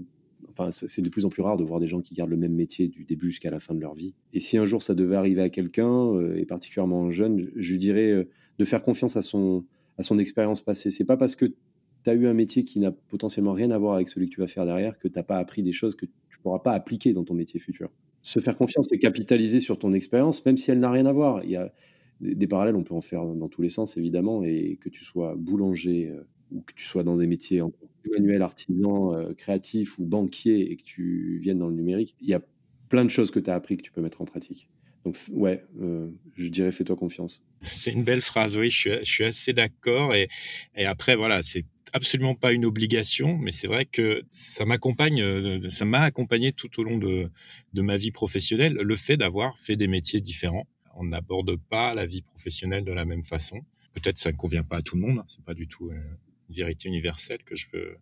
enfin, 0.48 0.70
c'est 0.70 1.02
de 1.02 1.08
plus 1.08 1.24
en 1.24 1.28
plus 1.28 1.42
rare 1.42 1.56
de 1.56 1.64
voir 1.64 1.80
des 1.80 1.86
gens 1.86 2.00
qui 2.00 2.14
gardent 2.14 2.30
le 2.30 2.36
même 2.36 2.54
métier 2.54 2.88
du 2.88 3.04
début 3.04 3.28
jusqu'à 3.28 3.50
la 3.50 3.60
fin 3.60 3.74
de 3.74 3.80
leur 3.80 3.94
vie. 3.94 4.14
Et 4.32 4.40
si 4.40 4.58
un 4.58 4.64
jour 4.64 4.82
ça 4.82 4.94
devait 4.94 5.16
arriver 5.16 5.42
à 5.42 5.48
quelqu'un, 5.48 6.14
euh, 6.14 6.36
et 6.36 6.44
particulièrement 6.44 7.10
jeune, 7.10 7.50
je 7.54 7.72
lui 7.72 7.78
dirais 7.78 8.10
euh, 8.10 8.28
de 8.58 8.64
faire 8.64 8.82
confiance 8.82 9.16
à 9.16 9.22
son, 9.22 9.64
à 9.98 10.02
son 10.02 10.18
expérience 10.18 10.62
passée. 10.62 10.90
C'est 10.90 11.04
pas 11.04 11.16
parce 11.16 11.36
que 11.36 11.46
tu 11.46 12.10
as 12.10 12.14
eu 12.14 12.26
un 12.26 12.34
métier 12.34 12.64
qui 12.64 12.80
n'a 12.80 12.92
potentiellement 12.92 13.52
rien 13.52 13.70
à 13.70 13.78
voir 13.78 13.94
avec 13.94 14.08
celui 14.08 14.28
que 14.28 14.34
tu 14.34 14.40
vas 14.40 14.46
faire 14.46 14.64
derrière 14.64 14.98
que 14.98 15.08
tu 15.08 15.18
n'as 15.18 15.22
pas 15.22 15.38
appris 15.38 15.62
des 15.62 15.72
choses 15.72 15.94
que 15.94 16.06
tu 16.06 16.38
pourras 16.42 16.60
pas 16.60 16.72
appliquer 16.72 17.12
dans 17.12 17.24
ton 17.24 17.34
métier 17.34 17.60
futur. 17.60 17.90
Se 18.22 18.40
faire 18.40 18.56
confiance, 18.56 18.88
c'est 18.90 18.98
capitaliser 18.98 19.60
sur 19.60 19.78
ton 19.78 19.92
expérience, 19.92 20.44
même 20.44 20.56
si 20.56 20.70
elle 20.70 20.80
n'a 20.80 20.90
rien 20.90 21.06
à 21.06 21.12
voir. 21.12 21.42
Il 21.44 21.50
y 21.50 21.56
a, 21.56 21.72
des, 22.20 22.46
parallèles, 22.46 22.76
on 22.76 22.84
peut 22.84 22.94
en 22.94 23.00
faire 23.00 23.24
dans 23.24 23.48
tous 23.48 23.62
les 23.62 23.70
sens, 23.70 23.96
évidemment, 23.96 24.44
et 24.44 24.78
que 24.80 24.88
tu 24.88 25.04
sois 25.04 25.34
boulanger 25.36 26.08
euh, 26.08 26.26
ou 26.50 26.60
que 26.60 26.74
tu 26.74 26.84
sois 26.84 27.02
dans 27.02 27.16
des 27.16 27.26
métiers 27.26 27.62
manuel, 28.10 28.42
artisan, 28.42 29.14
euh, 29.14 29.32
créatif 29.34 29.98
ou 29.98 30.04
banquier 30.04 30.70
et 30.70 30.76
que 30.76 30.82
tu 30.82 31.38
viennes 31.40 31.58
dans 31.58 31.68
le 31.68 31.74
numérique, 31.74 32.14
il 32.20 32.28
y 32.28 32.34
a 32.34 32.42
plein 32.88 33.04
de 33.04 33.10
choses 33.10 33.30
que 33.30 33.38
tu 33.38 33.50
as 33.50 33.54
appris 33.54 33.76
que 33.76 33.82
tu 33.82 33.92
peux 33.92 34.00
mettre 34.00 34.20
en 34.20 34.24
pratique. 34.24 34.68
Donc, 35.04 35.16
ouais, 35.30 35.64
euh, 35.80 36.10
je 36.36 36.48
dirais 36.48 36.72
fais-toi 36.72 36.96
confiance. 36.96 37.42
C'est 37.62 37.92
une 37.92 38.04
belle 38.04 38.20
phrase, 38.20 38.58
oui, 38.58 38.70
je 38.70 39.02
suis, 39.04 39.24
assez 39.24 39.52
d'accord. 39.52 40.14
Et, 40.14 40.28
et 40.76 40.84
après, 40.84 41.16
voilà, 41.16 41.42
c'est 41.42 41.64
absolument 41.92 42.34
pas 42.34 42.52
une 42.52 42.64
obligation, 42.64 43.36
mais 43.36 43.52
c'est 43.52 43.66
vrai 43.66 43.84
que 43.84 44.22
ça 44.30 44.64
m'accompagne, 44.64 45.68
ça 45.70 45.84
m'a 45.84 46.00
accompagné 46.00 46.52
tout 46.52 46.80
au 46.80 46.84
long 46.84 46.98
de, 46.98 47.30
de 47.72 47.82
ma 47.82 47.96
vie 47.96 48.10
professionnelle, 48.10 48.74
le 48.74 48.96
fait 48.96 49.16
d'avoir 49.16 49.58
fait 49.58 49.76
des 49.76 49.88
métiers 49.88 50.20
différents 50.20 50.66
on 50.94 51.04
n'aborde 51.04 51.56
pas 51.56 51.94
la 51.94 52.06
vie 52.06 52.22
professionnelle 52.22 52.84
de 52.84 52.92
la 52.92 53.04
même 53.04 53.24
façon. 53.24 53.60
Peut-être 53.94 54.18
ça 54.18 54.32
ne 54.32 54.36
convient 54.36 54.62
pas 54.62 54.78
à 54.78 54.82
tout 54.82 54.96
le 54.96 55.02
monde, 55.02 55.18
hein, 55.18 55.24
c'est 55.26 55.44
pas 55.44 55.54
du 55.54 55.66
tout 55.66 55.90
une 55.90 56.16
vérité 56.54 56.88
universelle 56.88 57.42
que 57.44 57.56
je 57.56 57.66
veux 57.72 57.96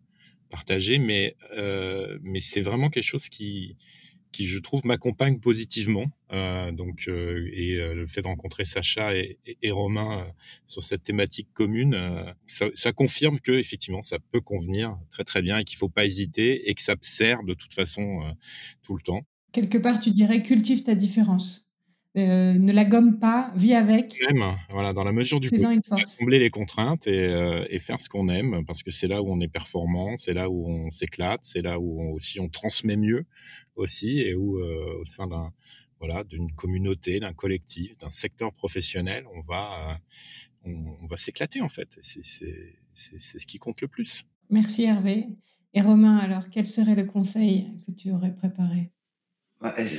partager, 0.51 0.99
mais 0.99 1.37
euh, 1.57 2.19
mais 2.23 2.41
c'est 2.41 2.61
vraiment 2.61 2.91
quelque 2.91 3.05
chose 3.05 3.29
qui 3.29 3.77
qui 4.33 4.47
je 4.47 4.59
trouve 4.59 4.85
m'accompagne 4.85 5.39
positivement. 5.39 6.07
Euh, 6.33 6.73
donc 6.73 7.09
euh, 7.09 7.49
et 7.53 7.77
euh, 7.77 7.95
le 7.95 8.07
fait 8.07 8.21
de 8.21 8.27
rencontrer 8.27 8.65
Sacha 8.65 9.15
et, 9.15 9.39
Romain 9.71 10.27
sur 10.67 10.83
cette 10.83 11.03
thématique 11.03 11.49
commune, 11.55 12.35
ça, 12.47 12.93
confirme 12.93 13.41
que 13.41 13.53
effectivement 13.53 14.03
ça 14.03 14.19
peut 14.33 14.41
convenir 14.41 14.99
très 15.11 15.25
très 15.25 15.43
bien 15.43 15.59
et 15.59 15.65
qu'il 15.65 15.79
faut 15.79 15.89
pas 15.89 16.05
hésiter 16.05 16.69
et 16.69 16.75
que 16.75 16.83
ça 16.83 16.95
sert 17.01 17.43
de 17.45 17.55
toute 17.55 17.73
façon 17.73 18.35
tout 18.83 18.97
le 18.97 19.03
temps. 19.03 19.23
Quelque 19.53 19.79
part, 19.79 19.99
tu 19.99 20.11
dirais 20.11 20.43
cultive 20.43 20.83
ta 20.83 20.95
différence. 20.95 21.68
Euh, 22.17 22.55
ne 22.59 22.73
la 22.73 22.85
gomme 22.85 23.19
pas, 23.19 23.53
vis 23.55 23.75
avec. 23.75 24.19
Même, 24.29 24.57
voilà, 24.71 24.93
dans 24.93 25.05
la 25.05 25.13
mesure 25.13 25.41
du 25.41 25.51
possible, 25.51 25.83
combler 26.19 26.39
les 26.39 26.51
contraintes 26.51 27.07
et, 27.07 27.27
euh, 27.27 27.67
et 27.69 27.79
faire 27.79 28.01
ce 28.01 28.09
qu'on 28.09 28.29
aime, 28.29 28.65
parce 28.67 28.83
que 28.83 28.91
c'est 28.91 29.09
là 29.09 29.23
où 29.23 29.31
on 29.31 29.41
est 29.41 29.49
performant, 29.49 30.17
c'est 30.17 30.33
là 30.33 30.49
où 30.49 30.67
on 30.67 30.91
s'éclate, 30.91 31.41
c'est 31.43 31.61
là 31.63 31.79
où 31.79 32.01
on, 32.01 32.13
aussi 32.13 32.41
on 32.41 32.49
transmet 32.49 32.97
mieux 32.97 33.27
aussi, 33.77 34.21
et 34.21 34.35
où 34.35 34.59
euh, 34.59 34.99
au 35.01 35.05
sein 35.05 35.27
d'un 35.27 35.53
voilà 36.01 36.25
d'une 36.25 36.51
communauté, 36.53 37.21
d'un 37.21 37.35
collectif, 37.35 37.97
d'un 37.99 38.11
secteur 38.11 38.53
professionnel, 38.55 39.25
on 39.37 39.43
va 39.43 39.99
on, 40.65 40.97
on 41.03 41.07
va 41.07 41.17
s'éclater 41.17 41.61
en 41.61 41.69
fait. 41.69 41.99
C'est 42.01 42.23
ce 42.23 43.47
qui 43.47 43.59
compte 43.59 43.81
le 43.81 43.89
plus. 43.89 44.25
Merci 44.51 44.85
Hervé. 44.85 45.27
Et 45.75 45.83
Romain, 45.83 46.17
alors 46.17 46.49
quel 46.51 46.67
serait 46.67 46.97
le 46.97 47.05
conseil 47.05 47.69
que 47.87 47.93
tu 47.93 48.11
aurais 48.11 48.35
préparé? 48.35 48.91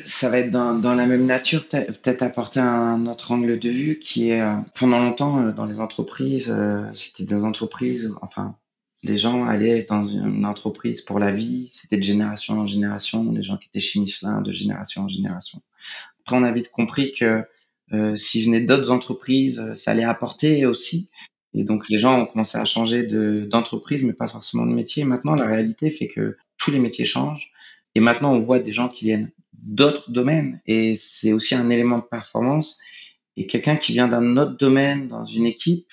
Ça 0.05 0.29
va 0.29 0.39
être 0.39 0.51
dans, 0.51 0.95
la 0.95 1.05
même 1.05 1.25
nature, 1.25 1.67
peut-être 1.67 2.21
apporter 2.21 2.59
un 2.61 3.05
autre 3.07 3.31
angle 3.31 3.59
de 3.59 3.69
vue 3.69 3.99
qui 3.99 4.29
est, 4.29 4.41
euh, 4.41 4.55
pendant 4.75 4.99
longtemps, 4.99 5.39
euh, 5.41 5.51
dans 5.51 5.65
les 5.65 5.79
entreprises, 5.81 6.49
euh, 6.49 6.83
c'était 6.93 7.25
des 7.25 7.43
entreprises, 7.43 8.13
enfin, 8.21 8.55
les 9.03 9.17
gens 9.17 9.45
allaient 9.45 9.85
dans 9.89 10.07
une 10.07 10.45
entreprise 10.45 11.01
pour 11.01 11.19
la 11.19 11.31
vie, 11.31 11.69
c'était 11.73 11.97
de 11.97 12.03
génération 12.03 12.59
en 12.59 12.67
génération, 12.67 13.31
les 13.31 13.43
gens 13.43 13.57
qui 13.57 13.67
étaient 13.67 13.79
chez 13.79 13.99
Michelin 13.99 14.41
de 14.41 14.51
génération 14.51 15.03
en 15.03 15.07
génération. 15.09 15.61
Après, 16.21 16.37
on 16.37 16.43
a 16.43 16.51
vite 16.51 16.69
compris 16.71 17.13
que 17.13 17.43
euh, 17.91 18.15
s'ils 18.15 18.45
venaient 18.45 18.61
d'autres 18.61 18.91
entreprises, 18.91 19.73
ça 19.73 19.91
allait 19.91 20.03
apporter 20.03 20.65
aussi. 20.65 21.09
Et 21.53 21.63
donc, 21.63 21.89
les 21.89 21.97
gens 21.97 22.21
ont 22.21 22.25
commencé 22.27 22.57
à 22.57 22.65
changer 22.65 23.07
d'entreprise, 23.47 24.03
mais 24.03 24.13
pas 24.13 24.27
forcément 24.27 24.65
de 24.65 24.73
métier. 24.73 25.03
Maintenant, 25.03 25.33
la 25.33 25.47
réalité 25.47 25.89
fait 25.89 26.07
que 26.07 26.37
tous 26.57 26.71
les 26.71 26.79
métiers 26.79 27.05
changent. 27.05 27.51
Et 27.95 27.99
maintenant, 27.99 28.33
on 28.33 28.39
voit 28.39 28.59
des 28.59 28.71
gens 28.71 28.89
qui 28.89 29.05
viennent 29.05 29.31
d'autres 29.53 30.11
domaines. 30.11 30.61
Et 30.65 30.95
c'est 30.95 31.33
aussi 31.33 31.55
un 31.55 31.69
élément 31.69 31.97
de 31.97 32.03
performance. 32.03 32.79
Et 33.37 33.47
quelqu'un 33.47 33.77
qui 33.77 33.93
vient 33.93 34.07
d'un 34.07 34.37
autre 34.37 34.57
domaine 34.57 35.07
dans 35.07 35.25
une 35.25 35.45
équipe, 35.45 35.91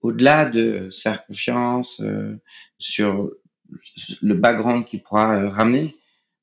au-delà 0.00 0.48
de 0.48 0.88
se 0.90 1.00
faire 1.00 1.26
confiance 1.26 2.00
euh, 2.00 2.40
sur 2.78 3.30
le 4.22 4.34
background 4.34 4.84
qu'il 4.84 5.02
pourra 5.02 5.36
euh, 5.36 5.48
ramener, 5.48 5.96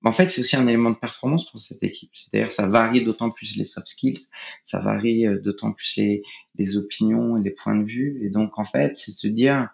en 0.06 0.12
fait, 0.12 0.30
c'est 0.30 0.42
aussi 0.42 0.56
un 0.56 0.68
élément 0.68 0.92
de 0.92 0.98
performance 0.98 1.50
pour 1.50 1.60
cette 1.60 1.82
équipe. 1.82 2.12
C'est-à-dire, 2.14 2.52
ça 2.52 2.70
varie 2.70 3.04
d'autant 3.04 3.32
plus 3.32 3.58
les 3.58 3.66
soft 3.66 3.88
skills, 3.88 4.20
ça 4.62 4.80
varie 4.80 5.26
euh, 5.26 5.40
d'autant 5.40 5.72
plus 5.72 6.00
les, 6.56 6.78
opinions 6.78 7.38
et 7.38 7.42
les 7.42 7.50
points 7.50 7.76
de 7.76 7.84
vue. 7.84 8.24
Et 8.24 8.30
donc, 8.30 8.60
en 8.60 8.64
fait, 8.64 8.96
c'est 8.98 9.12
se 9.12 9.28
dire, 9.28 9.70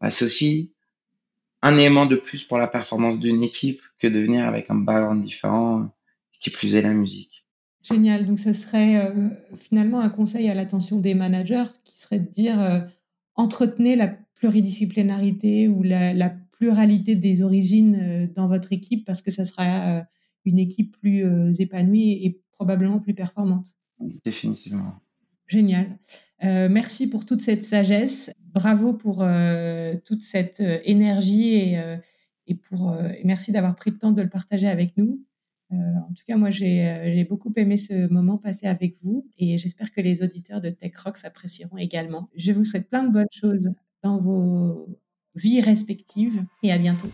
bah, 0.00 0.10
c'est 0.10 0.26
un 1.62 1.76
élément 1.76 2.06
de 2.06 2.16
plus 2.16 2.44
pour 2.44 2.58
la 2.58 2.66
performance 2.66 3.18
d'une 3.18 3.42
équipe 3.42 3.80
que 3.98 4.06
de 4.06 4.18
venir 4.18 4.46
avec 4.46 4.70
un 4.70 4.76
background 4.76 5.22
différent 5.22 5.90
qui 6.40 6.50
plus 6.50 6.74
est 6.74 6.82
la 6.82 6.92
musique. 6.92 7.40
Génial. 7.82 8.26
Donc, 8.26 8.38
ce 8.38 8.52
serait 8.52 9.06
euh, 9.06 9.28
finalement 9.56 10.00
un 10.00 10.10
conseil 10.10 10.48
à 10.48 10.54
l'attention 10.54 10.98
des 10.98 11.14
managers 11.14 11.70
qui 11.84 11.98
serait 11.98 12.18
de 12.18 12.30
dire 12.30 12.60
euh, 12.60 12.80
entretenez 13.36 13.96
la 13.96 14.08
pluridisciplinarité 14.34 15.68
ou 15.68 15.82
la, 15.82 16.34
pluralité 16.50 17.16
des 17.16 17.40
origines 17.40 17.98
euh, 17.98 18.26
dans 18.34 18.46
votre 18.46 18.70
équipe 18.74 19.06
parce 19.06 19.22
que 19.22 19.30
ça 19.30 19.46
sera 19.46 20.04
une 20.44 20.58
équipe 20.58 20.94
plus 21.00 21.24
épanouie 21.58 22.22
et 22.22 22.42
probablement 22.52 23.00
plus 23.00 23.14
performante. 23.14 23.78
Définitivement. 24.26 24.94
Génial. 25.46 25.98
merci 26.42 27.08
pour 27.08 27.24
toute 27.24 27.40
cette 27.40 27.64
sagesse. 27.64 28.30
Bravo 28.52 28.94
pour 28.94 29.24
toute 30.04 30.22
cette 30.22 30.60
énergie 30.84 31.54
et, 31.54 31.80
et 32.46 32.54
pour 32.54 32.96
merci 33.24 33.52
d'avoir 33.52 33.74
pris 33.76 33.90
le 33.90 33.98
temps 33.98 34.12
de 34.12 34.22
le 34.22 34.28
partager 34.28 34.66
avec 34.66 34.96
nous. 34.96 35.24
Euh, 35.72 35.76
en 35.76 36.12
tout 36.14 36.24
cas, 36.26 36.36
moi, 36.36 36.48
euh, 36.48 36.52
j'ai 36.52 37.24
beaucoup 37.24 37.52
aimé 37.56 37.76
ce 37.76 38.08
moment 38.12 38.38
passé 38.38 38.66
avec 38.66 38.96
vous 39.02 39.28
et 39.38 39.56
j'espère 39.56 39.92
que 39.92 40.00
les 40.00 40.22
auditeurs 40.22 40.60
de 40.60 40.70
Tech 40.70 40.96
Rocks 40.96 41.24
apprécieront 41.24 41.76
également. 41.76 42.28
Je 42.34 42.52
vous 42.52 42.64
souhaite 42.64 42.88
plein 42.88 43.04
de 43.04 43.12
bonnes 43.12 43.26
choses 43.30 43.70
dans 44.02 44.20
vos 44.20 44.88
vies 45.36 45.60
respectives 45.60 46.44
et 46.62 46.72
à 46.72 46.78
bientôt. 46.78 47.10